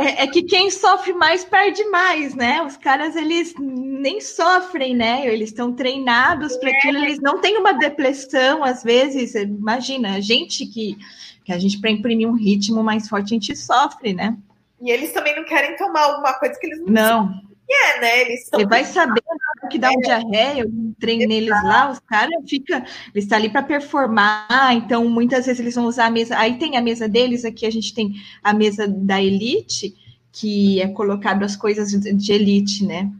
É, 0.00 0.24
é, 0.24 0.26
que 0.26 0.42
quem 0.42 0.70
sofre 0.70 1.12
mais 1.12 1.44
perde 1.44 1.84
mais, 1.84 2.34
né? 2.34 2.62
Os 2.62 2.76
caras, 2.76 3.14
eles 3.14 3.54
nem 3.58 4.20
sofrem, 4.20 4.94
né? 4.94 5.26
Eles 5.26 5.50
estão 5.50 5.72
treinados 5.72 6.56
para 6.56 6.70
aquilo, 6.70 6.98
eles 6.98 7.20
não 7.20 7.40
têm 7.40 7.58
uma 7.58 7.72
depressão, 7.72 8.64
às 8.64 8.82
vezes. 8.82 9.34
Imagina, 9.34 10.14
a 10.14 10.20
gente 10.20 10.66
que, 10.66 10.98
que 11.44 11.52
a 11.52 11.58
gente, 11.58 11.80
para 11.80 11.90
imprimir 11.90 12.28
um 12.28 12.34
ritmo 12.34 12.82
mais 12.82 13.08
forte, 13.08 13.26
a 13.26 13.34
gente 13.34 13.54
sofre, 13.54 14.12
né? 14.12 14.36
E 14.80 14.90
eles 14.90 15.12
também 15.12 15.34
não 15.34 15.44
querem 15.44 15.76
tomar 15.76 16.02
alguma 16.02 16.34
coisa 16.34 16.58
que 16.58 16.66
eles 16.66 16.80
não. 16.80 16.92
Não. 16.92 17.47
É, 17.70 18.00
né? 18.00 18.20
Eles 18.22 18.48
Você 18.48 18.64
vai 18.64 18.84
saber 18.84 19.22
que 19.70 19.78
dá 19.78 19.90
um 19.90 20.00
diarreia, 20.00 20.62
eu 20.62 20.70
treino 20.98 21.28
neles 21.28 21.50
lá, 21.50 21.90
os 21.90 21.98
caras 21.98 22.32
ficam, 22.48 22.78
eles 22.78 23.24
estão 23.24 23.36
ali 23.36 23.50
para 23.50 23.62
performar, 23.62 24.72
então 24.72 25.06
muitas 25.08 25.44
vezes 25.44 25.60
eles 25.60 25.74
vão 25.74 25.84
usar 25.84 26.06
a 26.06 26.10
mesa. 26.10 26.38
Aí 26.38 26.58
tem 26.58 26.76
a 26.76 26.82
mesa 26.82 27.06
deles, 27.06 27.44
aqui 27.44 27.66
a 27.66 27.70
gente 27.70 27.94
tem 27.94 28.14
a 28.42 28.54
mesa 28.54 28.88
da 28.88 29.22
elite, 29.22 29.94
que 30.32 30.80
é 30.80 30.88
colocado 30.88 31.42
as 31.42 31.56
coisas 31.56 31.90
de 31.90 32.32
elite, 32.32 32.86
né? 32.86 33.10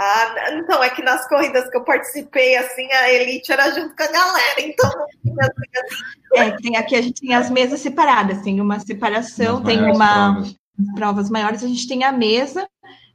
Ah, 0.00 0.52
então, 0.52 0.82
é 0.82 0.90
que 0.90 1.02
nas 1.02 1.28
corridas 1.28 1.68
que 1.68 1.76
eu 1.76 1.82
participei, 1.82 2.56
assim, 2.56 2.90
a 2.92 3.12
elite 3.12 3.50
era 3.50 3.68
junto 3.72 3.96
com 3.96 4.02
a 4.04 4.06
galera, 4.06 4.60
então. 4.60 4.90
é, 6.36 6.50
tem, 6.52 6.76
aqui 6.76 6.94
a 6.94 7.02
gente 7.02 7.20
tem 7.20 7.34
as 7.34 7.50
mesas 7.50 7.80
separadas, 7.80 8.40
tem 8.42 8.60
uma 8.60 8.78
separação, 8.78 9.62
tem 9.62 9.82
uma. 9.82 10.34
Provas. 10.34 10.56
provas 10.94 11.30
maiores, 11.30 11.64
a 11.64 11.66
gente 11.66 11.88
tem 11.88 12.04
a 12.04 12.12
mesa 12.12 12.68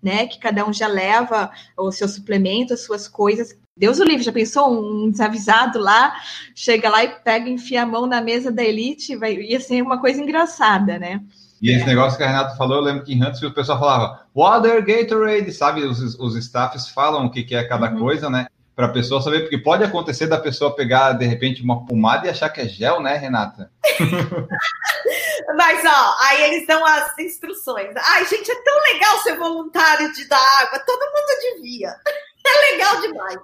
né? 0.03 0.27
Que 0.27 0.37
cada 0.37 0.65
um 0.67 0.73
já 0.73 0.87
leva 0.87 1.49
o 1.77 1.91
seu 1.91 2.07
suplemento, 2.07 2.73
as 2.73 2.81
suas 2.81 3.07
coisas. 3.07 3.57
Deus 3.75 3.99
o 3.99 4.03
livre, 4.03 4.23
já 4.23 4.31
pensou 4.31 4.71
um 4.71 5.09
desavisado 5.09 5.79
lá, 5.79 6.13
chega 6.53 6.89
lá 6.89 7.03
e 7.03 7.07
pega, 7.07 7.49
enfia 7.49 7.81
a 7.81 7.85
mão 7.85 8.05
na 8.05 8.21
mesa 8.21 8.51
da 8.51 8.63
elite, 8.63 9.15
vai, 9.15 9.33
ia 9.35 9.59
ser 9.59 9.81
uma 9.81 9.99
coisa 9.99 10.21
engraçada, 10.21 10.99
né? 10.99 11.21
E 11.59 11.71
esse 11.71 11.85
negócio 11.85 12.17
que 12.17 12.23
a 12.23 12.27
Renata 12.27 12.57
falou, 12.57 12.77
eu 12.77 12.83
lembro 12.83 13.05
que 13.05 13.13
em 13.13 13.23
Huntsville 13.23 13.51
o 13.51 13.55
pessoal 13.55 13.79
falava 13.79 14.27
Water 14.35 14.85
Gatorade, 14.85 15.51
sabe? 15.53 15.83
Os, 15.85 16.19
os 16.19 16.35
staffs 16.35 16.89
falam 16.89 17.25
o 17.25 17.31
que, 17.31 17.41
que 17.41 17.55
é 17.55 17.63
cada 17.63 17.89
uhum. 17.89 17.99
coisa, 17.99 18.29
né? 18.29 18.47
Para 18.75 18.87
a 18.87 18.91
pessoa 18.91 19.21
saber, 19.21 19.41
porque 19.41 19.57
pode 19.57 19.83
acontecer 19.83 20.25
da 20.25 20.39
pessoa 20.39 20.75
pegar 20.75 21.13
de 21.13 21.25
repente 21.25 21.61
uma 21.61 21.85
pomada 21.85 22.25
e 22.25 22.29
achar 22.29 22.49
que 22.49 22.59
é 22.59 22.67
gel, 22.67 23.01
né, 23.01 23.15
Renata? 23.17 23.71
Mas, 25.55 25.83
ó, 25.85 26.15
aí 26.21 26.43
eles 26.43 26.65
dão 26.65 26.83
as 26.85 27.17
instruções. 27.19 27.93
Ai, 27.95 28.25
gente, 28.25 28.49
é 28.49 28.63
tão 28.63 28.81
legal 28.93 29.17
ser 29.19 29.37
voluntário 29.37 30.11
de 30.13 30.25
dar 30.25 30.61
água, 30.61 30.79
todo 30.79 30.99
mundo 30.99 31.55
devia. 31.55 31.95
É 32.45 32.71
legal 32.73 32.99
demais. 32.99 33.39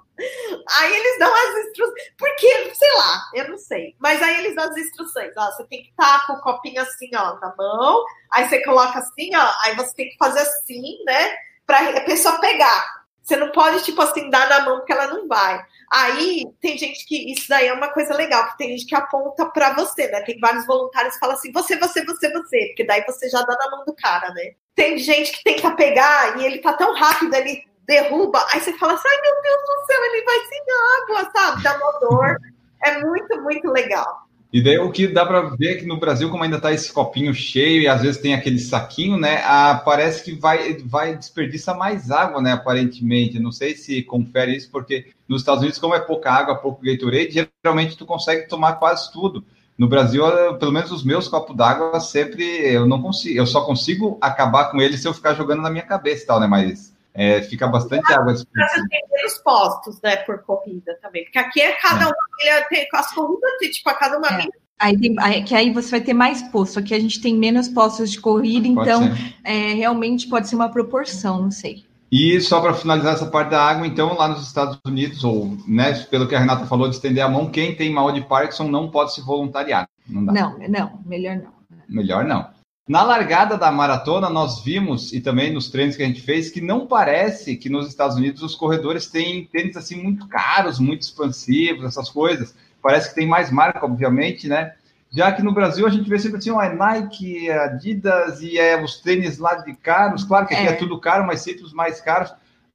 Aí 0.78 0.94
eles 0.94 1.18
dão 1.18 1.34
as 1.34 1.66
instruções. 1.66 1.94
Porque, 2.18 2.74
sei 2.74 2.92
lá, 2.98 3.22
eu 3.34 3.48
não 3.48 3.56
sei. 3.56 3.96
Mas 3.98 4.22
aí 4.22 4.40
eles 4.40 4.54
dão 4.54 4.68
as 4.68 4.76
instruções. 4.76 5.32
Ó, 5.38 5.46
você 5.46 5.64
tem 5.64 5.82
que 5.82 5.88
estar 5.88 6.26
com 6.26 6.34
o 6.34 6.40
copinho 6.42 6.82
assim, 6.82 7.08
ó, 7.14 7.38
na 7.40 7.54
mão. 7.56 8.04
Aí 8.30 8.46
você 8.46 8.62
coloca 8.62 8.98
assim, 8.98 9.34
ó. 9.34 9.52
Aí 9.64 9.74
você 9.74 9.94
tem 9.94 10.10
que 10.10 10.18
fazer 10.18 10.40
assim, 10.40 11.02
né? 11.06 11.34
Pra 11.66 11.78
a 11.78 12.00
pessoa 12.02 12.38
pegar. 12.40 12.99
Você 13.22 13.36
não 13.36 13.50
pode, 13.52 13.84
tipo 13.84 14.00
assim, 14.00 14.30
dar 14.30 14.48
na 14.48 14.60
mão 14.64 14.78
porque 14.78 14.92
ela 14.92 15.06
não 15.06 15.28
vai. 15.28 15.62
Aí 15.92 16.44
tem 16.60 16.78
gente 16.78 17.04
que 17.06 17.32
isso 17.32 17.48
daí 17.48 17.66
é 17.66 17.72
uma 17.72 17.88
coisa 17.88 18.14
legal, 18.14 18.48
que 18.48 18.58
tem 18.58 18.70
gente 18.70 18.86
que 18.86 18.94
aponta 18.94 19.46
para 19.46 19.74
você, 19.74 20.08
né? 20.08 20.20
Tem 20.22 20.38
vários 20.38 20.66
voluntários 20.66 21.14
que 21.14 21.20
falam 21.20 21.36
assim: 21.36 21.52
você, 21.52 21.76
você, 21.76 22.04
você, 22.04 22.32
você, 22.32 22.66
porque 22.68 22.84
daí 22.84 23.04
você 23.06 23.28
já 23.28 23.42
dá 23.42 23.56
na 23.56 23.70
mão 23.70 23.84
do 23.84 23.94
cara, 23.94 24.32
né? 24.32 24.52
Tem 24.74 24.98
gente 24.98 25.32
que 25.32 25.44
tenta 25.44 25.70
pegar 25.72 26.38
e 26.38 26.46
ele 26.46 26.58
tá 26.58 26.72
tão 26.72 26.94
rápido, 26.94 27.34
ele 27.34 27.64
derruba, 27.86 28.44
aí 28.52 28.60
você 28.60 28.72
fala 28.78 28.94
assim: 28.94 29.08
ai 29.08 29.20
meu 29.20 29.42
Deus 29.42 29.62
do 29.62 29.86
céu, 29.86 30.04
ele 30.04 30.24
vai 30.24 30.38
sem 30.46 30.62
água, 31.02 31.30
sabe? 31.32 31.62
Dá 31.62 31.78
motor. 31.78 32.36
É 32.82 32.98
muito, 33.04 33.42
muito 33.42 33.68
legal. 33.70 34.29
E 34.52 34.60
daí 34.60 34.78
o 34.78 34.90
que 34.90 35.06
dá 35.06 35.24
para 35.24 35.42
ver 35.42 35.76
que 35.76 35.86
no 35.86 35.96
Brasil, 35.96 36.28
como 36.28 36.42
ainda 36.42 36.56
está 36.56 36.72
esse 36.72 36.92
copinho 36.92 37.32
cheio 37.32 37.82
e 37.82 37.88
às 37.88 38.02
vezes 38.02 38.20
tem 38.20 38.34
aquele 38.34 38.58
saquinho, 38.58 39.16
né? 39.16 39.42
Ah, 39.44 39.80
parece 39.84 40.24
que 40.24 40.32
vai, 40.32 40.76
vai 40.84 41.16
desperdiçar 41.16 41.78
mais 41.78 42.10
água, 42.10 42.42
né? 42.42 42.52
Aparentemente. 42.52 43.38
Não 43.38 43.52
sei 43.52 43.76
se 43.76 44.02
confere 44.02 44.56
isso, 44.56 44.68
porque 44.70 45.12
nos 45.28 45.42
Estados 45.42 45.60
Unidos, 45.62 45.78
como 45.78 45.94
é 45.94 46.00
pouca 46.00 46.32
água, 46.32 46.56
pouco 46.56 46.82
Gatorade, 46.84 47.48
geralmente 47.62 47.96
tu 47.96 48.04
consegue 48.04 48.48
tomar 48.48 48.72
quase 48.74 49.12
tudo. 49.12 49.44
No 49.78 49.88
Brasil, 49.88 50.24
pelo 50.58 50.72
menos 50.72 50.90
os 50.90 51.04
meus 51.04 51.28
copos 51.28 51.56
d'água 51.56 52.00
sempre 52.00 52.44
eu 52.44 52.86
não 52.86 53.00
consigo, 53.00 53.38
eu 53.38 53.46
só 53.46 53.62
consigo 53.62 54.18
acabar 54.20 54.70
com 54.70 54.80
eles 54.80 55.00
se 55.00 55.08
eu 55.08 55.14
ficar 55.14 55.32
jogando 55.34 55.62
na 55.62 55.70
minha 55.70 55.86
cabeça 55.86 56.24
e 56.24 56.26
tal, 56.26 56.40
né? 56.40 56.46
Mas 56.46 56.89
é, 57.14 57.42
fica 57.42 57.66
bastante 57.66 58.12
água 58.12 58.32
disponível. 58.32 58.88
tem 58.88 59.02
menos 59.10 59.38
postos, 59.38 60.00
né, 60.02 60.16
por 60.16 60.42
corrida 60.42 60.96
também. 61.02 61.24
Porque 61.24 61.38
aqui 61.38 61.60
é 61.60 61.72
cada 61.72 62.04
é. 62.04 62.08
um, 62.08 62.12
ele 62.42 62.64
tem, 62.66 62.88
as 62.92 63.12
corridas, 63.12 63.50
tipo, 63.72 63.90
a 63.90 63.94
cada 63.94 64.18
uma 64.18 64.28
é. 64.28 64.46
Aí, 64.78 64.98
tem, 64.98 65.14
aí, 65.18 65.42
que 65.42 65.54
aí 65.54 65.70
você 65.72 65.90
vai 65.90 66.00
ter 66.00 66.14
mais 66.14 66.40
posto. 66.48 66.78
Aqui 66.78 66.94
a 66.94 66.98
gente 66.98 67.20
tem 67.20 67.36
menos 67.36 67.68
postos 67.68 68.10
de 68.10 68.20
corrida, 68.20 68.66
pode 68.72 68.88
então 68.88 69.02
é, 69.44 69.74
realmente 69.74 70.26
pode 70.26 70.48
ser 70.48 70.54
uma 70.54 70.70
proporção, 70.70 71.42
não 71.42 71.50
sei. 71.50 71.84
E 72.10 72.40
só 72.40 72.60
para 72.60 72.74
finalizar 72.74 73.14
essa 73.14 73.26
parte 73.26 73.50
da 73.50 73.62
água, 73.62 73.86
então, 73.86 74.16
lá 74.16 74.26
nos 74.26 74.42
Estados 74.42 74.78
Unidos, 74.84 75.22
ou 75.22 75.56
né, 75.68 75.92
pelo 76.10 76.26
que 76.26 76.34
a 76.34 76.40
Renata 76.40 76.66
falou 76.66 76.88
de 76.88 76.96
estender 76.96 77.22
a 77.22 77.28
mão, 77.28 77.50
quem 77.50 77.76
tem 77.76 77.92
mal 77.92 78.10
de 78.10 78.22
Parkinson 78.22 78.68
não 78.68 78.90
pode 78.90 79.14
se 79.14 79.20
voluntariar. 79.20 79.88
Não, 80.08 80.24
dá. 80.24 80.32
não, 80.32 80.58
não, 80.68 81.00
melhor 81.06 81.36
não. 81.36 81.52
Melhor 81.88 82.24
não. 82.24 82.48
Na 82.90 83.04
largada 83.04 83.56
da 83.56 83.70
maratona, 83.70 84.28
nós 84.28 84.64
vimos, 84.64 85.12
e 85.12 85.20
também 85.20 85.52
nos 85.52 85.70
treinos 85.70 85.94
que 85.94 86.02
a 86.02 86.06
gente 86.06 86.20
fez, 86.20 86.50
que 86.50 86.60
não 86.60 86.88
parece 86.88 87.56
que 87.56 87.70
nos 87.70 87.86
Estados 87.86 88.16
Unidos 88.16 88.42
os 88.42 88.56
corredores 88.56 89.06
têm 89.06 89.44
tênis 89.44 89.76
assim 89.76 90.02
muito 90.02 90.26
caros, 90.26 90.80
muito 90.80 91.02
expansivos, 91.02 91.84
essas 91.84 92.10
coisas. 92.10 92.52
Parece 92.82 93.10
que 93.10 93.14
tem 93.14 93.28
mais 93.28 93.48
marca, 93.48 93.86
obviamente, 93.86 94.48
né? 94.48 94.72
Já 95.08 95.30
que 95.30 95.40
no 95.40 95.54
Brasil 95.54 95.86
a 95.86 95.88
gente 95.88 96.08
vê 96.08 96.18
sempre 96.18 96.38
assim, 96.38 96.50
ó, 96.50 96.60
é 96.60 96.74
Nike, 96.74 97.48
é 97.48 97.62
Adidas 97.62 98.42
e 98.42 98.58
é 98.58 98.82
os 98.82 98.96
tênis 98.96 99.38
lá 99.38 99.54
de 99.54 99.72
caros. 99.76 100.24
Claro 100.24 100.48
que 100.48 100.54
aqui 100.54 100.66
é, 100.66 100.70
é 100.70 100.72
tudo 100.72 100.98
caro, 100.98 101.24
mas 101.24 101.42
sempre 101.42 101.62
os 101.62 101.72
mais 101.72 102.00
caros. 102.00 102.34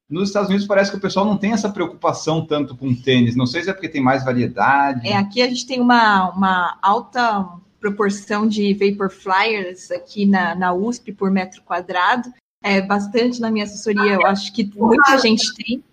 Nos 0.09 0.29
Estados 0.29 0.47
Unidos 0.47 0.65
parece 0.65 0.91
que 0.91 0.97
o 0.97 1.01
pessoal 1.01 1.25
não 1.25 1.35
tem 1.35 1.51
essa 1.51 1.67
preocupação 1.67 2.45
tanto 2.45 2.73
com 2.77 2.95
tênis. 2.95 3.35
Não 3.35 3.45
sei 3.45 3.63
se 3.63 3.69
é 3.69 3.73
porque 3.73 3.89
tem 3.89 4.01
mais 4.01 4.23
variedade. 4.23 5.05
É, 5.09 5.17
aqui 5.17 5.41
a 5.41 5.47
gente 5.49 5.67
tem 5.67 5.81
uma, 5.81 6.29
uma 6.29 6.77
alta 6.81 7.45
proporção 7.79 8.47
de 8.47 8.73
vapor 8.73 9.09
flyers 9.09 9.91
aqui 9.91 10.25
na, 10.25 10.55
na 10.55 10.73
USP 10.73 11.11
por 11.11 11.29
metro 11.31 11.61
quadrado. 11.63 12.31
É 12.63 12.81
bastante 12.81 13.39
na 13.39 13.51
minha 13.51 13.65
assessoria, 13.65 14.13
eu 14.13 14.25
acho 14.25 14.51
que 14.53 14.69
muita 14.75 15.17
gente 15.19 15.53
tem. 15.55 15.83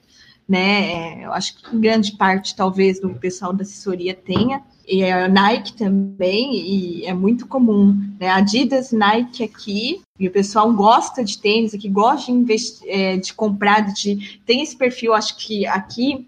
né? 0.49 1.25
Eu 1.25 1.33
acho 1.33 1.57
que 1.57 1.77
grande 1.77 2.13
parte, 2.17 2.57
talvez, 2.57 3.01
do 3.01 3.11
pessoal 3.15 3.53
da 3.53 3.63
assessoria 3.63 4.15
tenha. 4.15 4.63
E 4.87 5.05
a 5.05 5.29
Nike 5.29 5.75
também, 5.75 6.57
e 6.57 7.07
é 7.07 7.15
muito 7.15 7.47
comum, 7.47 7.97
né? 8.19 8.29
Adidas, 8.29 8.91
Nike 8.91 9.45
aqui, 9.45 10.03
e 10.19 10.27
o 10.27 10.31
pessoal 10.31 10.73
gosta 10.73 11.25
de 11.25 11.39
tênis 11.39 11.73
aqui, 11.73 11.89
gosta 11.89 12.27
de 12.27 12.33
investir, 12.33 12.89
é, 12.89 13.17
de 13.17 13.33
comprar, 13.33 13.81
de 13.93 14.41
tem 14.45 14.63
esse 14.63 14.77
perfil, 14.77 15.15
acho 15.15 15.37
que 15.37 15.65
aqui 15.67 16.27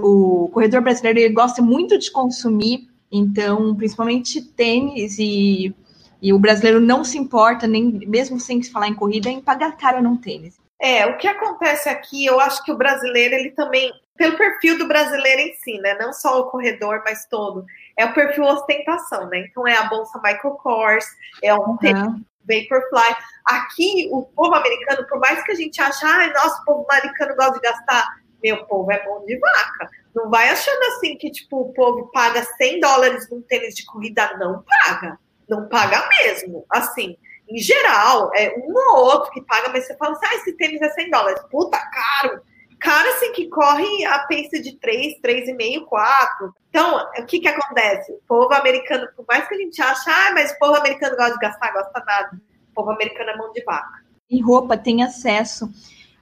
o 0.00 0.48
corredor 0.52 0.82
brasileiro 0.82 1.18
ele 1.18 1.34
gosta 1.34 1.62
muito 1.62 1.98
de 1.98 2.10
consumir, 2.10 2.88
então, 3.10 3.74
principalmente 3.76 4.42
tênis 4.42 5.18
e, 5.18 5.74
e 6.20 6.32
o 6.32 6.38
brasileiro 6.38 6.80
não 6.80 7.04
se 7.04 7.18
importa, 7.18 7.66
nem 7.66 7.84
mesmo 8.06 8.40
sem 8.40 8.62
se 8.62 8.70
falar 8.70 8.88
em 8.88 8.94
corrida, 8.94 9.28
em 9.28 9.40
pagar 9.40 9.76
caro 9.76 10.02
num 10.02 10.16
tênis. 10.16 10.58
É, 10.80 11.06
o 11.06 11.16
que 11.16 11.28
acontece 11.28 11.88
aqui, 11.88 12.26
eu 12.26 12.40
acho 12.40 12.62
que 12.64 12.72
o 12.72 12.76
brasileiro, 12.76 13.34
ele 13.34 13.50
também, 13.52 13.92
pelo 14.16 14.36
perfil 14.36 14.76
do 14.76 14.88
brasileiro 14.88 15.40
em 15.40 15.54
si, 15.54 15.78
né? 15.78 15.96
Não 15.98 16.12
só 16.12 16.40
o 16.40 16.50
corredor, 16.50 17.02
mas 17.04 17.26
todo, 17.26 17.64
é 17.96 18.04
o 18.04 18.12
perfil 18.12 18.44
ostentação, 18.44 19.28
né? 19.28 19.46
Então 19.48 19.66
é 19.66 19.76
a 19.76 19.84
bolsa 19.84 20.20
Michael 20.22 20.54
Kors, 20.54 21.06
é 21.42 21.54
um 21.54 21.58
uhum. 21.58 22.24
Vaporfly. 22.46 23.16
Aqui, 23.46 24.08
o 24.12 24.22
povo 24.22 24.54
americano, 24.54 25.06
por 25.08 25.18
mais 25.18 25.42
que 25.44 25.52
a 25.52 25.54
gente 25.54 25.80
ache, 25.80 26.04
ai, 26.04 26.32
nossa, 26.32 26.60
o 26.62 26.64
povo 26.64 26.86
americano 26.90 27.34
gosta 27.34 27.54
de 27.54 27.60
gastar, 27.60 28.06
meu 28.44 28.66
povo 28.66 28.92
é 28.92 29.02
bom 29.02 29.24
de 29.24 29.38
vaca. 29.38 29.88
Não 30.14 30.28
vai 30.28 30.50
achando 30.50 30.82
assim 30.88 31.16
que, 31.16 31.30
tipo, 31.30 31.62
o 31.62 31.72
povo 31.72 32.10
paga 32.12 32.44
100 32.44 32.78
dólares 32.78 33.30
num 33.30 33.40
tênis 33.40 33.74
de 33.74 33.86
corrida. 33.86 34.36
Não 34.36 34.62
paga. 34.62 35.18
Não 35.48 35.66
paga 35.66 36.06
mesmo. 36.20 36.66
Assim, 36.70 37.16
em 37.48 37.58
geral, 37.58 38.30
é 38.34 38.54
um 38.58 38.74
ou 38.74 39.04
outro 39.06 39.30
que 39.30 39.40
paga, 39.40 39.70
mas 39.70 39.86
você 39.86 39.96
fala 39.96 40.12
assim, 40.12 40.26
ah, 40.26 40.34
esse 40.34 40.52
tênis 40.58 40.82
é 40.82 40.90
100 40.90 41.10
dólares. 41.10 41.42
Puta, 41.50 41.78
caro. 41.78 42.42
Cara, 42.78 43.08
assim, 43.14 43.32
que 43.32 43.48
corre 43.48 44.04
a 44.04 44.18
pace 44.26 44.60
de 44.60 44.76
3, 44.78 45.20
3,5, 45.22 45.86
4. 45.86 46.54
Então, 46.68 47.08
o 47.18 47.24
que 47.24 47.40
que 47.40 47.48
acontece? 47.48 48.12
O 48.12 48.20
povo 48.28 48.52
americano, 48.52 49.08
por 49.16 49.24
mais 49.26 49.48
que 49.48 49.54
a 49.54 49.58
gente 49.58 49.80
ache, 49.80 50.10
ah, 50.10 50.32
mas 50.34 50.52
o 50.52 50.58
povo 50.58 50.76
americano 50.76 51.16
gosta 51.16 51.32
de 51.32 51.38
gastar, 51.38 51.72
gosta 51.72 52.04
nada. 52.04 52.30
O 52.70 52.74
povo 52.74 52.90
americano 52.90 53.30
é 53.30 53.36
mão 53.38 53.50
de 53.52 53.64
vaca. 53.64 54.04
Em 54.30 54.42
roupa, 54.42 54.76
tem 54.76 55.02
acesso 55.02 55.70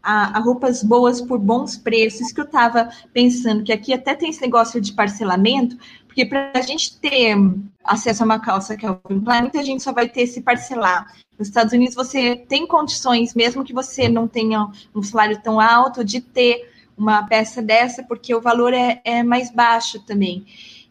a, 0.02 0.38
a, 0.38 0.40
roupas 0.40 0.82
boas 0.82 1.20
por 1.20 1.38
bons 1.38 1.76
preços. 1.76 2.32
que 2.32 2.40
eu 2.40 2.44
estava 2.44 2.90
pensando, 3.12 3.62
que 3.62 3.72
aqui 3.72 3.92
até 3.92 4.14
tem 4.14 4.30
esse 4.30 4.42
negócio 4.42 4.80
de 4.80 4.92
parcelamento, 4.92 5.76
porque 6.06 6.26
para 6.26 6.52
a 6.54 6.60
gente 6.60 6.98
ter 6.98 7.36
acesso 7.84 8.22
a 8.22 8.26
uma 8.26 8.38
calça 8.38 8.76
que 8.76 8.84
é 8.84 8.90
o 8.90 8.96
Klein, 8.96 9.42
muita 9.42 9.62
gente 9.62 9.82
só 9.82 9.92
vai 9.92 10.08
ter 10.08 10.26
se 10.26 10.42
parcelar. 10.42 11.06
Nos 11.38 11.48
Estados 11.48 11.72
Unidos 11.72 11.94
você 11.94 12.36
tem 12.36 12.66
condições, 12.66 13.34
mesmo 13.34 13.64
que 13.64 13.72
você 13.72 14.08
não 14.08 14.28
tenha 14.28 14.68
um 14.94 15.02
salário 15.02 15.40
tão 15.42 15.58
alto, 15.58 16.04
de 16.04 16.20
ter 16.20 16.70
uma 16.96 17.26
peça 17.26 17.62
dessa, 17.62 18.02
porque 18.02 18.34
o 18.34 18.40
valor 18.40 18.74
é, 18.74 19.00
é 19.04 19.22
mais 19.22 19.50
baixo 19.50 20.00
também. 20.00 20.44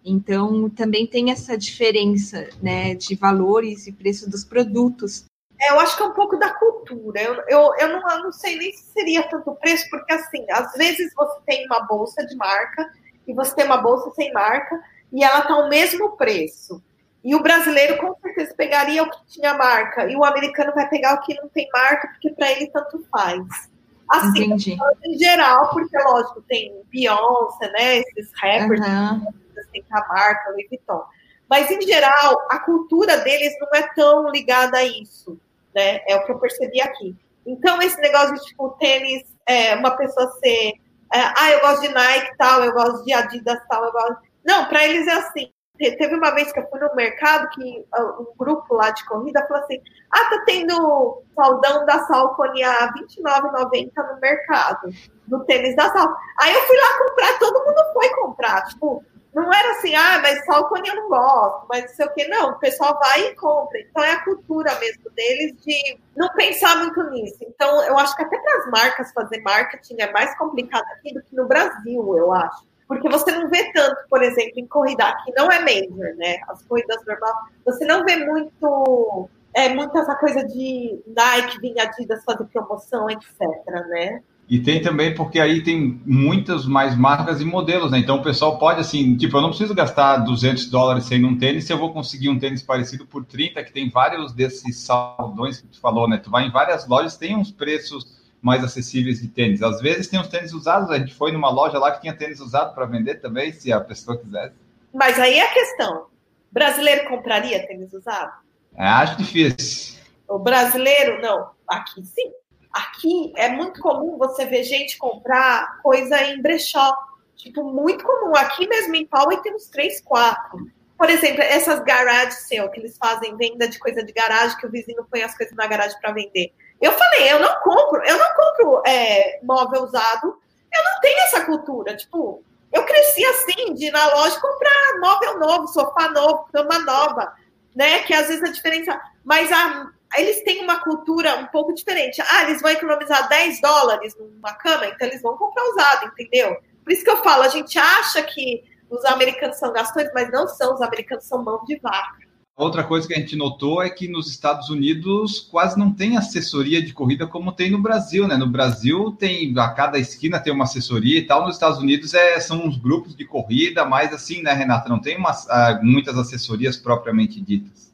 Então, 0.03 0.69
também 0.69 1.05
tem 1.05 1.31
essa 1.31 1.57
diferença 1.57 2.49
né, 2.61 2.95
de 2.95 3.15
valores 3.15 3.85
e 3.87 3.91
preço 3.91 4.29
dos 4.29 4.43
produtos. 4.43 5.25
É, 5.61 5.69
eu 5.69 5.79
acho 5.79 5.95
que 5.95 6.01
é 6.01 6.07
um 6.07 6.13
pouco 6.13 6.37
da 6.37 6.51
cultura. 6.55 7.21
Eu, 7.21 7.35
eu, 7.47 7.75
eu, 7.77 7.87
não, 7.89 8.09
eu 8.09 8.23
não 8.23 8.31
sei 8.31 8.57
nem 8.57 8.73
se 8.73 8.83
seria 8.91 9.21
tanto 9.29 9.53
preço, 9.55 9.87
porque 9.91 10.11
assim, 10.11 10.43
às 10.49 10.73
vezes 10.73 11.13
você 11.13 11.39
tem 11.45 11.65
uma 11.67 11.81
bolsa 11.81 12.25
de 12.25 12.35
marca 12.35 12.89
e 13.27 13.33
você 13.33 13.53
tem 13.53 13.65
uma 13.65 13.77
bolsa 13.77 14.09
sem 14.15 14.33
marca 14.33 14.81
e 15.13 15.23
ela 15.23 15.41
tá 15.41 15.53
ao 15.53 15.69
mesmo 15.69 16.17
preço. 16.17 16.81
E 17.23 17.35
o 17.35 17.43
brasileiro 17.43 17.97
com 17.97 18.15
certeza 18.19 18.55
pegaria 18.55 19.03
o 19.03 19.09
que 19.11 19.27
tinha 19.27 19.53
marca 19.53 20.09
e 20.09 20.15
o 20.15 20.25
americano 20.25 20.73
vai 20.73 20.89
pegar 20.89 21.13
o 21.13 21.21
que 21.21 21.35
não 21.35 21.47
tem 21.49 21.69
marca, 21.71 22.07
porque 22.07 22.31
para 22.31 22.51
ele 22.51 22.65
tanto 22.71 23.05
faz. 23.11 23.69
Assim, 24.09 24.45
Entendi. 24.45 24.75
em 25.05 25.17
geral, 25.19 25.69
porque 25.69 25.95
lógico, 25.99 26.41
tem 26.41 26.81
Beyoncé, 26.91 27.71
né? 27.71 27.97
Esses 27.99 28.31
rappers, 28.41 28.81
uhum. 28.81 29.27
tem 29.71 29.85
a 29.91 30.07
marca, 30.07 30.49
Louis 30.49 30.67
Vuitton. 30.67 31.03
Mas 31.47 31.69
em 31.69 31.81
geral, 31.81 32.47
a 32.49 32.59
cultura 32.59 33.17
deles 33.19 33.53
não 33.59 33.69
é 33.75 33.83
tão 33.93 34.31
ligada 34.31 34.77
a 34.77 34.83
isso 34.83 35.39
né? 35.73 36.01
É 36.07 36.15
o 36.15 36.25
que 36.25 36.31
eu 36.31 36.39
percebi 36.39 36.81
aqui. 36.81 37.15
Então, 37.45 37.81
esse 37.81 37.99
negócio 37.99 38.33
de, 38.35 38.41
tipo, 38.41 38.69
tênis, 38.79 39.23
é, 39.47 39.75
uma 39.75 39.91
pessoa 39.97 40.31
ser, 40.43 40.73
é, 41.13 41.19
ah, 41.35 41.51
eu 41.51 41.61
gosto 41.61 41.81
de 41.81 41.89
Nike 41.89 42.37
tal, 42.37 42.63
eu 42.63 42.73
gosto 42.73 43.03
de 43.03 43.13
Adidas 43.13 43.59
tal, 43.67 43.85
eu 43.85 43.91
gosto... 43.91 44.17
Não, 44.45 44.67
para 44.67 44.85
eles 44.85 45.07
é 45.07 45.13
assim. 45.13 45.51
Teve 45.77 46.15
uma 46.15 46.29
vez 46.31 46.51
que 46.51 46.59
eu 46.59 46.69
fui 46.69 46.79
no 46.79 46.93
mercado 46.93 47.49
que 47.49 47.85
ah, 47.91 48.03
um 48.19 48.27
grupo 48.37 48.75
lá 48.75 48.91
de 48.91 49.03
corrida 49.05 49.45
falou 49.47 49.63
assim: 49.63 49.81
ah, 50.11 50.29
tá 50.29 50.43
tendo 50.45 51.23
saldão 51.33 51.85
da 51.87 52.05
Salcone 52.05 52.63
a 52.63 52.85
R$29,90 52.85 53.91
no 53.95 54.19
mercado, 54.19 54.89
no 55.27 55.43
tênis 55.45 55.75
da 55.75 55.91
Sal. 55.91 56.15
Aí 56.39 56.53
eu 56.53 56.61
fui 56.61 56.77
lá 56.77 56.97
comprar, 56.99 57.39
todo 57.39 57.65
mundo 57.65 57.93
foi 57.93 58.09
comprar. 58.09 58.63
Tipo, 58.65 59.03
não 59.33 59.53
era 59.53 59.71
assim, 59.71 59.95
ah, 59.95 60.19
mas 60.21 60.43
só 60.45 60.59
o 60.59 60.67
cone 60.67 60.89
eu 60.89 60.95
não 60.95 61.09
gosto, 61.09 61.65
mas 61.69 61.83
não 61.83 61.89
sei 61.89 62.05
o 62.05 62.13
que. 62.13 62.27
Não, 62.27 62.49
o 62.51 62.59
pessoal 62.59 62.99
vai 62.99 63.27
e 63.27 63.35
compra. 63.35 63.79
Então 63.79 64.03
é 64.03 64.11
a 64.11 64.23
cultura 64.23 64.77
mesmo 64.79 65.09
deles 65.11 65.55
de 65.61 65.97
não 66.15 66.27
pensar 66.33 66.77
muito 66.77 67.01
nisso. 67.09 67.37
Então 67.41 67.81
eu 67.83 67.97
acho 67.97 68.15
que 68.15 68.23
até 68.23 68.37
para 68.37 68.57
as 68.57 68.69
marcas 68.69 69.13
fazer 69.13 69.41
marketing 69.41 70.01
é 70.01 70.11
mais 70.11 70.37
complicado 70.37 70.83
aqui 70.93 71.13
do 71.13 71.21
que 71.21 71.35
no 71.35 71.47
Brasil, 71.47 72.17
eu 72.17 72.33
acho. 72.33 72.65
Porque 72.87 73.07
você 73.07 73.31
não 73.31 73.49
vê 73.49 73.71
tanto, 73.71 73.95
por 74.09 74.21
exemplo, 74.21 74.59
em 74.59 74.67
corrida, 74.67 75.15
que 75.23 75.31
não 75.31 75.49
é 75.49 75.59
major, 75.59 76.13
né? 76.17 76.41
As 76.49 76.61
corridas 76.63 77.01
normais, 77.05 77.35
você 77.63 77.85
não 77.85 78.03
vê 78.03 78.17
muito, 78.17 79.29
é, 79.53 79.69
muito 79.69 79.97
essa 79.97 80.13
coisa 80.15 80.43
de 80.45 81.01
Nike, 81.07 81.59
vir 81.61 81.79
Adidas 81.79 82.21
fazer 82.25 82.43
promoção, 82.47 83.09
etc, 83.09 83.39
né? 83.87 84.21
E 84.51 84.59
tem 84.59 84.81
também 84.81 85.15
porque 85.15 85.39
aí 85.39 85.63
tem 85.63 86.01
muitas 86.05 86.65
mais 86.65 86.93
marcas 86.93 87.39
e 87.39 87.45
modelos, 87.45 87.89
né? 87.89 87.99
Então 87.99 88.17
o 88.17 88.21
pessoal 88.21 88.59
pode, 88.59 88.81
assim, 88.81 89.15
tipo, 89.15 89.37
eu 89.37 89.41
não 89.41 89.47
preciso 89.47 89.73
gastar 89.73 90.17
200 90.17 90.69
dólares 90.69 91.05
sem 91.05 91.23
um 91.23 91.37
tênis 91.37 91.63
se 91.63 91.71
eu 91.71 91.77
vou 91.77 91.93
conseguir 91.93 92.27
um 92.27 92.37
tênis 92.37 92.61
parecido 92.61 93.05
por 93.05 93.23
30, 93.23 93.63
que 93.63 93.71
tem 93.71 93.89
vários 93.89 94.33
desses 94.33 94.75
saldões 94.75 95.61
que 95.61 95.67
tu 95.67 95.79
falou, 95.79 96.05
né? 96.05 96.17
Tu 96.17 96.29
vai 96.29 96.45
em 96.45 96.51
várias 96.51 96.85
lojas, 96.85 97.15
tem 97.15 97.33
uns 97.33 97.49
preços 97.49 98.19
mais 98.41 98.61
acessíveis 98.61 99.21
de 99.21 99.29
tênis. 99.29 99.63
Às 99.63 99.79
vezes 99.79 100.09
tem 100.09 100.19
uns 100.19 100.27
tênis 100.27 100.51
usados, 100.51 100.89
a 100.89 100.99
gente 100.99 101.13
foi 101.13 101.31
numa 101.31 101.49
loja 101.49 101.79
lá 101.79 101.89
que 101.89 102.01
tinha 102.01 102.13
tênis 102.13 102.41
usado 102.41 102.75
para 102.75 102.85
vender 102.85 103.21
também, 103.21 103.53
se 103.53 103.71
a 103.71 103.79
pessoa 103.79 104.17
quisesse. 104.17 104.55
Mas 104.93 105.17
aí 105.17 105.35
é 105.35 105.45
a 105.45 105.53
questão: 105.53 106.07
brasileiro 106.51 107.07
compraria 107.07 107.65
tênis 107.65 107.93
usado? 107.93 108.33
É, 108.75 108.85
acho 108.85 109.15
difícil. 109.15 109.97
O 110.27 110.37
brasileiro, 110.37 111.21
não, 111.21 111.51
aqui 111.69 112.05
sim. 112.05 112.33
Aqui 112.71 113.33
é 113.35 113.49
muito 113.49 113.81
comum 113.81 114.17
você 114.17 114.45
ver 114.45 114.63
gente 114.63 114.97
comprar 114.97 115.81
coisa 115.81 116.21
em 116.23 116.41
brechó. 116.41 116.95
Tipo, 117.35 117.63
muito 117.63 118.03
comum. 118.03 118.35
Aqui 118.35 118.67
mesmo 118.67 118.95
em 118.95 119.05
Poway 119.05 119.41
tem 119.41 119.53
uns 119.53 119.67
três, 119.67 119.99
quatro. 120.01 120.69
Por 120.97 121.09
exemplo, 121.09 121.41
essas 121.41 121.79
garage 121.79 122.33
sale 122.33 122.69
que 122.69 122.79
eles 122.79 122.95
fazem 122.95 123.35
venda 123.35 123.67
de 123.67 123.79
coisa 123.79 124.03
de 124.03 124.13
garagem, 124.13 124.55
que 124.57 124.67
o 124.67 124.69
vizinho 124.69 125.03
põe 125.09 125.23
as 125.23 125.35
coisas 125.35 125.55
na 125.55 125.65
garagem 125.65 125.99
para 125.99 126.11
vender. 126.11 126.53
Eu 126.79 126.91
falei, 126.91 127.31
eu 127.31 127.39
não 127.39 127.59
compro, 127.61 128.03
eu 128.03 128.17
não 128.17 128.35
compro 128.35 128.83
é, 128.85 129.39
móvel 129.43 129.83
usado, 129.83 130.27
eu 130.27 130.83
não 130.83 130.99
tenho 131.01 131.19
essa 131.21 131.45
cultura. 131.45 131.97
Tipo, 131.97 132.43
eu 132.71 132.85
cresci 132.85 133.25
assim, 133.25 133.73
de 133.73 133.87
ir 133.87 133.91
na 133.91 134.13
loja 134.13 134.39
comprar 134.39 134.99
móvel 134.99 135.39
novo, 135.39 135.67
sofá 135.67 136.07
novo, 136.09 136.47
cama 136.53 136.79
nova, 136.79 137.33
né? 137.75 138.03
Que 138.03 138.13
às 138.13 138.27
vezes 138.27 138.43
a 138.43 138.51
diferença. 138.51 139.01
Mas 139.23 139.51
a, 139.51 139.91
eles 140.17 140.43
têm 140.43 140.63
uma 140.63 140.81
cultura 140.83 141.37
um 141.37 141.47
pouco 141.47 141.73
diferente. 141.73 142.21
Ah, 142.21 142.43
eles 142.43 142.61
vão 142.61 142.71
economizar 142.71 143.29
10 143.29 143.61
dólares 143.61 144.15
numa 144.17 144.53
cama, 144.53 144.87
então 144.87 145.07
eles 145.07 145.21
vão 145.21 145.37
comprar 145.37 145.63
usado, 145.63 146.07
entendeu? 146.07 146.57
Por 146.83 146.91
isso 146.91 147.03
que 147.03 147.09
eu 147.09 147.23
falo, 147.23 147.43
a 147.43 147.49
gente 147.49 147.77
acha 147.77 148.21
que 148.23 148.63
os 148.89 149.05
americanos 149.05 149.57
são 149.57 149.71
gastões, 149.71 150.09
mas 150.13 150.29
não 150.31 150.47
são, 150.47 150.73
os 150.73 150.81
americanos 150.81 151.25
são 151.25 151.43
mão 151.43 151.63
de 151.65 151.79
vaca. 151.79 152.31
Outra 152.57 152.83
coisa 152.83 153.07
que 153.07 153.13
a 153.15 153.17
gente 153.17 153.35
notou 153.35 153.81
é 153.81 153.89
que 153.89 154.07
nos 154.07 154.29
Estados 154.29 154.69
Unidos 154.69 155.39
quase 155.39 155.79
não 155.79 155.91
tem 155.91 156.17
assessoria 156.17 156.79
de 156.79 156.93
corrida 156.93 157.25
como 157.25 157.53
tem 157.53 157.71
no 157.71 157.81
Brasil, 157.81 158.27
né? 158.27 158.35
No 158.35 158.45
Brasil 158.45 159.15
tem 159.17 159.57
a 159.57 159.69
cada 159.69 159.97
esquina 159.97 160.39
tem 160.39 160.53
uma 160.53 160.65
assessoria 160.65 161.17
e 161.17 161.25
tal. 161.25 161.45
Nos 161.45 161.55
Estados 161.55 161.79
Unidos 161.79 162.13
é, 162.13 162.39
são 162.39 162.63
uns 162.63 162.77
grupos 162.77 163.15
de 163.15 163.25
corrida, 163.25 163.85
mas 163.85 164.13
assim, 164.13 164.43
né, 164.43 164.53
Renata, 164.53 164.89
não 164.89 164.99
tem 164.99 165.17
umas, 165.17 165.49
ah, 165.49 165.79
muitas 165.81 166.17
assessorias 166.17 166.77
propriamente 166.77 167.41
ditas. 167.41 167.90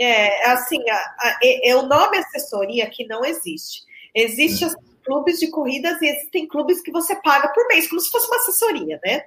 É, 0.00 0.50
assim, 0.50 0.78
a, 0.88 0.94
a, 0.94 1.38
é, 1.42 1.76
o 1.76 1.82
nome 1.82 2.16
assessoria 2.16 2.88
que 2.88 3.06
não 3.06 3.22
existe. 3.24 3.82
Existe 4.14 4.64
é. 4.64 4.68
clubes 5.04 5.38
de 5.38 5.48
corridas 5.48 6.00
e 6.00 6.06
existem 6.06 6.48
clubes 6.48 6.80
que 6.80 6.90
você 6.90 7.14
paga 7.16 7.48
por 7.48 7.66
mês, 7.68 7.86
como 7.88 8.00
se 8.00 8.10
fosse 8.10 8.26
uma 8.26 8.38
assessoria, 8.38 8.98
né? 9.04 9.24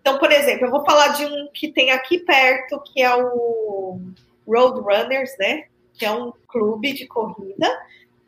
Então, 0.00 0.18
por 0.18 0.32
exemplo, 0.32 0.66
eu 0.66 0.70
vou 0.70 0.84
falar 0.84 1.08
de 1.08 1.26
um 1.26 1.48
que 1.52 1.72
tem 1.72 1.90
aqui 1.90 2.18
perto, 2.18 2.80
que 2.80 3.02
é 3.02 3.14
o 3.14 4.00
Road 4.46 4.80
Runners, 4.80 5.36
né? 5.38 5.64
Que 5.98 6.06
é 6.06 6.10
um 6.10 6.32
clube 6.48 6.92
de 6.92 7.06
corrida 7.06 7.70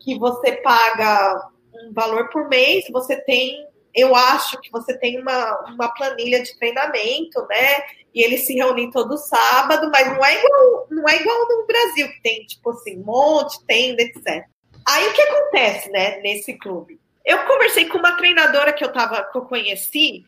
que 0.07 0.19
você 0.19 0.53
paga 0.53 1.51
um 1.75 1.93
valor 1.93 2.29
por 2.29 2.49
mês, 2.49 2.85
você 2.93 3.17
tem 3.17 3.66
eu 3.97 4.15
acho 4.15 4.61
que 4.61 4.71
você 4.71 4.97
tem 4.99 5.19
uma, 5.19 5.59
uma 5.71 5.89
planilha 5.95 6.43
de 6.43 6.57
treinamento, 6.59 7.41
né? 7.49 7.83
E 8.15 8.23
eles 8.23 8.47
se 8.47 8.55
reúnem 8.55 8.91
todo 8.91 9.17
sábado, 9.17 9.91
mas 9.91 10.07
não 10.09 10.23
é 10.23 10.39
igual, 10.39 10.87
não 10.91 11.09
é 11.09 11.17
igual 11.17 11.49
no 11.49 11.67
Brasil, 11.67 12.09
que 12.09 12.23
tem, 12.23 12.45
tipo 12.45 12.71
assim, 12.71 12.97
monte, 12.99 13.65
tenda, 13.67 14.03
etc. 14.03 14.45
Aí 14.87 15.09
o 15.09 15.13
que 15.15 15.23
acontece, 15.23 15.91
né, 15.91 16.21
nesse 16.21 16.55
clube? 16.59 17.01
Eu 17.25 17.45
conversei 17.47 17.87
com 17.87 17.99
uma 17.99 18.17
treinadora 18.17 18.73
que 18.73 18.85
eu 18.85 18.93
tava, 18.93 19.25
que 19.25 19.39
eu 19.39 19.43
conheci. 19.43 20.25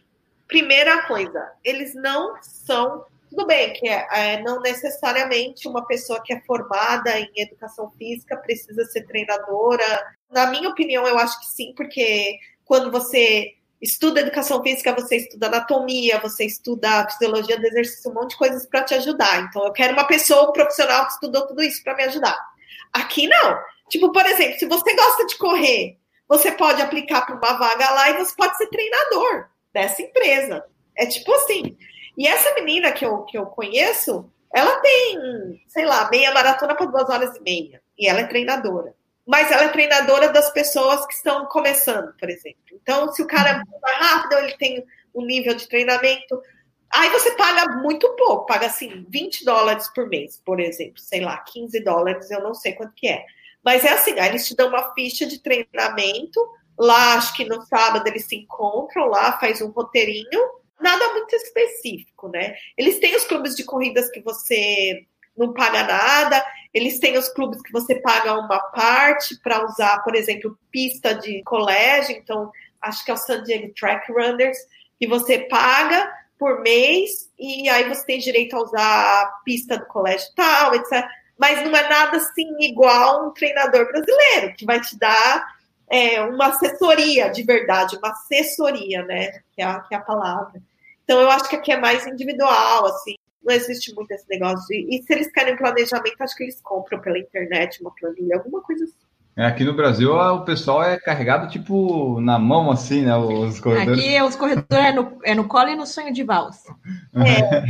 Primeira 0.49 1.07
coisa, 1.07 1.53
eles 1.63 1.95
não 1.95 2.37
são. 2.43 3.05
Tudo 3.31 3.47
bem 3.47 3.75
que 3.75 3.87
é, 3.87 4.09
é, 4.11 4.43
não 4.43 4.61
necessariamente 4.61 5.69
uma 5.69 5.87
pessoa 5.87 6.23
que 6.25 6.33
é 6.33 6.41
formada 6.41 7.21
em 7.21 7.31
educação 7.37 7.91
física 7.99 8.37
precisa 8.39 8.85
ser 8.87 9.07
treinadora. 9.07 9.85
Na 10.31 10.47
minha 10.47 10.71
opinião, 10.71 11.07
eu 11.07 11.19
acho 11.19 11.39
que 11.39 11.47
sim, 11.47 11.75
porque 11.77 12.39
quando 12.65 12.91
você 12.91 13.55
estuda 13.81 14.21
educação 14.21 14.63
física, 14.63 14.95
você 14.95 15.17
estuda 15.17 15.47
anatomia, 15.47 16.19
você 16.21 16.45
estuda 16.45 17.09
fisiologia 17.09 17.59
do 17.59 17.67
exercício, 17.67 18.11
um 18.11 18.15
monte 18.15 18.31
de 18.31 18.39
coisas 18.39 18.67
para 18.67 18.83
te 18.83 18.95
ajudar. 18.95 19.43
Então, 19.43 19.65
eu 19.65 19.73
quero 19.73 19.93
uma 19.93 20.07
pessoa 20.07 20.49
um 20.49 20.53
profissional 20.53 21.07
que 21.07 21.13
estudou 21.13 21.47
tudo 21.47 21.63
isso 21.63 21.83
para 21.83 21.95
me 21.95 22.03
ajudar. 22.05 22.37
Aqui 22.93 23.29
não. 23.29 23.59
Tipo, 23.89 24.13
por 24.13 24.27
exemplo, 24.27 24.59
se 24.59 24.67
você 24.67 24.95
gosta 24.95 25.27
de 25.27 25.39
correr, 25.39 25.99
você 26.29 26.53
pode 26.53 26.83
aplicar 26.83 27.23
para 27.23 27.37
uma 27.37 27.59
vaga 27.59 27.91
lá 27.91 28.11
e 28.11 28.19
você 28.19 28.35
pode 28.35 28.57
ser 28.57 28.67
treinador 28.69 29.47
dessa 29.73 30.03
empresa. 30.03 30.65
É 30.97 31.07
tipo 31.07 31.33
assim. 31.35 31.77
E 32.17 32.27
essa 32.27 32.53
menina 32.55 32.91
que 32.91 33.07
eu, 33.07 33.23
que 33.23 33.39
eu 33.39 33.47
conheço, 33.47 34.31
ela 34.53 34.81
tem, 34.81 35.63
sei 35.69 35.87
lá, 35.87 36.09
meia 36.11 36.33
maratona 36.35 36.75
para 36.75 36.87
duas 36.87 37.09
horas 37.09 37.37
e 37.37 37.41
meia. 37.41 37.81
E 37.97 38.09
ela 38.09 38.21
é 38.21 38.27
treinadora 38.27 38.95
mas 39.29 39.53
ela 39.53 39.65
é 39.65 39.69
treinadora 39.69 40.31
das 40.31 40.51
pessoas 40.55 41.05
que 41.07 41.13
estão 41.13 41.45
começando, 41.45 42.15
por 42.19 42.31
exemplo. 42.31 42.63
Então, 42.73 43.13
se 43.13 43.21
o 43.21 43.27
cara 43.27 43.51
é 43.51 43.55
muito 43.57 43.79
mais 43.83 43.99
rápido, 43.99 44.39
ele 44.39 44.57
tem 44.57 44.83
um 45.15 45.23
nível 45.23 45.55
de 45.55 45.69
treinamento. 45.69 46.41
Aí 46.91 47.11
você 47.11 47.33
paga 47.33 47.77
muito 47.77 48.09
pouco, 48.17 48.47
paga 48.47 48.69
assim 48.69 49.05
20 49.07 49.45
dólares 49.45 49.87
por 49.95 50.09
mês, 50.09 50.41
por 50.43 50.59
exemplo, 50.59 50.99
sei 50.99 51.21
lá, 51.21 51.37
15 51.37 51.79
dólares, 51.81 52.31
eu 52.31 52.43
não 52.43 52.55
sei 52.55 52.73
quanto 52.73 52.95
que 52.95 53.07
é. 53.07 53.23
Mas 53.63 53.85
é 53.85 53.93
assim, 53.93 54.19
aí 54.19 54.31
eles 54.31 54.49
te 54.49 54.57
dão 54.57 54.71
uma 54.71 54.95
ficha 54.95 55.27
de 55.27 55.43
treinamento, 55.43 56.41
lá 56.79 57.17
acho 57.17 57.37
que 57.37 57.45
no 57.45 57.61
sábado 57.67 58.07
eles 58.07 58.25
se 58.25 58.35
encontram 58.35 59.09
lá, 59.09 59.39
faz 59.39 59.61
um 59.61 59.69
roteirinho, 59.69 60.41
nada 60.81 61.13
muito 61.13 61.37
específico, 61.37 62.29
né? 62.29 62.55
Eles 62.79 62.99
têm 62.99 63.15
os 63.15 63.25
clubes 63.25 63.55
de 63.55 63.65
corridas 63.65 64.11
que 64.11 64.23
você 64.23 65.05
não 65.39 65.53
paga 65.53 65.85
nada. 65.85 66.45
Eles 66.73 66.99
têm 66.99 67.17
os 67.17 67.29
clubes 67.29 67.63
que 67.63 67.73
você 67.73 67.97
paga 68.01 68.39
uma 68.39 68.59
parte 68.59 69.39
para 69.41 69.65
usar, 69.65 70.03
por 70.03 70.15
exemplo, 70.15 70.59
pista 70.71 71.15
de 71.15 71.43
colégio. 71.45 72.17
Então, 72.17 72.51
acho 72.83 73.05
que 73.05 73.11
é 73.11 73.15
o 73.15 73.17
San 73.17 73.43
Diego 73.43 73.73
Track 73.75 74.13
Runners, 74.13 74.59
que 74.99 75.07
você 75.07 75.41
paga 75.41 76.13
por 76.39 76.61
mês 76.61 77.31
e 77.39 77.69
aí 77.69 77.89
você 77.89 78.05
tem 78.05 78.19
direito 78.19 78.55
a 78.55 78.63
usar 78.63 79.23
a 79.23 79.27
pista 79.45 79.79
do 79.79 79.87
colégio 79.87 80.29
tal, 80.37 80.75
etc. 80.75 81.05
Mas 81.37 81.65
não 81.65 81.77
é 81.77 81.89
nada 81.89 82.17
assim 82.19 82.57
igual 82.61 83.29
um 83.29 83.33
treinador 83.33 83.87
brasileiro, 83.87 84.55
que 84.57 84.65
vai 84.65 84.81
te 84.81 84.99
dar 84.99 85.47
é, 85.89 86.21
uma 86.23 86.49
assessoria 86.49 87.31
de 87.31 87.43
verdade, 87.43 87.97
uma 87.97 88.11
assessoria, 88.11 89.03
né? 89.05 89.41
Que 89.53 89.63
é, 89.63 89.81
que 89.89 89.95
é 89.95 89.97
a 89.97 90.03
palavra. 90.03 90.61
Então, 91.05 91.21
eu 91.21 91.31
acho 91.31 91.49
que 91.49 91.57
aqui 91.57 91.73
é 91.73 91.81
mais 91.81 92.07
individual, 92.07 92.87
assim 92.87 93.15
não 93.43 93.55
existe 93.55 93.95
muito 93.95 94.11
esse 94.13 94.29
negócio. 94.29 94.67
De, 94.69 94.97
e 94.97 95.03
se 95.03 95.13
eles 95.13 95.31
querem 95.33 95.57
planejamento, 95.57 96.21
acho 96.21 96.37
que 96.37 96.45
eles 96.45 96.61
compram 96.61 97.01
pela 97.01 97.19
internet 97.19 97.81
uma 97.81 97.95
planilha, 97.95 98.37
alguma 98.37 98.63
coisa 98.63 98.85
assim. 98.85 99.09
É, 99.37 99.47
aqui 99.47 99.63
no 99.63 99.73
Brasil 99.73 100.13
o 100.13 100.45
pessoal 100.45 100.83
é 100.83 100.99
carregado 100.99 101.49
tipo 101.49 102.21
na 102.21 102.41
mão 102.41 102.73
assim, 102.73 103.03
né? 103.03 103.17
Os 103.17 103.61
corredores. 103.61 104.01
Aqui 104.01 104.21
os 104.21 104.35
corredores 104.35 104.85
é 104.85 104.93
no, 104.93 105.19
é 105.23 105.35
no 105.35 105.47
colo 105.47 105.69
e 105.69 105.77
no 105.77 105.87
sonho 105.87 106.13
de 106.13 106.25
valsa. 106.25 106.75
É, 107.15 107.61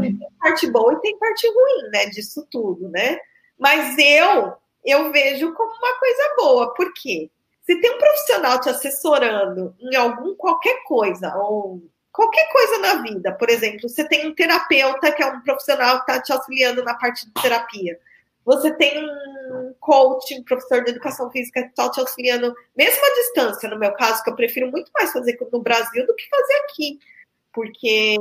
tem 0.00 0.18
parte 0.38 0.70
boa 0.70 0.92
e 0.92 1.00
tem 1.00 1.18
parte 1.18 1.48
ruim, 1.48 1.90
né? 1.90 2.06
Disso 2.06 2.46
tudo, 2.48 2.88
né? 2.90 3.18
Mas 3.58 3.96
eu 3.98 4.54
eu 4.84 5.10
vejo 5.10 5.52
como 5.54 5.72
uma 5.72 5.98
coisa 5.98 6.34
boa, 6.36 6.74
porque 6.74 7.30
se 7.62 7.80
tem 7.80 7.90
um 7.90 7.98
profissional 7.98 8.60
te 8.60 8.68
assessorando 8.68 9.74
em 9.80 9.96
algum 9.96 10.36
qualquer 10.36 10.82
coisa, 10.84 11.34
ou 11.36 11.82
qualquer 12.14 12.48
coisa 12.50 12.78
na 12.78 13.02
vida. 13.02 13.32
Por 13.32 13.50
exemplo, 13.50 13.88
você 13.88 14.06
tem 14.08 14.26
um 14.26 14.34
terapeuta 14.34 15.12
que 15.12 15.22
é 15.22 15.26
um 15.26 15.40
profissional 15.40 15.96
que 15.96 16.12
está 16.12 16.22
te 16.22 16.32
auxiliando 16.32 16.82
na 16.84 16.94
parte 16.94 17.26
de 17.26 17.32
terapia. 17.32 17.98
Você 18.44 18.72
tem 18.74 19.04
um 19.04 19.74
coach, 19.80 20.38
um 20.38 20.44
professor 20.44 20.84
de 20.84 20.92
educação 20.92 21.30
física 21.30 21.62
que 21.62 21.70
está 21.70 21.90
te 21.90 21.98
auxiliando, 21.98 22.54
mesmo 22.76 23.04
à 23.04 23.14
distância, 23.14 23.68
no 23.68 23.78
meu 23.78 23.92
caso, 23.94 24.22
que 24.22 24.30
eu 24.30 24.36
prefiro 24.36 24.70
muito 24.70 24.90
mais 24.94 25.12
fazer 25.12 25.36
no 25.52 25.60
Brasil 25.60 26.06
do 26.06 26.14
que 26.14 26.28
fazer 26.28 26.54
aqui. 26.64 27.00
Porque 27.52 28.16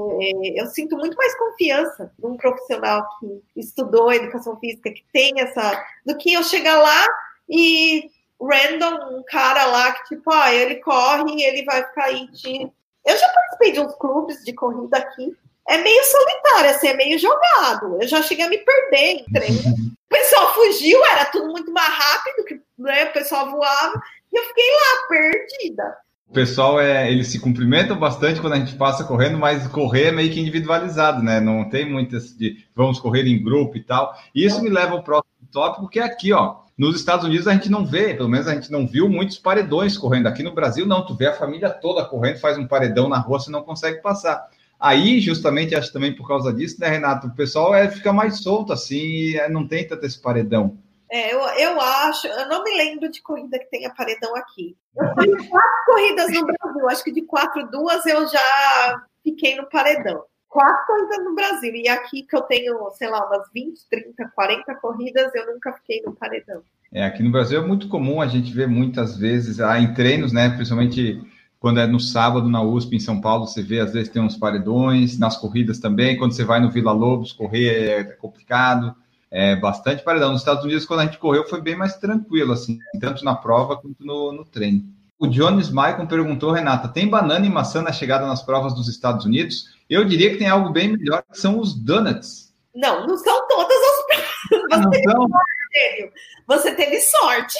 eu 0.55 0.65
sinto 0.67 0.97
muito 0.97 1.15
mais 1.15 1.35
confiança 1.37 2.11
num 2.17 2.35
profissional 2.37 3.07
que 3.19 3.59
estudou 3.59 4.11
educação 4.11 4.59
física, 4.59 4.91
que 4.91 5.03
tem 5.11 5.39
essa. 5.39 5.85
do 6.05 6.17
que 6.17 6.33
eu 6.33 6.43
chegar 6.43 6.81
lá 6.81 7.05
e 7.47 8.09
random, 8.41 9.19
um 9.19 9.23
cara 9.23 9.65
lá 9.65 9.91
que, 9.91 10.15
tipo, 10.15 10.31
ah, 10.31 10.53
ele 10.53 10.75
corre 10.77 11.35
e 11.35 11.43
ele 11.43 11.63
vai 11.63 11.83
ficar 11.83 12.05
aí 12.05 12.27
te 12.31 12.71
eu 13.05 13.17
já 13.17 13.27
participei 13.29 13.71
de 13.73 13.79
uns 13.79 13.95
clubes 13.95 14.43
de 14.43 14.53
corrida 14.53 14.97
aqui. 14.97 15.35
É 15.67 15.77
meio 15.77 16.03
solitário, 16.03 16.69
assim, 16.71 16.87
é 16.87 16.93
meio 16.95 17.17
jogado. 17.17 17.97
Eu 18.01 18.07
já 18.07 18.21
cheguei 18.21 18.45
a 18.45 18.49
me 18.49 18.57
perder 18.57 18.97
em 18.97 19.25
treino. 19.25 19.59
O 19.59 20.09
pessoal 20.09 20.53
fugiu, 20.53 21.03
era 21.05 21.25
tudo 21.25 21.49
muito 21.49 21.71
mais 21.71 21.93
rápido, 21.93 22.45
que 22.45 22.59
né, 22.77 23.05
o 23.05 23.13
pessoal 23.13 23.49
voava, 23.49 24.01
e 24.31 24.37
eu 24.37 24.43
fiquei 24.43 24.71
lá, 24.71 25.07
perdida. 25.07 25.97
O 26.29 26.33
pessoal, 26.33 26.79
é, 26.79 27.11
eles 27.11 27.27
se 27.27 27.39
cumprimentam 27.39 27.97
bastante 27.97 28.41
quando 28.41 28.53
a 28.53 28.57
gente 28.57 28.75
passa 28.75 29.03
correndo, 29.03 29.37
mas 29.37 29.67
correr 29.67 30.05
é 30.05 30.11
meio 30.11 30.31
que 30.31 30.39
individualizado, 30.39 31.21
né? 31.21 31.39
Não 31.39 31.69
tem 31.69 31.89
muitas 31.89 32.35
de 32.35 32.65
vamos 32.75 32.99
correr 32.99 33.27
em 33.27 33.43
grupo 33.43 33.77
e 33.77 33.83
tal. 33.83 34.13
E 34.33 34.45
isso 34.45 34.61
me 34.61 34.69
leva 34.69 34.93
ao 34.93 35.03
próximo 35.03 35.32
tópico, 35.53 35.87
que 35.87 35.99
é 35.99 36.03
aqui, 36.03 36.33
ó. 36.33 36.63
Nos 36.77 36.95
Estados 36.95 37.25
Unidos 37.25 37.47
a 37.47 37.53
gente 37.53 37.69
não 37.69 37.85
vê, 37.85 38.15
pelo 38.15 38.27
menos 38.27 38.47
a 38.47 38.55
gente 38.55 38.71
não 38.71 38.87
viu 38.87 39.07
muitos 39.07 39.37
paredões 39.37 39.95
correndo. 39.95 40.27
Aqui 40.27 40.41
no 40.41 40.53
Brasil, 40.53 40.85
não, 40.87 41.05
tu 41.05 41.15
vê 41.15 41.27
a 41.27 41.33
família 41.33 41.69
toda 41.69 42.03
correndo, 42.03 42.39
faz 42.39 42.57
um 42.57 42.67
paredão 42.67 43.07
na 43.07 43.19
rua, 43.19 43.39
você 43.39 43.51
não 43.51 43.61
consegue 43.61 44.01
passar. 44.01 44.49
Aí, 44.79 45.21
justamente, 45.21 45.75
acho 45.75 45.93
também 45.93 46.13
por 46.13 46.27
causa 46.27 46.51
disso, 46.51 46.81
né, 46.81 46.87
Renato? 46.87 47.27
O 47.27 47.35
pessoal 47.35 47.73
é, 47.73 47.89
fica 47.89 48.11
mais 48.11 48.41
solto 48.41 48.73
assim 48.73 49.35
é, 49.35 49.47
não 49.47 49.67
tem 49.67 49.87
tanto 49.87 50.05
esse 50.05 50.19
paredão. 50.19 50.77
É, 51.09 51.31
eu, 51.31 51.39
eu 51.39 51.79
acho, 51.79 52.25
eu 52.25 52.49
não 52.49 52.63
me 52.63 52.75
lembro 52.75 53.09
de 53.09 53.21
corrida 53.21 53.59
que 53.59 53.69
tenha 53.69 53.93
paredão 53.93 54.35
aqui. 54.35 54.75
Eu 54.97 55.05
fiz 55.13 55.47
quatro 55.47 55.85
corridas 55.85 56.33
no 56.33 56.45
Brasil, 56.45 56.89
acho 56.89 57.03
que 57.03 57.11
de 57.11 57.21
quatro, 57.21 57.69
duas 57.69 58.03
eu 58.07 58.27
já 58.27 59.03
fiquei 59.23 59.55
no 59.55 59.69
paredão 59.69 60.23
quatro 60.53 60.85
corridas 60.85 61.25
no 61.25 61.35
Brasil. 61.35 61.75
E 61.75 61.89
aqui 61.89 62.21
que 62.21 62.35
eu 62.35 62.41
tenho, 62.43 62.89
sei 62.91 63.09
lá, 63.09 63.25
umas 63.25 63.51
20, 63.51 63.89
30, 63.89 64.31
40 64.35 64.75
corridas, 64.75 65.33
eu 65.33 65.51
nunca 65.51 65.73
fiquei 65.73 66.01
no 66.05 66.13
paredão. 66.13 66.61
É, 66.93 67.03
aqui 67.03 67.23
no 67.23 67.31
Brasil 67.31 67.59
é 67.59 67.65
muito 67.65 67.89
comum 67.89 68.21
a 68.21 68.27
gente 68.27 68.53
ver 68.53 68.67
muitas 68.67 69.17
vezes, 69.17 69.59
ah, 69.59 69.79
em 69.79 69.93
treinos, 69.95 70.31
né? 70.31 70.49
Principalmente 70.49 71.19
quando 71.59 71.79
é 71.79 71.87
no 71.87 71.99
sábado 71.99 72.47
na 72.47 72.61
USP 72.61 72.95
em 72.95 72.99
São 72.99 73.19
Paulo, 73.19 73.47
você 73.47 73.63
vê, 73.63 73.79
às 73.79 73.93
vezes 73.93 74.09
tem 74.09 74.21
uns 74.21 74.37
paredões, 74.37 75.17
nas 75.17 75.35
corridas 75.35 75.79
também. 75.79 76.17
Quando 76.17 76.33
você 76.33 76.43
vai 76.43 76.59
no 76.59 76.69
Vila 76.69 76.91
Lobos, 76.91 77.33
correr 77.33 77.99
é 77.99 78.03
complicado. 78.03 78.95
É 79.31 79.55
bastante 79.55 80.03
paredão. 80.03 80.31
Nos 80.31 80.41
Estados 80.41 80.63
Unidos, 80.63 80.85
quando 80.85 80.99
a 80.99 81.05
gente 81.05 81.17
correu, 81.17 81.43
foi 81.49 81.59
bem 81.59 81.75
mais 81.75 81.95
tranquilo, 81.95 82.53
assim, 82.53 82.77
tanto 82.99 83.25
na 83.25 83.33
prova 83.33 83.75
quanto 83.75 84.05
no, 84.05 84.31
no 84.31 84.45
treino. 84.45 84.83
O 85.17 85.25
Jones 85.25 85.71
Maicon 85.71 86.05
perguntou, 86.05 86.51
Renata, 86.51 86.87
tem 86.87 87.07
banana 87.07 87.45
e 87.45 87.49
maçã 87.49 87.81
na 87.81 87.91
chegada 87.91 88.27
nas 88.27 88.43
provas 88.43 88.75
dos 88.75 88.87
Estados 88.87 89.25
Unidos? 89.25 89.72
Eu 89.89 90.05
diria 90.05 90.31
que 90.31 90.37
tem 90.37 90.49
algo 90.49 90.69
bem 90.71 90.97
melhor, 90.97 91.23
que 91.23 91.37
são 91.37 91.59
os 91.59 91.73
donuts. 91.73 92.53
Não, 92.73 93.05
não 93.05 93.17
são 93.17 93.47
todas 93.47 93.77
as 93.77 94.05
provas. 94.05 94.33
Você, 94.93 95.01
não 95.03 95.27
teve, 95.71 96.11
você 96.47 96.75
teve 96.75 96.99
sorte. 97.01 97.57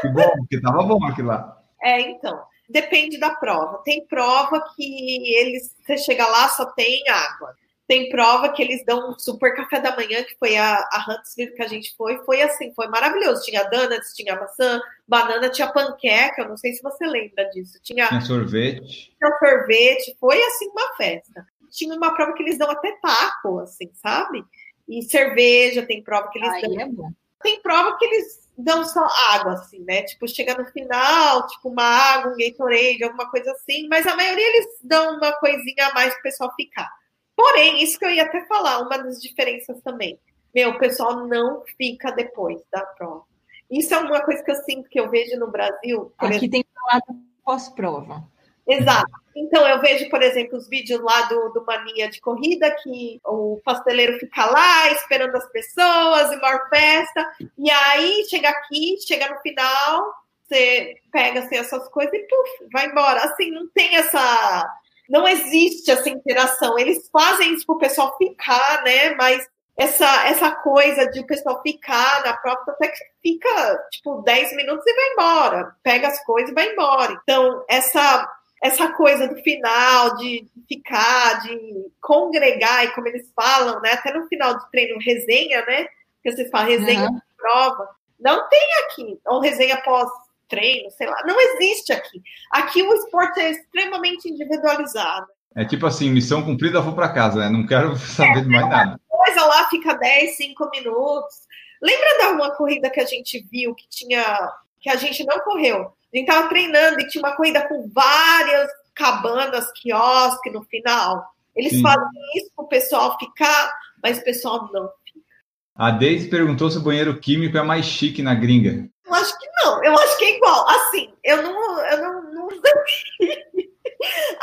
Que 0.00 0.08
bom, 0.08 0.28
porque 0.38 0.60
tava 0.60 0.82
bom 0.82 1.04
aquilo 1.04 1.28
lá. 1.28 1.60
É, 1.82 2.00
então. 2.00 2.40
Depende 2.68 3.18
da 3.18 3.30
prova. 3.30 3.80
Tem 3.82 4.06
prova 4.06 4.62
que 4.76 5.36
eles, 5.36 5.74
você 5.84 5.96
chega 5.96 6.26
lá, 6.26 6.48
só 6.50 6.66
tem 6.66 7.02
água. 7.08 7.54
Tem 7.88 8.10
prova 8.10 8.52
que 8.52 8.62
eles 8.62 8.84
dão 8.84 9.10
um 9.10 9.18
super 9.18 9.56
café 9.56 9.80
da 9.80 9.96
manhã, 9.96 10.22
que 10.22 10.36
foi 10.38 10.58
a, 10.58 10.74
a 10.74 11.06
Huntsville 11.08 11.54
que 11.54 11.62
a 11.62 11.66
gente 11.66 11.96
foi. 11.96 12.18
Foi 12.18 12.42
assim, 12.42 12.70
foi 12.74 12.86
maravilhoso. 12.86 13.42
Tinha 13.42 13.64
donuts, 13.64 14.12
tinha 14.14 14.36
maçã, 14.36 14.78
banana, 15.08 15.48
tinha 15.48 15.72
panqueca. 15.72 16.42
Eu 16.42 16.50
não 16.50 16.56
sei 16.58 16.74
se 16.74 16.82
você 16.82 17.06
lembra 17.06 17.44
disso. 17.44 17.78
Tinha, 17.82 18.06
tinha 18.08 18.20
sorvete. 18.20 19.14
Tinha 19.18 19.38
sorvete. 19.38 20.16
Foi 20.20 20.38
assim 20.38 20.68
uma 20.68 20.96
festa. 20.96 21.46
Tinha 21.70 21.96
uma 21.96 22.14
prova 22.14 22.34
que 22.34 22.42
eles 22.42 22.58
dão 22.58 22.70
até 22.70 22.92
taco, 23.00 23.60
assim, 23.60 23.90
sabe? 23.94 24.44
E 24.86 25.02
cerveja, 25.04 25.86
tem 25.86 26.02
prova 26.02 26.28
que 26.30 26.38
eles 26.38 26.50
Aí 26.50 26.62
dão. 26.62 26.80
É 26.80 26.86
bom. 26.86 27.10
Tem 27.42 27.62
prova 27.62 27.96
que 27.96 28.04
eles 28.04 28.50
dão 28.58 28.84
só 28.84 29.06
água, 29.30 29.54
assim, 29.54 29.82
né? 29.84 30.02
Tipo, 30.02 30.28
chega 30.28 30.54
no 30.54 30.66
final, 30.66 31.46
tipo, 31.46 31.70
uma 31.70 31.84
água, 31.84 32.32
um 32.32 32.36
Gatorade, 32.36 33.02
alguma 33.02 33.30
coisa 33.30 33.50
assim. 33.52 33.88
Mas 33.88 34.06
a 34.06 34.14
maioria 34.14 34.46
eles 34.46 34.66
dão 34.82 35.16
uma 35.16 35.32
coisinha 35.38 35.86
a 35.86 35.94
mais 35.94 36.12
pro 36.12 36.24
pessoal 36.24 36.52
ficar. 36.54 36.97
Porém, 37.38 37.80
isso 37.80 37.96
que 37.96 38.04
eu 38.04 38.10
ia 38.10 38.24
até 38.24 38.44
falar, 38.46 38.80
uma 38.80 38.98
das 38.98 39.22
diferenças 39.22 39.80
também. 39.82 40.18
Meu, 40.52 40.70
o 40.70 40.78
pessoal 40.78 41.24
não 41.28 41.62
fica 41.76 42.10
depois 42.10 42.60
da 42.72 42.80
prova. 42.80 43.22
Isso 43.70 43.94
é 43.94 43.98
uma 43.98 44.20
coisa 44.22 44.42
que 44.42 44.50
eu 44.50 44.56
sinto 44.56 44.88
que 44.88 44.98
eu 44.98 45.08
vejo 45.08 45.38
no 45.38 45.48
Brasil. 45.48 46.12
Aqui 46.18 46.34
exemplo. 46.34 46.50
tem 46.50 46.64
falado 46.74 47.20
pós-prova. 47.44 48.24
Exato. 48.66 49.12
Então, 49.36 49.64
eu 49.68 49.80
vejo, 49.80 50.10
por 50.10 50.20
exemplo, 50.20 50.58
os 50.58 50.68
vídeos 50.68 51.00
lá 51.00 51.22
do, 51.28 51.50
do 51.50 51.64
Mania 51.64 52.10
de 52.10 52.20
Corrida, 52.20 52.74
que 52.82 53.20
o 53.24 53.60
pasteleiro 53.64 54.18
fica 54.18 54.44
lá 54.46 54.90
esperando 54.90 55.36
as 55.36 55.48
pessoas, 55.52 56.32
e 56.32 56.36
maior 56.38 56.68
festa. 56.68 57.24
E 57.56 57.70
aí, 57.70 58.26
chega 58.28 58.48
aqui, 58.48 58.96
chega 59.06 59.28
no 59.28 59.40
final, 59.42 60.12
você 60.42 60.96
pega 61.12 61.38
assim, 61.38 61.54
essas 61.54 61.88
coisas 61.88 62.12
e 62.12 62.18
puf, 62.18 62.68
vai 62.72 62.86
embora. 62.86 63.22
Assim, 63.26 63.52
não 63.52 63.68
tem 63.68 63.94
essa. 63.94 64.68
Não 65.08 65.26
existe 65.26 65.90
essa 65.90 66.08
interação. 66.08 66.78
Eles 66.78 67.08
fazem 67.10 67.54
isso 67.54 67.64
para 67.66 67.76
o 67.76 67.78
pessoal 67.78 68.16
ficar, 68.18 68.82
né? 68.84 69.14
Mas 69.14 69.46
essa, 69.78 70.26
essa 70.26 70.50
coisa 70.50 71.08
de 71.08 71.20
o 71.20 71.26
pessoal 71.26 71.62
ficar 71.62 72.24
na 72.24 72.36
própria, 72.36 72.74
até 72.74 72.88
que 72.88 72.98
fica 73.22 73.78
tipo 73.92 74.22
10 74.22 74.56
minutos 74.56 74.84
e 74.84 74.92
vai 74.92 75.12
embora, 75.12 75.76
pega 75.84 76.08
as 76.08 76.22
coisas 76.24 76.50
e 76.50 76.54
vai 76.54 76.72
embora. 76.72 77.16
Então, 77.22 77.64
essa, 77.68 78.28
essa 78.60 78.92
coisa 78.94 79.28
do 79.28 79.36
final, 79.36 80.16
de 80.16 80.46
ficar, 80.68 81.42
de 81.42 81.92
congregar, 82.00 82.84
e 82.84 82.92
como 82.92 83.06
eles 83.06 83.30
falam, 83.36 83.80
né? 83.80 83.92
Até 83.92 84.12
no 84.12 84.26
final 84.26 84.54
do 84.54 84.68
treino, 84.70 84.98
resenha, 85.00 85.64
né? 85.64 85.86
Que 86.24 86.32
vocês 86.32 86.50
falam, 86.50 86.66
resenha 86.66 87.08
uhum. 87.08 87.20
prova. 87.36 87.88
Não 88.18 88.48
tem 88.48 88.68
aqui, 88.84 89.20
ou 89.24 89.40
resenha 89.40 89.80
pós 89.82 90.10
treino, 90.48 90.90
sei 90.90 91.06
lá, 91.06 91.22
não 91.26 91.38
existe 91.40 91.92
aqui. 91.92 92.22
Aqui 92.50 92.82
o 92.82 92.94
esporte 92.94 93.40
é 93.40 93.50
extremamente 93.50 94.28
individualizado. 94.28 95.26
É 95.54 95.64
tipo 95.64 95.86
assim, 95.86 96.10
missão 96.10 96.42
cumprida, 96.42 96.80
vou 96.80 96.94
para 96.94 97.12
casa, 97.12 97.40
né? 97.40 97.48
Não 97.48 97.66
quero 97.66 97.96
saber 97.98 98.42
de 98.42 98.48
mais 98.48 98.68
nada. 98.68 99.00
Coisa 99.08 99.44
lá 99.44 99.68
fica 99.68 99.94
10, 99.94 100.36
5 100.36 100.70
minutos. 100.70 101.48
Lembra 101.82 102.18
de 102.18 102.24
uma 102.34 102.54
corrida 102.56 102.90
que 102.90 103.00
a 103.00 103.04
gente 103.04 103.46
viu 103.50 103.74
que 103.74 103.88
tinha 103.88 104.52
que 104.80 104.88
a 104.88 104.96
gente 104.96 105.24
não 105.24 105.40
correu? 105.40 105.92
A 106.12 106.16
gente 106.16 106.26
tava 106.26 106.48
treinando 106.48 107.00
e 107.00 107.08
tinha 107.08 107.22
uma 107.22 107.36
corrida 107.36 107.66
com 107.68 107.88
várias 107.92 108.70
cabanas, 108.94 109.70
quiosque 109.72 110.50
no 110.50 110.62
final. 110.64 111.24
Eles 111.54 111.72
Sim. 111.72 111.82
fazem 111.82 112.08
isso 112.36 112.50
para 112.54 112.64
o 112.64 112.68
pessoal 112.68 113.18
ficar, 113.18 113.72
mas 114.02 114.18
o 114.18 114.24
pessoal 114.24 114.70
não 114.72 114.88
fica. 115.04 115.26
A 115.74 115.90
Deise 115.90 116.28
perguntou 116.28 116.70
se 116.70 116.78
o 116.78 116.82
banheiro 116.82 117.18
químico 117.20 117.58
é 117.58 117.62
mais 117.62 117.84
chique 117.84 118.22
na 118.22 118.34
gringa. 118.34 118.88
Eu 119.08 119.14
acho 119.14 119.38
que 119.38 119.46
não, 119.62 119.84
eu 119.84 119.98
acho 119.98 120.18
que 120.18 120.24
é 120.24 120.36
igual. 120.36 120.68
Assim, 120.68 121.10
eu 121.24 121.42
não, 121.42 121.80
eu 121.80 121.98
não, 122.02 122.22
não 122.32 122.48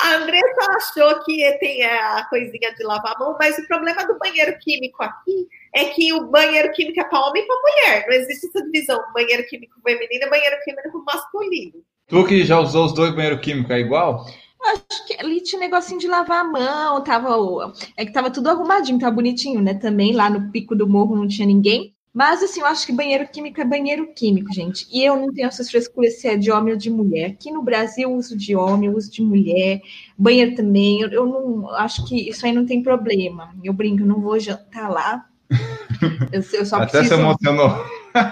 A 0.01 0.16
Andressa 0.16 0.72
achou 0.78 1.24
que 1.24 1.57
tem 1.59 1.84
a 1.86 2.26
coisinha 2.30 2.74
de 2.76 2.84
lavar 2.84 3.13
a 3.16 3.20
mão, 3.20 3.38
mas 3.39 3.57
o 3.57 3.66
problema 3.68 4.05
do 4.05 4.18
banheiro 4.18 4.57
químico 4.59 5.01
aqui 5.01 5.47
é 5.74 5.86
que 5.86 6.11
o 6.11 6.28
banheiro 6.28 6.74
químico 6.74 6.99
é 6.99 7.03
para 7.05 7.26
homem 7.26 7.43
e 7.43 7.47
para 7.47 7.55
mulher. 7.61 8.05
Não 8.07 8.16
existe 8.16 8.47
essa 8.47 8.61
divisão: 8.66 8.99
banheiro 9.13 9.47
químico 9.47 9.80
feminino 9.82 10.26
e 10.26 10.30
banheiro 10.30 10.57
químico 10.63 11.03
masculino. 11.05 11.74
Tu 12.07 12.26
que 12.26 12.43
já 12.43 12.59
usou 12.59 12.86
os 12.86 12.93
dois 12.93 13.16
banheiros 13.16 13.39
químicos, 13.39 13.72
é 13.72 13.80
igual? 13.80 14.26
Acho 14.61 15.07
que 15.07 15.16
ali 15.20 15.41
tinha 15.41 15.59
um 15.59 15.63
negocinho 15.63 15.99
de 15.99 16.07
lavar 16.07 16.41
a 16.41 16.43
mão, 16.43 17.03
tava. 17.03 17.74
É 17.95 18.05
que 18.05 18.11
tava 18.11 18.32
tudo 18.32 18.49
arrumadinho, 18.49 18.99
tava 18.99 19.16
bonitinho, 19.16 19.61
né? 19.61 19.76
Também 19.76 20.13
lá 20.13 20.30
no 20.30 20.51
pico 20.51 20.76
do 20.76 20.88
morro 20.88 21.16
não 21.16 21.28
tinha 21.28 21.47
ninguém. 21.47 21.94
Mas, 22.16 22.41
assim, 22.41 22.61
eu 22.61 22.66
acho 22.66 22.86
que 22.86 22.93
banheiro 22.93 23.28
químico 23.28 23.59
é 23.59 23.66
banheiro 23.66 24.07
químico, 24.16 24.53
gente. 24.53 24.88
E 24.89 25.03
eu 25.03 25.18
não 25.18 25.34
tenho 25.34 25.49
essas 25.49 25.70
frescuras 25.70 26.18
se 26.18 26.30
é 26.30 26.38
de 26.38 26.49
homem 26.49 26.72
ou 26.74 26.80
de 26.80 26.89
mulher. 26.89 27.32
Aqui 27.32 27.51
no 27.51 27.61
Brasil, 27.61 28.09
eu 28.09 28.16
uso 28.16 28.38
de 28.38 28.55
homem, 28.55 28.89
eu 28.89 28.95
uso 28.95 29.11
de 29.11 29.22
mulher. 29.22 29.82
Banheiro 30.18 30.55
também. 30.55 31.01
Eu, 31.01 31.09
eu 31.09 31.26
não 31.26 31.70
acho 31.72 32.07
que 32.07 32.30
isso 32.30 32.45
aí 32.45 32.53
não 32.53 32.66
tem 32.66 32.82
problema. 32.82 33.53
Eu 33.61 33.74
brinco, 33.74 34.03
eu 34.03 34.07
não 34.07 34.22
vou 34.22 34.39
jantar 34.39 34.89
lá. 34.89 35.26
Eu, 36.32 36.43
eu 36.53 36.66
só 36.66 36.78
Até 36.78 36.99
preciso... 36.99 37.16
se 37.16 37.22
emocionou. 37.22 37.70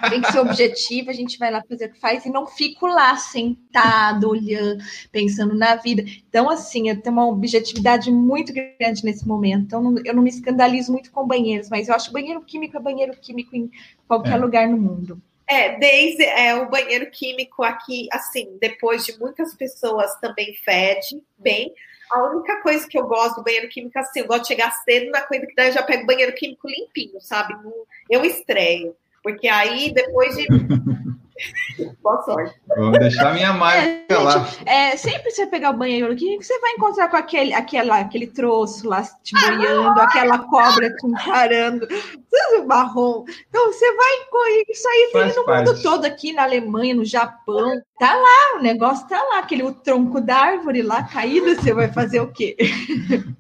Tem 0.10 0.22
que 0.22 0.32
ser 0.32 0.40
objetivo, 0.40 1.10
a 1.10 1.14
gente 1.14 1.38
vai 1.38 1.52
lá 1.52 1.62
fazer 1.68 1.86
o 1.86 1.92
que 1.92 2.00
faz 2.00 2.26
e 2.26 2.30
não 2.30 2.48
fico 2.48 2.88
lá 2.88 3.16
sentado, 3.18 4.30
olhando, 4.30 4.84
pensando 5.12 5.56
na 5.56 5.76
vida. 5.76 6.04
Então, 6.28 6.50
assim, 6.50 6.90
eu 6.90 7.02
tenho 7.02 7.16
uma 7.16 7.28
objetividade 7.28 8.12
muito 8.12 8.54
grande 8.54 9.04
nesse 9.04 9.28
momento. 9.28 9.64
Então, 9.66 9.96
eu 10.06 10.14
não 10.14 10.24
me 10.24 10.30
escandalizo 10.30 10.92
muito 10.92 11.12
com 11.12 11.28
banheiros, 11.28 11.70
mas 11.70 11.88
eu 11.88 11.96
acho 11.96 12.12
banheiro 12.12 12.42
químico 12.42 12.78
é 12.78 12.80
banheiro 12.80 13.14
químico 13.20 13.56
em 13.56 13.70
qualquer 14.08 14.34
é. 14.34 14.38
lugar 14.38 14.68
no 14.68 14.78
mundo. 14.78 15.22
É, 15.48 15.78
desde 15.78 16.24
é, 16.24 16.56
o 16.56 16.70
banheiro 16.70 17.10
químico 17.12 17.64
aqui, 17.64 18.08
assim, 18.12 18.58
depois 18.60 19.06
de 19.06 19.18
muitas 19.20 19.54
pessoas 19.54 20.16
também 20.20 20.54
fede 20.64 21.22
bem. 21.38 21.74
A 22.12 22.24
única 22.30 22.62
coisa 22.62 22.88
que 22.88 22.98
eu 22.98 23.08
gosto 23.08 23.38
do 23.38 23.44
banheiro 23.44 23.68
químico, 23.70 23.98
assim, 24.00 24.22
eu 24.22 24.28
gosto 24.28 24.44
de 24.44 24.50
chegar 24.50 24.72
cedo 24.72 25.12
na 25.12 25.22
coisa 25.22 25.46
que 25.46 25.56
daí 25.56 25.70
eu 25.70 25.74
já 25.74 25.84
pego 25.84 26.04
o 26.04 26.06
banheiro 26.06 26.34
químico 26.34 26.68
limpinho, 26.68 27.20
sabe? 27.20 27.56
Eu 28.10 28.24
estreio. 28.24 28.96
Porque 29.24 29.48
aí, 29.48 29.94
depois 29.94 30.36
de. 30.36 30.46
Boa 32.02 32.22
sorte. 32.22 32.56
Vamos 32.78 33.00
deixar 33.00 33.34
minha 33.34 33.54
marca 33.54 34.06
é, 34.08 34.18
lá. 34.18 34.48
É, 34.66 34.96
sempre 34.96 35.32
você 35.32 35.48
pegar 35.48 35.72
o 35.72 35.78
banheiro 35.78 36.12
aqui, 36.12 36.38
você 36.38 36.58
vai 36.60 36.74
encontrar 36.74 37.10
com 37.10 37.18
aquele, 37.18 37.54
aquela, 37.54 38.00
aquele 38.00 38.28
troço 38.28 38.88
lá 38.88 39.02
te 39.24 39.34
boiando, 39.34 40.00
ah, 40.00 40.04
aquela 40.04 40.40
cobra 40.40 40.96
te 40.96 41.08
encarando, 41.08 41.88
tudo 41.88 42.68
marrom. 42.68 43.26
Então 43.50 43.72
você 43.72 43.86
vai 43.96 44.26
correr, 44.30 44.66
isso 44.70 44.88
aí 44.88 45.10
tem 45.12 45.36
no 45.36 45.46
parte. 45.46 45.68
mundo 45.68 45.82
todo, 45.82 46.06
aqui 46.06 46.34
na 46.34 46.44
Alemanha, 46.44 46.96
no 46.96 47.06
Japão. 47.06 47.82
Tá 48.00 48.14
lá, 48.14 48.60
o 48.60 48.62
negócio 48.62 49.08
tá 49.08 49.22
lá, 49.22 49.40
aquele 49.40 49.64
o 49.64 49.74
tronco 49.74 50.22
da 50.22 50.36
árvore 50.36 50.82
lá 50.82 51.04
caído, 51.04 51.56
você 51.56 51.74
vai 51.74 51.92
fazer 51.92 52.20
o 52.20 52.32
quê? 52.32 52.56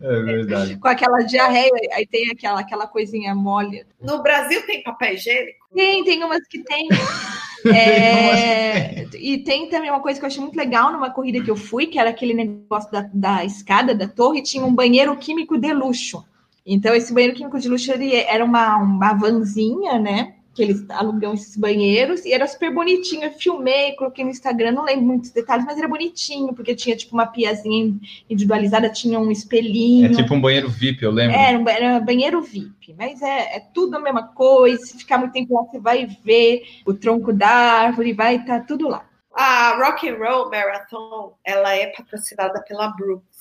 É 0.02 0.22
verdade. 0.22 0.78
com 0.82 0.88
aquela 0.88 1.22
diarreia, 1.22 1.72
aí 1.94 2.08
tem 2.08 2.32
aquela, 2.32 2.60
aquela 2.60 2.88
coisinha 2.88 3.36
mole. 3.36 3.86
No 4.02 4.22
Brasil 4.24 4.66
tem 4.66 4.84
papel 4.84 5.14
higiênico? 5.14 5.63
Tem, 5.74 6.04
tem 6.04 6.24
umas 6.24 6.48
que 6.48 6.64
tem. 6.64 6.88
É, 7.66 9.08
e 9.18 9.38
tem 9.38 9.70
também 9.70 9.90
uma 9.90 10.02
coisa 10.02 10.20
que 10.20 10.26
eu 10.26 10.28
achei 10.28 10.42
muito 10.42 10.58
legal 10.58 10.92
numa 10.92 11.10
corrida 11.10 11.42
que 11.42 11.50
eu 11.50 11.56
fui, 11.56 11.86
que 11.86 11.98
era 11.98 12.10
aquele 12.10 12.34
negócio 12.34 12.92
da, 12.92 13.10
da 13.14 13.46
escada 13.46 13.96
da 13.96 14.06
torre, 14.06 14.42
tinha 14.42 14.66
um 14.66 14.76
banheiro 14.76 15.16
químico 15.16 15.58
de 15.58 15.72
luxo. 15.72 16.26
Então, 16.66 16.94
esse 16.94 17.14
banheiro 17.14 17.36
químico 17.36 17.58
de 17.58 17.70
luxo 17.70 17.90
ele 17.90 18.14
era 18.14 18.44
uma, 18.44 18.76
uma 18.76 19.14
vanzinha, 19.14 19.98
né? 19.98 20.36
Que 20.54 20.62
eles 20.62 20.88
alugam 20.90 21.34
esses 21.34 21.58
banheiros, 21.58 22.26
e 22.26 22.32
era 22.32 22.46
super 22.48 22.72
bonitinho. 22.74 23.24
Eu 23.24 23.32
filmei, 23.34 23.94
coloquei 23.96 24.24
no 24.24 24.30
Instagram, 24.30 24.72
não 24.72 24.86
lembro 24.86 25.06
muitos 25.06 25.32
detalhes, 25.32 25.66
mas 25.66 25.78
era 25.78 25.88
bonitinho, 25.88 26.54
porque 26.54 26.76
tinha 26.76 26.96
tipo 26.96 27.14
uma 27.16 27.26
piazinha 27.26 27.96
individualizada, 28.30 28.90
tinha 28.90 29.20
um 29.20 29.32
espelhinho. 29.32 30.06
É 30.06 30.10
tipo 30.16 30.34
um 30.34 30.42
banheiro 30.42 30.70
VIP, 30.70 31.04
eu 31.04 31.12
lembro. 31.12 31.36
Era 31.36 31.58
um, 31.58 31.68
era 31.68 31.98
um 31.98 32.06
banheiro 32.06 32.42
VIP, 32.42 32.94
mas 32.98 33.22
é, 33.22 33.58
é, 33.58 33.60
tudo 33.74 33.98
a 33.98 34.00
mesma 34.00 34.28
coisa. 34.28 34.86
Se 34.86 34.98
ficar 34.98 35.18
muito 35.18 35.34
tempo 35.34 35.56
lá, 35.56 35.64
você 35.64 35.80
vai 35.80 36.06
ver 36.24 36.64
o 36.86 36.94
tronco 36.94 37.34
da 37.34 37.50
árvore, 37.50 38.14
vai 38.14 38.36
estar 38.36 38.60
tá 38.60 38.66
tudo 38.66 38.88
lá. 38.88 39.06
A 39.34 39.76
Rock 39.84 40.08
and 40.08 40.18
Roll 40.18 40.52
Marathon, 40.52 41.34
ela 41.44 41.74
é 41.74 41.88
patrocinada 41.88 42.62
pela 42.68 42.90
Brooks. 42.90 43.40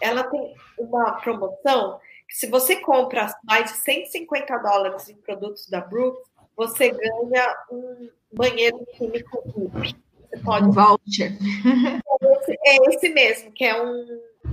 Ela 0.00 0.24
tem 0.24 0.54
uma 0.78 1.12
promoção 1.12 1.98
que 2.26 2.36
se 2.36 2.46
você 2.46 2.76
compra 2.76 3.28
mais 3.44 3.70
de 3.70 3.78
150 3.78 4.56
dólares 4.58 5.08
em 5.08 5.16
produtos 5.16 5.68
da 5.68 5.80
Brooks, 5.80 6.22
você 6.56 6.90
ganha 6.90 7.54
um 7.70 8.08
banheiro 8.32 8.84
químico 8.96 9.42
VIP. 9.56 9.96
Você 10.30 10.38
pode. 10.42 10.66
Um 10.66 10.72
voucher. 10.72 11.38
É 12.16 12.36
esse, 12.36 12.58
é 12.64 12.76
esse 12.88 13.08
mesmo, 13.10 13.52
que 13.52 13.64
é 13.64 13.80
um 13.80 14.04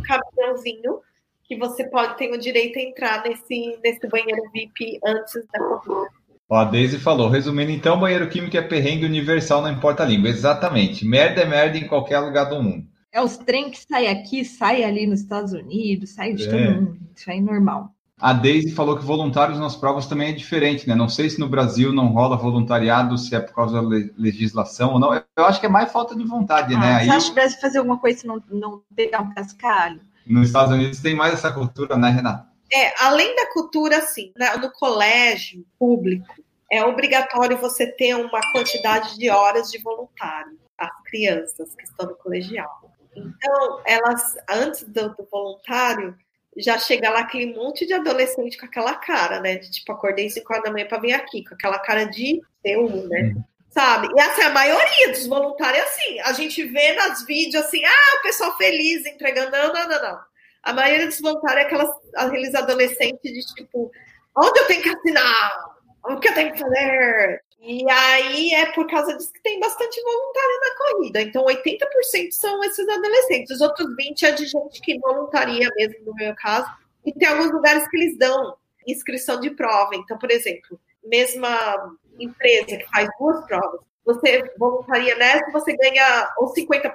caminhãozinho 0.03 0.99
que 1.43 1.57
você 1.57 1.83
pode 1.89 2.17
ter 2.17 2.31
o 2.31 2.37
direito 2.37 2.79
a 2.79 2.81
entrar 2.81 3.23
nesse, 3.23 3.77
nesse 3.83 4.07
banheiro 4.07 4.41
VIP 4.53 4.99
antes 5.05 5.45
da 5.51 5.59
corrida. 5.59 6.09
Ó, 6.49 6.57
a 6.57 6.65
Daisy 6.65 6.97
falou, 6.97 7.29
resumindo 7.29 7.71
então, 7.71 7.99
banheiro 7.99 8.29
químico 8.29 8.57
é 8.57 8.61
perrengue 8.61 9.05
universal, 9.05 9.61
não 9.61 9.71
importa 9.71 10.03
a 10.03 10.05
língua. 10.05 10.29
Exatamente. 10.29 11.05
Merda 11.05 11.41
é 11.41 11.45
merda 11.45 11.77
em 11.77 11.87
qualquer 11.87 12.19
lugar 12.19 12.45
do 12.45 12.61
mundo. 12.61 12.85
É 13.11 13.21
os 13.21 13.37
trem 13.37 13.69
que 13.69 13.79
saem 13.79 14.07
aqui, 14.07 14.45
saem 14.45 14.85
ali 14.85 15.05
nos 15.05 15.21
Estados 15.21 15.51
Unidos, 15.51 16.13
saem 16.13 16.35
de 16.35 16.47
é. 16.47 16.51
todo 16.51 16.75
mundo. 16.75 16.99
Isso 17.15 17.29
aí 17.29 17.37
é 17.37 17.41
normal. 17.41 17.93
A 18.21 18.33
Deise 18.33 18.71
falou 18.75 18.95
que 18.95 19.03
voluntários 19.03 19.57
nas 19.57 19.75
provas 19.75 20.05
também 20.05 20.29
é 20.29 20.31
diferente, 20.31 20.87
né? 20.87 20.93
Não 20.93 21.09
sei 21.09 21.27
se 21.27 21.39
no 21.39 21.49
Brasil 21.49 21.91
não 21.91 22.09
rola 22.09 22.37
voluntariado, 22.37 23.17
se 23.17 23.35
é 23.35 23.39
por 23.39 23.55
causa 23.55 23.81
da 23.81 23.87
legislação 24.15 24.93
ou 24.93 24.99
não. 24.99 25.11
Eu 25.13 25.45
acho 25.45 25.59
que 25.59 25.65
é 25.65 25.69
mais 25.69 25.91
falta 25.91 26.15
de 26.15 26.23
vontade, 26.23 26.75
ah, 26.75 26.79
né? 26.79 26.93
Você 26.99 27.01
Aí, 27.01 27.09
acha 27.09 27.25
que 27.25 27.31
o 27.31 27.35
Brasil 27.35 27.59
fazer 27.59 27.77
alguma 27.79 27.97
coisa 27.97 28.19
se 28.19 28.27
não, 28.27 28.43
não 28.47 28.83
pegar 28.95 29.21
um 29.21 29.33
cascalho? 29.33 29.99
Nos 30.27 30.47
Estados 30.47 30.71
Unidos 30.71 30.99
tem 30.99 31.15
mais 31.15 31.33
essa 31.33 31.51
cultura, 31.51 31.97
né, 31.97 32.11
Renata? 32.11 32.47
É, 32.71 32.93
além 33.03 33.35
da 33.35 33.51
cultura, 33.51 33.97
assim, 33.97 34.31
no 34.61 34.71
colégio 34.71 35.65
público, 35.79 36.35
é 36.71 36.85
obrigatório 36.85 37.57
você 37.57 37.87
ter 37.87 38.15
uma 38.15 38.39
quantidade 38.51 39.17
de 39.17 39.31
horas 39.31 39.69
de 39.71 39.81
voluntário, 39.81 40.59
as 40.77 41.01
crianças 41.05 41.75
que 41.75 41.83
estão 41.83 42.07
no 42.07 42.15
colegial. 42.15 42.93
Então, 43.15 43.81
elas, 43.85 44.35
antes 44.47 44.87
do, 44.87 45.09
do 45.09 45.27
voluntário, 45.29 46.15
já 46.57 46.77
chega 46.77 47.09
lá 47.09 47.21
aquele 47.21 47.53
monte 47.53 47.85
de 47.85 47.93
adolescente 47.93 48.57
com 48.57 48.65
aquela 48.65 48.93
cara, 48.95 49.39
né? 49.39 49.55
De 49.55 49.71
tipo, 49.71 49.91
acordei 49.91 50.29
5 50.29 50.51
horas 50.51 50.65
da 50.65 50.71
manhã 50.71 50.85
para 50.87 50.99
vir 50.99 51.13
aqui, 51.13 51.43
com 51.43 51.53
aquela 51.53 51.79
cara 51.79 52.05
de 52.05 52.41
eu, 52.63 52.87
né? 53.07 53.33
Uhum. 53.35 53.43
Sabe? 53.69 54.09
E 54.13 54.19
assim, 54.19 54.41
a 54.41 54.49
maioria 54.49 55.09
dos 55.09 55.25
voluntários 55.27 55.81
é 55.81 55.85
assim. 55.85 56.19
A 56.21 56.33
gente 56.33 56.63
vê 56.65 56.93
nas 56.93 57.25
vídeos 57.25 57.63
assim, 57.63 57.83
ah, 57.85 58.17
o 58.19 58.21
pessoal 58.21 58.57
feliz 58.57 59.05
entregando. 59.05 59.51
Não, 59.51 59.71
não, 59.71 59.87
não, 59.87 60.01
não. 60.01 60.19
A 60.61 60.73
maioria 60.73 61.07
dos 61.07 61.21
voluntários 61.21 61.63
é 61.63 61.65
aquelas, 61.67 61.89
aqueles 62.15 62.53
adolescentes 62.53 63.31
de 63.31 63.55
tipo, 63.55 63.89
onde 64.37 64.59
eu 64.59 64.67
tenho 64.67 64.83
que 64.83 64.89
assinar? 64.89 65.65
O 66.03 66.19
que 66.19 66.27
eu 66.27 66.33
tenho 66.33 66.51
que 66.51 66.59
fazer? 66.59 67.43
E 67.61 67.87
aí 67.89 68.53
é 68.55 68.71
por 68.71 68.87
causa 68.87 69.15
disso 69.15 69.31
que 69.31 69.41
tem 69.43 69.59
bastante 69.59 70.01
voluntário 70.01 70.59
na 70.59 70.77
corrida. 70.77 71.21
Então, 71.21 71.45
80% 71.45 72.31
são 72.31 72.63
esses 72.63 72.87
adolescentes. 72.89 73.51
Os 73.51 73.61
outros 73.61 73.87
20% 73.95 74.23
é 74.23 74.31
de 74.31 74.45
gente 74.47 74.81
que 74.81 74.99
voluntaria 74.99 75.69
mesmo, 75.75 76.05
no 76.05 76.13
meu 76.15 76.33
caso. 76.35 76.67
E 77.05 77.13
tem 77.13 77.27
alguns 77.27 77.51
lugares 77.51 77.87
que 77.87 77.97
eles 77.97 78.17
dão 78.17 78.55
inscrição 78.87 79.39
de 79.39 79.51
prova. 79.51 79.95
Então, 79.95 80.17
por 80.17 80.31
exemplo, 80.31 80.79
mesma 81.03 81.95
empresa 82.19 82.77
que 82.77 82.87
faz 82.91 83.07
duas 83.19 83.45
provas, 83.45 83.81
você 84.03 84.51
voluntaria 84.57 85.15
nessa, 85.15 85.51
você 85.51 85.75
ganha 85.77 86.29
ou 86.37 86.51
50% 86.53 86.91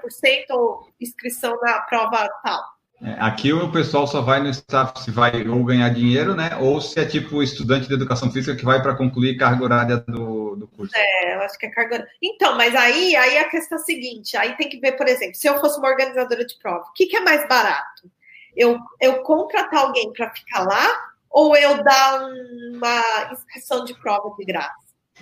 ou 0.50 0.88
inscrição 1.00 1.56
na 1.60 1.80
prova 1.80 2.28
tal. 2.42 2.76
É, 3.02 3.12
aqui 3.20 3.52
o 3.52 3.70
pessoal 3.70 4.06
só 4.06 4.22
vai 4.22 4.40
no 4.42 4.48
staff 4.48 4.98
se 5.00 5.10
vai 5.10 5.46
ou 5.46 5.62
ganhar 5.64 5.90
dinheiro, 5.90 6.34
né? 6.34 6.56
Ou 6.58 6.80
se 6.80 6.98
é 6.98 7.04
tipo 7.04 7.42
estudante 7.42 7.86
de 7.86 7.94
educação 7.94 8.30
física 8.30 8.56
que 8.56 8.64
vai 8.64 8.80
para 8.82 8.96
concluir 8.96 9.36
carga 9.36 9.62
horária 9.62 9.96
do, 9.98 10.35
do 10.56 10.68
curso. 10.68 10.92
É, 10.96 11.34
eu 11.34 11.40
acho 11.42 11.58
que 11.58 11.66
é 11.66 11.70
carga 11.70 12.06
Então, 12.22 12.56
mas 12.56 12.74
aí, 12.74 13.14
aí 13.16 13.38
a 13.38 13.48
questão 13.48 13.78
é 13.78 13.80
a 13.80 13.84
seguinte: 13.84 14.36
aí 14.36 14.56
tem 14.56 14.68
que 14.68 14.78
ver, 14.78 14.92
por 14.92 15.06
exemplo, 15.06 15.34
se 15.34 15.48
eu 15.48 15.60
fosse 15.60 15.78
uma 15.78 15.88
organizadora 15.88 16.44
de 16.44 16.58
prova, 16.58 16.84
o 16.88 16.92
que, 16.92 17.06
que 17.06 17.16
é 17.16 17.20
mais 17.20 17.46
barato? 17.48 18.10
Eu, 18.56 18.78
eu 19.00 19.22
contratar 19.22 19.80
alguém 19.80 20.12
para 20.12 20.30
ficar 20.30 20.64
lá 20.66 20.86
ou 21.30 21.54
eu 21.56 21.84
dar 21.84 22.22
uma 22.72 23.32
inscrição 23.32 23.84
de 23.84 23.94
prova 24.00 24.34
de 24.38 24.44
graça 24.44 24.74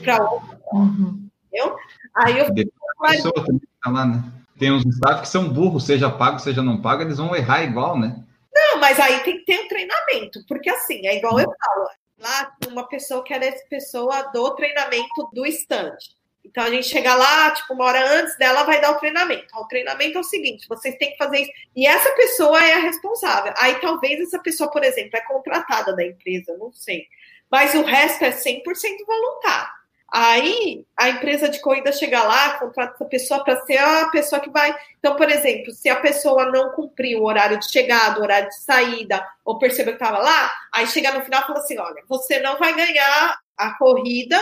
para 0.03 0.23
outra? 0.23 0.61
Uhum. 0.73 1.29
Entendeu? 1.47 1.77
Aí 2.15 2.39
eu. 2.39 2.55
Pessoa 2.55 3.35
também 3.35 3.69
tá 3.83 3.91
lá, 3.91 4.07
né? 4.07 4.23
Tem 4.59 4.71
uns 4.71 4.87
staff 4.87 5.23
que 5.23 5.29
são 5.29 5.53
burros, 5.53 5.85
seja 5.85 6.09
pago, 6.09 6.39
seja 6.39 6.63
não 6.63 6.81
pago, 6.81 7.03
eles 7.03 7.19
vão 7.19 7.35
errar 7.35 7.65
igual, 7.65 7.99
né? 7.99 8.23
Não, 8.55 8.79
mas 8.79 9.01
aí 9.01 9.19
tem 9.25 9.39
que 9.39 9.45
ter 9.45 9.61
um 9.61 9.69
treinamento, 9.69 10.45
porque 10.47 10.71
assim, 10.71 11.05
é 11.07 11.17
igual 11.17 11.41
eu 11.41 11.47
falo, 11.47 11.89
lá 12.25 12.57
uma 12.67 12.89
pessoa 12.89 13.23
que 13.23 13.35
era 13.35 13.45
essa 13.45 13.65
pessoa 13.69 14.23
do 14.33 14.51
treinamento 14.55 15.29
do 15.33 15.45
stand. 15.47 15.97
Então 16.43 16.65
a 16.65 16.71
gente 16.71 16.87
chega 16.87 17.15
lá, 17.15 17.51
tipo, 17.51 17.75
uma 17.75 17.85
hora 17.85 18.21
antes 18.21 18.37
dela 18.39 18.65
vai 18.65 18.81
dar 18.81 18.93
o 18.93 18.99
treinamento. 18.99 19.47
O 19.57 19.67
treinamento 19.67 20.19
é 20.19 20.21
o 20.21 20.25
seguinte: 20.25 20.69
vocês 20.69 20.97
têm 20.97 21.11
que 21.11 21.17
fazer 21.17 21.41
isso. 21.41 21.53
E 21.77 21.87
essa 21.87 22.11
pessoa 22.13 22.63
é 22.63 22.75
a 22.75 22.81
responsável. 22.81 23.53
Aí 23.59 23.81
talvez 23.81 24.21
essa 24.21 24.39
pessoa, 24.39 24.71
por 24.71 24.83
exemplo, 24.85 25.17
é 25.17 25.21
contratada 25.23 25.95
da 25.95 26.05
empresa, 26.05 26.57
não 26.57 26.73
sei. 26.73 27.07
Mas 27.51 27.75
o 27.75 27.83
resto 27.83 28.25
é 28.25 28.31
100% 28.31 28.63
voluntário. 29.07 29.84
Aí 30.17 30.87
a 30.97 31.09
empresa 31.09 31.49
de 31.49 31.59
corrida 31.59 31.91
chega 31.91 32.23
lá, 32.23 32.57
contrata 32.61 32.95
essa 32.95 33.05
pessoa 33.05 33.43
para 33.43 33.61
ser 33.63 33.79
a 33.79 34.09
pessoa 34.11 34.41
que 34.41 34.49
vai. 34.49 34.73
Então, 35.01 35.17
por 35.17 35.29
exemplo, 35.29 35.73
se 35.73 35.89
a 35.89 35.97
pessoa 35.97 36.53
não 36.53 36.71
cumpriu 36.71 37.19
o 37.19 37.27
horário 37.27 37.59
de 37.59 37.69
chegada, 37.69 38.21
o 38.21 38.23
horário 38.23 38.49
de 38.49 38.61
saída, 38.61 39.27
ou 39.45 39.59
percebeu 39.59 39.97
que 39.97 40.01
estava 40.01 40.19
lá, 40.23 40.53
aí 40.73 40.87
chega 40.87 41.11
no 41.11 41.25
final 41.25 41.43
e 41.43 41.47
fala 41.49 41.59
assim: 41.59 41.77
olha, 41.79 42.01
você 42.09 42.39
não 42.39 42.57
vai 42.61 42.73
ganhar 42.77 43.41
a 43.57 43.77
corrida 43.77 44.39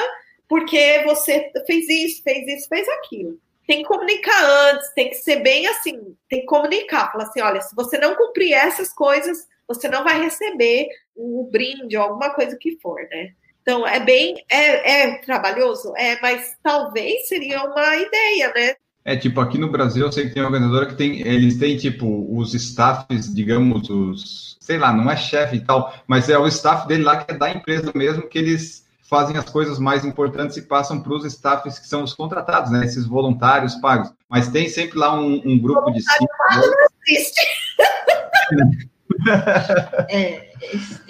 porque 0.47 1.03
você 1.07 1.51
fez 1.67 1.89
isso, 1.89 2.23
fez 2.23 2.47
isso, 2.47 2.69
fez 2.69 2.87
aquilo. 2.91 3.39
Tem 3.67 3.79
que 3.79 3.89
comunicar 3.89 4.45
antes, 4.75 4.93
tem 4.93 5.09
que 5.09 5.15
ser 5.15 5.37
bem 5.37 5.67
assim, 5.69 6.15
tem 6.29 6.41
que 6.41 6.47
comunicar. 6.47 7.11
Falar 7.11 7.25
assim: 7.25 7.41
olha, 7.41 7.63
se 7.63 7.75
você 7.75 7.97
não 7.97 8.15
cumprir 8.15 8.53
essas 8.53 8.93
coisas, 8.93 9.49
você 9.67 9.89
não 9.89 10.05
vai 10.05 10.23
receber 10.23 10.89
um 11.17 11.49
brinde 11.51 11.97
ou 11.97 12.03
alguma 12.03 12.35
coisa 12.35 12.59
que 12.59 12.79
for, 12.83 13.01
né? 13.11 13.33
Então, 13.63 13.87
é 13.87 14.01
bem. 14.01 14.45
É, 14.51 15.03
é 15.03 15.19
trabalhoso? 15.19 15.95
É, 15.97 16.21
mas 16.21 16.57
talvez 16.63 17.29
seria 17.29 17.63
uma 17.63 17.97
ideia, 17.97 18.53
né? 18.55 18.75
É, 19.05 19.17
tipo, 19.17 19.41
aqui 19.41 19.59
no 19.59 19.71
Brasil, 19.71 20.07
eu 20.07 20.13
sei 20.13 20.29
que 20.29 20.35
tem 20.35 20.43
organizadora 20.43 20.87
que 20.87 20.95
tem. 20.95 21.21
Eles 21.21 21.59
têm, 21.59 21.77
tipo, 21.77 22.27
os 22.37 22.55
staffs, 22.55 23.33
digamos, 23.33 23.89
os. 23.89 24.57
Sei 24.61 24.79
lá, 24.79 24.93
não 24.93 25.11
é 25.11 25.17
chefe 25.17 25.57
e 25.57 25.61
tal, 25.61 25.93
mas 26.07 26.29
é 26.29 26.39
o 26.39 26.47
staff 26.47 26.87
dele 26.87 27.03
lá 27.03 27.17
que 27.17 27.33
é 27.33 27.37
da 27.37 27.51
empresa 27.51 27.91
mesmo, 27.95 28.29
que 28.29 28.39
eles 28.39 28.87
fazem 29.03 29.37
as 29.37 29.51
coisas 29.51 29.79
mais 29.79 30.05
importantes 30.05 30.57
e 30.57 30.63
passam 30.63 31.01
para 31.01 31.13
os 31.13 31.25
staffs 31.25 31.81
que 31.81 31.89
são 31.89 32.05
os 32.05 32.15
contratados, 32.15 32.71
né? 32.71 32.85
Esses 32.85 33.07
voluntários 33.07 33.75
pagos. 33.77 34.13
Mas 34.29 34.49
tem 34.49 34.69
sempre 34.69 34.99
lá 34.99 35.19
um, 35.19 35.43
um 35.45 35.59
grupo 35.59 35.91
de 35.91 36.01
cinco. 36.01 36.33
Não 36.55 36.73
existe. 37.07 37.41
é, 40.09 40.51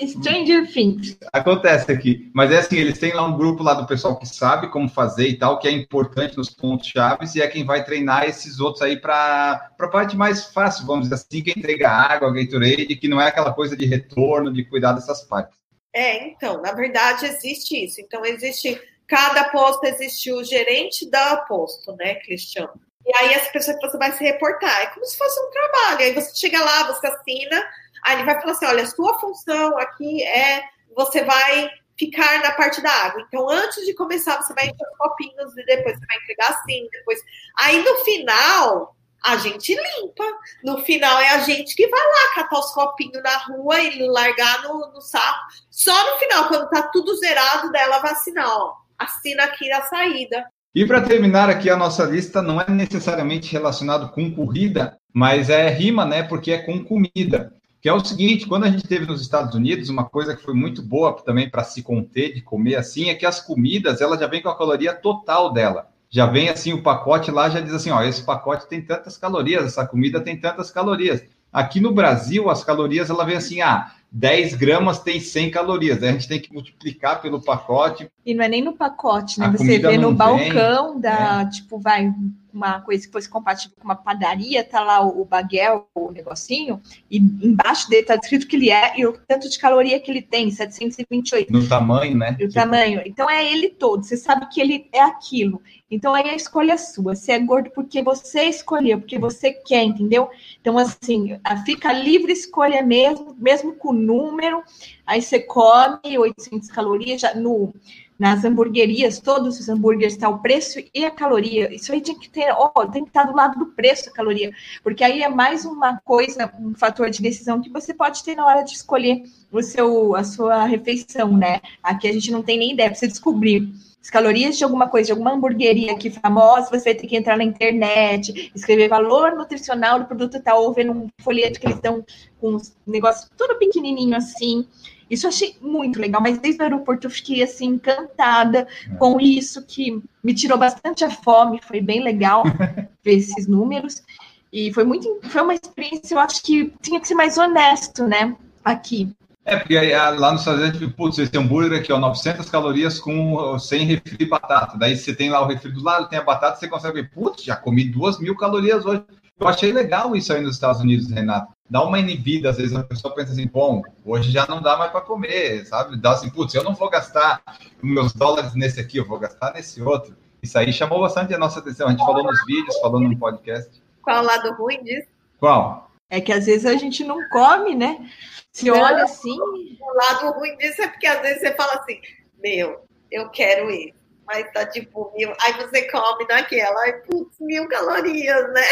Stranger 0.06 0.70
Things. 0.72 1.16
Acontece 1.32 1.90
aqui. 1.90 2.30
Mas 2.34 2.50
é 2.50 2.58
assim, 2.58 2.76
eles 2.76 2.98
têm 2.98 3.12
lá 3.12 3.26
um 3.26 3.36
grupo 3.36 3.62
lá 3.62 3.74
do 3.74 3.86
pessoal 3.86 4.18
que 4.18 4.26
sabe 4.26 4.68
como 4.68 4.88
fazer 4.88 5.28
e 5.28 5.38
tal, 5.38 5.58
que 5.58 5.68
é 5.68 5.70
importante 5.70 6.36
nos 6.36 6.50
pontos 6.50 6.88
chaves, 6.88 7.34
e 7.34 7.42
é 7.42 7.48
quem 7.48 7.64
vai 7.64 7.84
treinar 7.84 8.24
esses 8.24 8.60
outros 8.60 8.82
aí 8.82 8.96
para 8.96 9.70
a 9.78 9.88
parte 9.88 10.16
mais 10.16 10.46
fácil, 10.46 10.86
vamos 10.86 11.08
dizer 11.08 11.14
assim, 11.14 11.42
que 11.42 11.50
entrega 11.58 11.90
água, 11.90 12.32
Gatorade, 12.32 12.96
que 12.96 13.08
não 13.08 13.20
é 13.20 13.28
aquela 13.28 13.52
coisa 13.52 13.76
de 13.76 13.86
retorno, 13.86 14.52
de 14.52 14.64
cuidar 14.64 14.92
dessas 14.92 15.22
partes. 15.22 15.58
É, 15.94 16.26
então, 16.26 16.60
na 16.62 16.72
verdade 16.72 17.26
existe 17.26 17.84
isso. 17.84 18.00
Então, 18.00 18.24
existe, 18.24 18.80
cada 19.06 19.44
posto 19.44 19.84
existe 19.84 20.32
o 20.32 20.42
gerente 20.42 21.08
da 21.10 21.36
posto, 21.36 21.94
né, 21.96 22.14
Cristiano? 22.16 22.72
E 23.04 23.16
aí 23.16 23.34
essa 23.34 23.50
pessoa 23.50 23.76
que 23.76 23.86
você 23.86 23.98
vai 23.98 24.12
se 24.12 24.22
reportar. 24.22 24.82
É 24.82 24.86
como 24.86 25.04
se 25.04 25.16
fosse 25.16 25.40
um 25.40 25.50
trabalho. 25.50 26.00
Aí 26.00 26.14
você 26.14 26.34
chega 26.34 26.62
lá, 26.62 26.84
você 26.84 27.06
assina, 27.06 27.62
Aí 28.04 28.16
ele 28.16 28.24
vai 28.24 28.40
falar 28.40 28.52
assim: 28.52 28.66
olha, 28.66 28.82
a 28.82 28.86
sua 28.86 29.18
função 29.18 29.78
aqui 29.78 30.22
é 30.22 30.62
você 30.94 31.24
vai 31.24 31.70
ficar 31.98 32.42
na 32.42 32.52
parte 32.52 32.82
da 32.82 32.90
água. 32.90 33.24
Então, 33.26 33.48
antes 33.48 33.84
de 33.84 33.94
começar, 33.94 34.42
você 34.42 34.52
vai 34.54 34.64
encher 34.64 34.86
os 34.92 34.98
copinhos 34.98 35.56
e 35.56 35.64
depois 35.64 35.98
você 35.98 36.06
vai 36.06 36.16
entregar 36.18 36.48
assim, 36.50 36.88
depois. 36.90 37.20
Aí 37.58 37.82
no 37.82 37.96
final, 38.04 38.96
a 39.24 39.36
gente 39.36 39.74
limpa. 39.74 40.24
No 40.64 40.78
final 40.78 41.20
é 41.20 41.30
a 41.30 41.38
gente 41.38 41.74
que 41.74 41.86
vai 41.86 42.00
lá 42.00 42.34
catar 42.34 42.58
os 42.58 42.72
copinhos 42.72 43.22
na 43.22 43.36
rua 43.38 43.80
e 43.80 44.06
largar 44.08 44.62
no, 44.62 44.92
no 44.92 45.00
saco. 45.00 45.46
Só 45.70 46.12
no 46.12 46.18
final, 46.18 46.48
quando 46.48 46.68
tá 46.70 46.82
tudo 46.92 47.16
zerado, 47.16 47.70
dela 47.70 48.00
vai 48.00 48.12
assinar, 48.12 48.48
ó. 48.48 48.74
Assina 48.98 49.44
aqui 49.44 49.68
na 49.68 49.82
saída. 49.82 50.46
E 50.74 50.86
para 50.86 51.02
terminar 51.02 51.50
aqui 51.50 51.68
a 51.68 51.76
nossa 51.76 52.04
lista, 52.04 52.40
não 52.40 52.60
é 52.60 52.68
necessariamente 52.70 53.52
relacionado 53.52 54.10
com 54.12 54.34
corrida, 54.34 54.96
mas 55.12 55.50
é 55.50 55.68
rima, 55.68 56.04
né? 56.04 56.22
Porque 56.22 56.50
é 56.50 56.62
com 56.62 56.82
comida 56.82 57.52
que 57.82 57.88
é 57.88 57.92
o 57.92 57.98
seguinte, 57.98 58.46
quando 58.46 58.62
a 58.62 58.70
gente 58.70 58.86
teve 58.86 59.06
nos 59.06 59.20
Estados 59.20 59.56
Unidos, 59.56 59.88
uma 59.88 60.04
coisa 60.04 60.36
que 60.36 60.42
foi 60.42 60.54
muito 60.54 60.80
boa 60.80 61.20
também 61.24 61.50
para 61.50 61.64
se 61.64 61.82
conter 61.82 62.32
de 62.32 62.40
comer 62.40 62.76
assim, 62.76 63.10
é 63.10 63.14
que 63.16 63.26
as 63.26 63.40
comidas, 63.40 64.00
ela 64.00 64.16
já 64.16 64.28
vem 64.28 64.40
com 64.40 64.48
a 64.48 64.56
caloria 64.56 64.94
total 64.94 65.52
dela. 65.52 65.88
Já 66.08 66.26
vem 66.26 66.48
assim, 66.48 66.72
o 66.72 66.80
pacote 66.80 67.32
lá 67.32 67.50
já 67.50 67.58
diz 67.58 67.74
assim, 67.74 67.90
ó, 67.90 68.00
esse 68.04 68.22
pacote 68.22 68.68
tem 68.68 68.80
tantas 68.80 69.16
calorias, 69.18 69.64
essa 69.64 69.84
comida 69.84 70.20
tem 70.20 70.38
tantas 70.38 70.70
calorias. 70.70 71.24
Aqui 71.52 71.80
no 71.80 71.92
Brasil, 71.92 72.48
as 72.48 72.62
calorias, 72.62 73.10
ela 73.10 73.24
vem 73.24 73.36
assim, 73.36 73.60
ah, 73.60 73.90
10 74.12 74.54
gramas 74.54 75.00
tem 75.00 75.18
100 75.18 75.50
calorias. 75.50 76.02
A 76.04 76.12
gente 76.12 76.28
tem 76.28 76.40
que 76.40 76.52
multiplicar 76.52 77.20
pelo 77.20 77.42
pacote. 77.42 78.08
E 78.24 78.32
não 78.32 78.44
é 78.44 78.48
nem 78.48 78.62
no 78.62 78.74
pacote, 78.74 79.40
né? 79.40 79.46
A 79.46 79.50
Você 79.50 79.78
vê 79.80 79.98
no 79.98 80.14
balcão 80.14 80.92
vem, 80.92 81.00
da, 81.00 81.42
é. 81.42 81.50
tipo, 81.50 81.80
vai 81.80 82.14
uma 82.52 82.80
coisa 82.80 83.06
que 83.06 83.12
fosse 83.12 83.28
compatível 83.28 83.76
com 83.78 83.84
uma 83.84 83.96
padaria, 83.96 84.64
tá 84.64 84.80
lá 84.80 85.04
o, 85.04 85.22
o 85.22 85.24
baguel, 85.24 85.88
o 85.94 86.10
negocinho, 86.10 86.80
e 87.10 87.18
embaixo 87.18 87.88
dele 87.88 88.04
tá 88.04 88.14
escrito 88.14 88.46
que 88.46 88.56
ele 88.56 88.70
é 88.70 88.98
e 88.98 89.06
o 89.06 89.12
tanto 89.12 89.48
de 89.48 89.58
caloria 89.58 90.00
que 90.00 90.10
ele 90.10 90.22
tem, 90.22 90.50
728. 90.50 91.52
No 91.52 91.68
tamanho, 91.68 92.16
né? 92.16 92.36
No 92.38 92.50
tamanho. 92.50 93.02
Então 93.06 93.28
é 93.28 93.50
ele 93.50 93.68
todo, 93.68 94.04
você 94.04 94.16
sabe 94.16 94.48
que 94.48 94.60
ele 94.60 94.88
é 94.92 95.00
aquilo. 95.00 95.60
Então 95.92 96.14
aí 96.14 96.30
a 96.30 96.34
escolha 96.34 96.72
é 96.72 96.76
sua. 96.78 97.14
Você 97.14 97.32
é 97.32 97.38
gordo 97.38 97.70
porque 97.70 98.02
você 98.02 98.44
escolheu, 98.44 98.98
porque 98.98 99.18
você 99.18 99.52
quer, 99.52 99.84
entendeu? 99.84 100.30
Então, 100.58 100.78
assim, 100.78 101.38
fica 101.66 101.92
livre 101.92 102.32
escolha 102.32 102.82
mesmo, 102.82 103.36
mesmo 103.38 103.74
com 103.74 103.90
o 103.90 103.92
número. 103.92 104.62
Aí 105.06 105.20
você 105.20 105.38
come 105.38 106.18
800 106.18 106.68
calorias 106.70 107.20
já 107.20 107.34
no 107.34 107.74
nas 108.22 108.44
hamburguerias, 108.44 109.18
todos 109.18 109.58
os 109.58 109.68
hambúrgueres 109.68 110.14
está 110.14 110.28
o 110.28 110.38
preço 110.38 110.78
e 110.94 111.04
a 111.04 111.10
caloria. 111.10 111.74
Isso 111.74 111.92
aí 111.92 112.00
tem 112.00 112.16
que 112.16 112.30
ter, 112.30 112.52
ó, 112.52 112.68
tem 112.86 113.02
que 113.02 113.10
estar 113.10 113.24
do 113.24 113.34
lado 113.34 113.58
do 113.58 113.66
preço 113.72 114.10
a 114.10 114.12
caloria, 114.12 114.52
porque 114.84 115.02
aí 115.02 115.24
é 115.24 115.28
mais 115.28 115.64
uma 115.64 116.00
coisa, 116.04 116.48
um 116.60 116.72
fator 116.72 117.10
de 117.10 117.20
decisão 117.20 117.60
que 117.60 117.68
você 117.68 117.92
pode 117.92 118.22
ter 118.22 118.36
na 118.36 118.46
hora 118.46 118.62
de 118.62 118.74
escolher 118.74 119.24
o 119.50 119.60
seu, 119.60 120.14
a 120.14 120.22
sua 120.22 120.64
refeição, 120.66 121.36
né? 121.36 121.60
Aqui 121.82 122.06
a 122.06 122.12
gente 122.12 122.30
não 122.30 122.44
tem 122.44 122.58
nem 122.58 122.74
ideia, 122.74 122.90
precisa 122.90 123.10
descobrir 123.10 123.68
as 124.00 124.08
calorias 124.08 124.56
de 124.56 124.62
alguma 124.62 124.88
coisa, 124.88 125.06
de 125.06 125.12
alguma 125.12 125.32
hamburgueria 125.32 125.90
aqui 125.90 126.08
famosa, 126.08 126.70
você 126.70 126.92
vai 126.92 126.94
ter 126.94 127.08
que 127.08 127.16
entrar 127.16 127.36
na 127.36 127.42
internet, 127.42 128.52
escrever 128.54 128.88
valor 128.88 129.32
nutricional 129.32 129.98
do 129.98 130.06
produto 130.06 130.40
tal, 130.40 130.62
ou 130.62 130.72
ver 130.72 130.84
num 130.84 131.08
folheto 131.20 131.58
que 131.58 131.66
eles 131.66 131.80
dão 131.80 132.04
com 132.40 132.54
um 132.54 132.60
negócio 132.86 133.28
tudo 133.36 133.58
pequenininho 133.58 134.16
assim. 134.16 134.64
Isso 135.12 135.26
eu 135.26 135.28
achei 135.28 135.54
muito 135.60 136.00
legal, 136.00 136.22
mas 136.22 136.38
desde 136.38 136.58
o 136.58 136.64
aeroporto 136.64 137.06
eu 137.06 137.10
fiquei 137.10 137.42
assim 137.42 137.66
encantada 137.66 138.66
com 138.98 139.20
isso, 139.20 139.62
que 139.66 140.02
me 140.24 140.32
tirou 140.32 140.56
bastante 140.56 141.04
a 141.04 141.10
fome, 141.10 141.60
foi 141.62 141.82
bem 141.82 142.02
legal 142.02 142.44
ver 143.04 143.16
esses 143.16 143.46
números. 143.46 144.02
E 144.50 144.72
foi 144.72 144.84
muito, 144.84 145.20
foi 145.24 145.42
uma 145.42 145.52
experiência, 145.52 146.14
eu 146.14 146.18
acho 146.18 146.42
que 146.42 146.72
tinha 146.80 146.98
que 146.98 147.06
ser 147.06 147.14
mais 147.14 147.36
honesto, 147.36 148.06
né? 148.06 148.34
Aqui. 148.64 149.14
É, 149.44 149.58
porque 149.58 149.76
ah, 149.76 150.08
lá 150.08 150.32
nos 150.32 150.40
Estados 150.40 150.62
Unidos, 150.62 150.94
putz, 150.94 151.18
esse 151.18 151.36
hambúrguer 151.36 151.80
aqui, 151.80 151.92
ó, 151.92 151.98
900 151.98 152.48
calorias 152.48 152.98
com 152.98 153.58
100 153.58 153.84
refri 153.84 154.24
batata. 154.24 154.78
Daí 154.78 154.96
você 154.96 155.14
tem 155.14 155.28
lá 155.28 155.42
o 155.42 155.46
refri 155.46 155.72
do 155.72 155.82
lado, 155.82 156.08
tem 156.08 156.18
a 156.18 156.24
batata, 156.24 156.58
você 156.58 156.68
consegue 156.68 157.02
ver, 157.02 157.10
putz, 157.10 157.44
já 157.44 157.54
comi 157.54 157.84
duas 157.84 158.18
mil 158.18 158.34
calorias 158.34 158.86
hoje. 158.86 159.02
Eu 159.40 159.48
achei 159.48 159.72
legal 159.72 160.14
isso 160.14 160.32
aí 160.32 160.40
nos 160.40 160.54
Estados 160.54 160.80
Unidos, 160.80 161.10
Renato. 161.10 161.52
Dá 161.68 161.82
uma 161.82 161.98
inibida, 161.98 162.50
às 162.50 162.58
vezes 162.58 162.76
a 162.76 162.84
pessoa 162.84 163.14
pensa 163.14 163.32
assim, 163.32 163.46
bom, 163.46 163.82
hoje 164.04 164.30
já 164.30 164.46
não 164.46 164.60
dá 164.60 164.76
mais 164.76 164.92
para 164.92 165.00
comer, 165.00 165.66
sabe? 165.66 165.96
Dá 165.96 166.12
assim, 166.12 166.30
putz, 166.30 166.54
eu 166.54 166.62
não 166.62 166.74
vou 166.74 166.90
gastar 166.90 167.42
meus 167.82 168.12
dólares 168.12 168.54
nesse 168.54 168.78
aqui, 168.78 168.98
eu 168.98 169.06
vou 169.06 169.18
gastar 169.18 169.54
nesse 169.54 169.80
outro. 169.80 170.16
Isso 170.42 170.58
aí 170.58 170.72
chamou 170.72 171.00
bastante 171.00 171.32
a 171.32 171.38
nossa 171.38 171.60
atenção. 171.60 171.88
A 171.88 171.90
gente 171.90 172.04
falou 172.04 172.24
nos 172.24 172.44
vídeos, 172.44 172.78
falou 172.78 173.00
no 173.00 173.16
podcast. 173.16 173.82
Qual 174.02 174.22
o 174.22 174.26
lado 174.26 174.52
ruim 174.54 174.82
disso? 174.82 175.08
Qual? 175.38 175.90
É 176.10 176.20
que 176.20 176.32
às 176.32 176.46
vezes 176.46 176.66
a 176.66 176.74
gente 176.74 177.04
não 177.04 177.26
come, 177.30 177.74
né? 177.74 178.10
Se 178.52 178.66
não, 178.66 178.78
olha 178.78 179.04
assim. 179.04 179.38
O 179.40 179.94
lado 179.94 180.38
ruim 180.38 180.56
disso 180.58 180.82
é 180.82 180.88
porque 180.88 181.06
às 181.06 181.22
vezes 181.22 181.40
você 181.40 181.54
fala 181.54 181.74
assim, 181.74 181.98
meu, 182.42 182.84
eu 183.10 183.30
quero 183.30 183.70
ir. 183.70 183.94
Mas 184.26 184.50
tá 184.52 184.66
tipo 184.66 185.12
mil. 185.16 185.32
Aí 185.40 185.52
você 185.54 185.90
come 185.90 186.26
naquela, 186.28 186.80
ai, 186.82 186.92
putz, 187.00 187.36
mil 187.40 187.68
calorias, 187.68 188.52
né? 188.52 188.62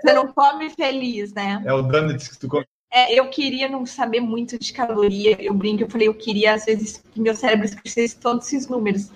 Você 0.00 0.12
não 0.12 0.32
come 0.32 0.70
feliz, 0.70 1.32
né? 1.32 1.62
É 1.64 1.72
o 1.72 1.82
donuts 1.82 2.28
que 2.28 2.38
tu 2.38 2.48
come. 2.48 2.66
É, 2.92 3.12
eu 3.12 3.28
queria 3.28 3.68
não 3.68 3.84
saber 3.84 4.20
muito 4.20 4.58
de 4.58 4.72
caloria. 4.72 5.36
Eu 5.42 5.52
brinco, 5.52 5.82
eu 5.82 5.90
falei, 5.90 6.08
eu 6.08 6.14
queria, 6.14 6.54
às 6.54 6.64
vezes, 6.64 7.02
que 7.12 7.20
meu 7.20 7.34
cérebro 7.34 7.66
esquecesse 7.66 8.16
todos 8.16 8.46
esses 8.46 8.68
números. 8.68 9.10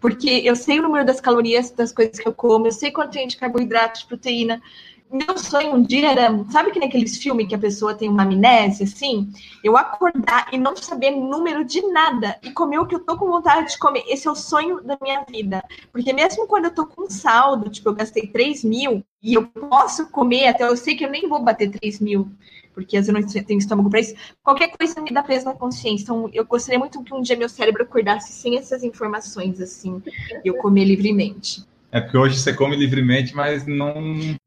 Porque 0.00 0.40
eu 0.44 0.56
sei 0.56 0.80
o 0.80 0.82
número 0.82 1.04
das 1.04 1.20
calorias 1.20 1.70
das 1.70 1.92
coisas 1.92 2.18
que 2.18 2.26
eu 2.26 2.32
como, 2.32 2.66
eu 2.66 2.72
sei 2.72 2.90
quanto 2.90 3.12
tem 3.12 3.28
de 3.28 3.36
carboidrato, 3.36 4.00
de 4.00 4.06
proteína, 4.06 4.60
meu 5.12 5.36
sonho 5.36 5.74
um 5.74 5.82
dia 5.82 6.12
era, 6.12 6.44
sabe 6.50 6.70
que 6.70 6.78
naqueles 6.78 7.16
filmes 7.16 7.48
que 7.48 7.54
a 7.54 7.58
pessoa 7.58 7.94
tem 7.94 8.08
uma 8.08 8.22
amnésia, 8.22 8.84
assim? 8.84 9.32
Eu 9.62 9.76
acordar 9.76 10.48
e 10.52 10.58
não 10.58 10.76
saber 10.76 11.10
número 11.10 11.64
de 11.64 11.82
nada 11.88 12.38
e 12.42 12.52
comer 12.52 12.78
o 12.78 12.86
que 12.86 12.94
eu 12.94 13.00
tô 13.00 13.18
com 13.18 13.26
vontade 13.26 13.72
de 13.72 13.78
comer. 13.78 14.04
Esse 14.06 14.28
é 14.28 14.30
o 14.30 14.36
sonho 14.36 14.80
da 14.82 14.96
minha 15.02 15.24
vida. 15.28 15.64
Porque 15.90 16.12
mesmo 16.12 16.46
quando 16.46 16.66
eu 16.66 16.74
tô 16.74 16.86
com 16.86 17.10
saldo, 17.10 17.68
tipo, 17.68 17.88
eu 17.88 17.94
gastei 17.94 18.28
3 18.28 18.62
mil 18.62 19.04
e 19.20 19.34
eu 19.34 19.46
posso 19.46 20.08
comer, 20.10 20.46
até 20.46 20.62
eu 20.64 20.76
sei 20.76 20.94
que 20.94 21.04
eu 21.04 21.10
nem 21.10 21.28
vou 21.28 21.42
bater 21.42 21.70
3 21.70 21.98
mil, 21.98 22.30
porque 22.72 22.96
eu 22.96 23.02
não 23.12 23.22
tenho 23.26 23.58
estômago 23.58 23.90
para 23.90 24.00
isso. 24.00 24.14
Qualquer 24.44 24.68
coisa 24.76 25.00
me 25.00 25.10
dá 25.10 25.24
peso 25.24 25.46
na 25.46 25.54
consciência. 25.54 26.04
Então, 26.04 26.30
eu 26.32 26.44
gostaria 26.44 26.78
muito 26.78 27.02
que 27.02 27.12
um 27.12 27.20
dia 27.20 27.36
meu 27.36 27.48
cérebro 27.48 27.82
acordasse 27.82 28.32
sem 28.32 28.56
essas 28.56 28.84
informações, 28.84 29.60
assim, 29.60 30.00
e 30.44 30.48
eu 30.48 30.54
comer 30.58 30.84
livremente. 30.84 31.68
É 31.92 32.00
porque 32.00 32.16
hoje 32.16 32.38
você 32.38 32.52
come 32.52 32.76
livremente, 32.76 33.34
mas 33.34 33.66
não. 33.66 33.94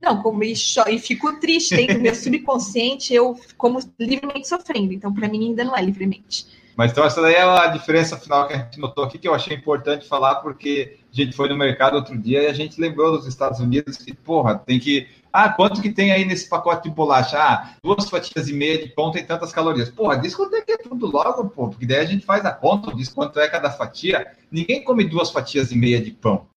Não, 0.01 0.21
como 0.21 0.43
e, 0.43 0.53
e 0.53 0.99
fico 0.99 1.39
triste 1.39 1.75
dentro 1.75 1.95
do 1.95 2.01
meu 2.01 2.15
subconsciente, 2.15 3.13
eu 3.13 3.37
como 3.57 3.79
livremente 3.99 4.47
sofrendo. 4.47 4.93
Então, 4.93 5.13
para 5.13 5.27
mim, 5.27 5.49
ainda 5.49 5.63
não 5.63 5.75
é 5.75 5.81
livremente. 5.81 6.45
Mas 6.75 6.91
então, 6.91 7.05
essa 7.05 7.21
daí 7.21 7.35
é 7.35 7.43
a 7.43 7.67
diferença 7.67 8.17
final 8.17 8.47
que 8.47 8.53
a 8.53 8.57
gente 8.57 8.79
notou 8.79 9.03
aqui, 9.03 9.19
que 9.19 9.27
eu 9.27 9.33
achei 9.33 9.55
importante 9.55 10.07
falar, 10.07 10.35
porque 10.35 10.97
a 11.11 11.15
gente 11.15 11.35
foi 11.35 11.47
no 11.47 11.55
mercado 11.55 11.95
outro 11.95 12.17
dia 12.17 12.43
e 12.43 12.47
a 12.47 12.53
gente 12.53 12.81
lembrou 12.81 13.11
dos 13.11 13.27
Estados 13.27 13.59
Unidos 13.59 13.97
que, 13.97 14.13
porra, 14.13 14.55
tem 14.57 14.79
que. 14.79 15.07
Ah, 15.31 15.49
quanto 15.49 15.81
que 15.81 15.91
tem 15.91 16.11
aí 16.11 16.25
nesse 16.25 16.47
pacote 16.47 16.89
de 16.89 16.95
bolacha? 16.95 17.37
Ah, 17.37 17.73
duas 17.83 18.09
fatias 18.09 18.47
e 18.47 18.53
meia 18.53 18.81
de 18.81 18.89
pão 18.89 19.11
tem 19.11 19.25
tantas 19.25 19.51
calorias. 19.51 19.89
Porra, 19.89 20.17
diz 20.17 20.33
quanto 20.33 20.55
é 20.55 20.61
que 20.61 20.71
é 20.71 20.77
tudo 20.77 21.07
logo, 21.07 21.49
pô, 21.49 21.69
porque 21.69 21.85
daí 21.85 21.99
a 21.99 22.05
gente 22.05 22.25
faz 22.25 22.45
a 22.45 22.51
conta, 22.51 22.95
diz 22.95 23.09
quanto 23.09 23.39
é 23.39 23.47
cada 23.47 23.69
fatia. 23.69 24.25
Ninguém 24.51 24.83
come 24.83 25.03
duas 25.03 25.29
fatias 25.29 25.71
e 25.71 25.75
meia 25.75 26.01
de 26.01 26.11
pão. 26.11 26.47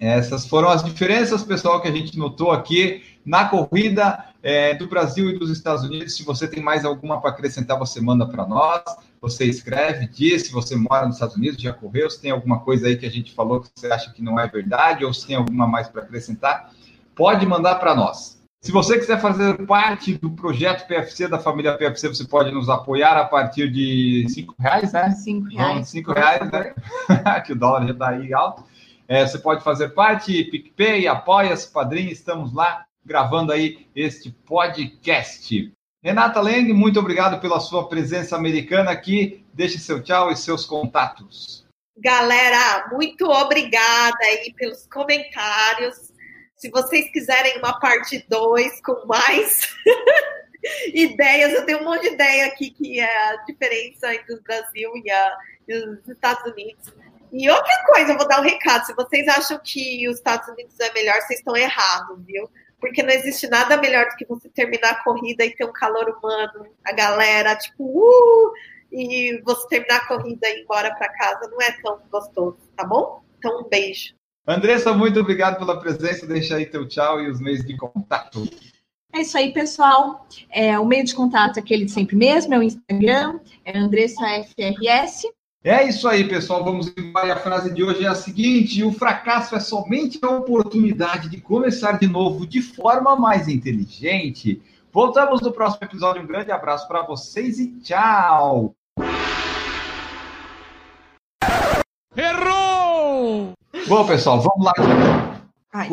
Essas 0.00 0.46
foram 0.46 0.68
as 0.68 0.84
diferenças, 0.84 1.42
pessoal, 1.42 1.80
que 1.80 1.88
a 1.88 1.92
gente 1.92 2.16
notou 2.16 2.52
aqui 2.52 3.02
na 3.24 3.46
corrida 3.46 4.24
é, 4.42 4.74
do 4.74 4.86
Brasil 4.86 5.28
e 5.30 5.38
dos 5.38 5.50
Estados 5.50 5.84
Unidos. 5.84 6.16
Se 6.16 6.22
você 6.22 6.46
tem 6.46 6.62
mais 6.62 6.84
alguma 6.84 7.20
para 7.20 7.30
acrescentar, 7.30 7.78
você 7.78 8.00
manda 8.00 8.26
para 8.26 8.46
nós. 8.46 8.82
Você 9.20 9.44
escreve, 9.44 10.06
diz 10.06 10.46
se 10.46 10.52
você 10.52 10.76
mora 10.76 11.06
nos 11.06 11.16
Estados 11.16 11.36
Unidos, 11.36 11.60
já 11.60 11.72
correu, 11.72 12.08
se 12.08 12.20
tem 12.20 12.30
alguma 12.30 12.60
coisa 12.60 12.86
aí 12.86 12.96
que 12.96 13.06
a 13.06 13.10
gente 13.10 13.34
falou 13.34 13.60
que 13.60 13.68
você 13.74 13.88
acha 13.88 14.12
que 14.12 14.22
não 14.22 14.38
é 14.38 14.46
verdade, 14.46 15.04
ou 15.04 15.12
se 15.12 15.26
tem 15.26 15.34
alguma 15.34 15.66
mais 15.66 15.88
para 15.88 16.02
acrescentar, 16.02 16.70
pode 17.16 17.44
mandar 17.44 17.76
para 17.76 17.96
nós. 17.96 18.38
Se 18.60 18.72
você 18.72 18.98
quiser 18.98 19.20
fazer 19.20 19.66
parte 19.66 20.14
do 20.14 20.30
projeto 20.30 20.86
PFC, 20.86 21.28
da 21.28 21.38
família 21.38 21.76
PFC, 21.76 22.08
você 22.08 22.24
pode 22.24 22.50
nos 22.50 22.68
apoiar 22.68 23.16
a 23.16 23.24
partir 23.24 23.70
de 23.70 24.26
cinco 24.28 24.54
reais, 24.58 24.92
né? 24.92 25.10
Cinco 25.12 25.48
reais. 25.48 25.88
Cinco 25.88 26.12
reais, 26.12 26.50
né? 26.50 26.74
que 27.46 27.52
o 27.52 27.56
dólar 27.56 27.86
já 27.86 27.92
está 27.92 28.08
aí 28.08 28.32
alto. 28.32 28.64
É, 29.08 29.26
você 29.26 29.38
pode 29.38 29.64
fazer 29.64 29.88
parte, 29.94 30.44
PicPay, 30.44 31.08
Apoia-se, 31.08 31.72
Padrinho, 31.72 32.12
estamos 32.12 32.52
lá 32.52 32.84
gravando 33.02 33.50
aí 33.50 33.86
este 33.96 34.30
podcast. 34.30 35.72
Renata 36.04 36.42
Leng, 36.42 36.74
muito 36.74 37.00
obrigado 37.00 37.40
pela 37.40 37.58
sua 37.58 37.88
presença 37.88 38.36
americana 38.36 38.90
aqui. 38.90 39.42
Deixe 39.54 39.78
seu 39.78 40.02
tchau 40.02 40.30
e 40.30 40.36
seus 40.36 40.66
contatos. 40.66 41.66
Galera, 41.96 42.86
muito 42.92 43.24
obrigada 43.24 44.18
aí 44.24 44.52
pelos 44.54 44.86
comentários. 44.86 46.12
Se 46.54 46.68
vocês 46.68 47.10
quiserem 47.10 47.56
uma 47.58 47.80
parte 47.80 48.22
2 48.28 48.82
com 48.82 49.06
mais 49.06 49.74
ideias, 50.92 51.54
eu 51.54 51.64
tenho 51.64 51.80
um 51.80 51.84
monte 51.84 52.02
de 52.02 52.14
ideia 52.14 52.46
aqui 52.46 52.70
que 52.70 53.00
é 53.00 53.30
a 53.30 53.36
diferença 53.44 54.14
entre 54.14 54.34
o 54.34 54.42
Brasil 54.42 54.92
e, 55.02 55.10
a, 55.10 55.36
e 55.66 55.78
os 55.78 56.08
Estados 56.08 56.52
Unidos. 56.52 56.92
E 57.32 57.50
outra 57.50 57.84
coisa, 57.86 58.12
eu 58.12 58.18
vou 58.18 58.28
dar 58.28 58.40
um 58.40 58.44
recado: 58.44 58.86
se 58.86 58.94
vocês 58.94 59.26
acham 59.28 59.58
que 59.62 60.08
os 60.08 60.16
Estados 60.16 60.48
Unidos 60.48 60.78
é 60.80 60.92
melhor, 60.92 61.20
vocês 61.20 61.40
estão 61.40 61.56
errados, 61.56 62.18
viu? 62.24 62.48
Porque 62.80 63.02
não 63.02 63.10
existe 63.10 63.48
nada 63.48 63.76
melhor 63.76 64.08
do 64.08 64.16
que 64.16 64.24
você 64.24 64.48
terminar 64.48 64.90
a 64.90 65.02
corrida 65.02 65.44
e 65.44 65.54
ter 65.54 65.64
um 65.64 65.72
calor 65.72 66.08
humano, 66.08 66.66
a 66.84 66.92
galera, 66.92 67.56
tipo, 67.56 67.84
uh! 67.84 68.52
E 68.90 69.40
você 69.44 69.68
terminar 69.68 69.96
a 69.96 70.06
corrida 70.06 70.48
e 70.48 70.58
ir 70.58 70.62
embora 70.62 70.94
para 70.94 71.12
casa 71.12 71.48
não 71.50 71.60
é 71.60 71.72
tão 71.82 71.98
gostoso, 72.10 72.58
tá 72.76 72.84
bom? 72.84 73.22
Então, 73.38 73.60
um 73.60 73.68
beijo. 73.68 74.14
Andressa, 74.46 74.94
muito 74.94 75.20
obrigado 75.20 75.58
pela 75.58 75.78
presença. 75.78 76.26
Deixa 76.26 76.56
aí 76.56 76.64
teu 76.64 76.88
tchau 76.88 77.20
e 77.20 77.28
os 77.28 77.38
meios 77.40 77.64
de 77.64 77.76
contato. 77.76 78.48
É 79.12 79.20
isso 79.20 79.36
aí, 79.36 79.52
pessoal. 79.52 80.26
É, 80.50 80.78
o 80.78 80.86
meio 80.86 81.04
de 81.04 81.14
contato 81.14 81.58
é 81.58 81.60
aquele 81.60 81.84
de 81.84 81.90
sempre 81.90 82.16
mesmo, 82.16 82.54
é 82.54 82.58
o 82.58 82.62
Instagram, 82.62 83.40
é 83.64 83.76
AndressaFRS. 83.76 85.24
É 85.64 85.82
isso 85.82 86.06
aí, 86.06 86.28
pessoal. 86.28 86.64
Vamos 86.64 86.92
embora. 86.96 87.32
A 87.32 87.36
frase 87.36 87.74
de 87.74 87.82
hoje 87.82 88.04
é 88.04 88.08
a 88.08 88.14
seguinte: 88.14 88.84
o 88.84 88.92
fracasso 88.92 89.56
é 89.56 89.60
somente 89.60 90.18
a 90.22 90.30
oportunidade 90.30 91.28
de 91.28 91.40
começar 91.40 91.98
de 91.98 92.06
novo 92.06 92.46
de 92.46 92.62
forma 92.62 93.16
mais 93.16 93.48
inteligente. 93.48 94.62
Voltamos 94.92 95.40
no 95.40 95.52
próximo 95.52 95.84
episódio. 95.84 96.22
Um 96.22 96.26
grande 96.26 96.52
abraço 96.52 96.86
para 96.86 97.02
vocês 97.02 97.58
e 97.58 97.72
tchau. 97.80 98.72
Errou! 102.16 103.52
Bom, 103.88 104.06
pessoal, 104.06 104.40
vamos 104.40 104.64
lá. 104.64 104.72
Ai, 105.72 105.88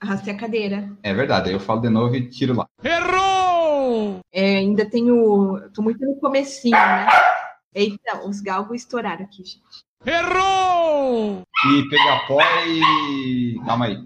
arrastei 0.00 0.32
a 0.32 0.36
cadeira. 0.36 0.88
É 1.02 1.12
verdade, 1.12 1.48
aí 1.48 1.54
eu 1.54 1.60
falo 1.60 1.80
de 1.80 1.88
novo 1.88 2.14
e 2.14 2.28
tiro 2.28 2.54
lá. 2.54 2.66
Errou! 2.82 4.20
É, 4.32 4.58
ainda 4.58 4.88
tenho. 4.88 5.60
Tô 5.74 5.82
muito 5.82 6.04
no 6.04 6.14
comecinho, 6.16 6.76
né? 6.76 7.08
Eita, 7.74 8.26
os 8.26 8.40
galgos 8.40 8.82
estouraram 8.82 9.24
aqui, 9.24 9.44
gente. 9.44 9.84
Errou! 10.04 11.42
E 11.68 11.88
pegar 11.88 12.26
pó 12.26 12.40
e. 12.66 13.60
Calma 13.64 13.86
aí. 13.86 13.96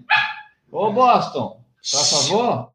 Ô, 0.71 0.91
Boston, 0.91 1.63
por 1.81 2.05
favor. 2.05 2.71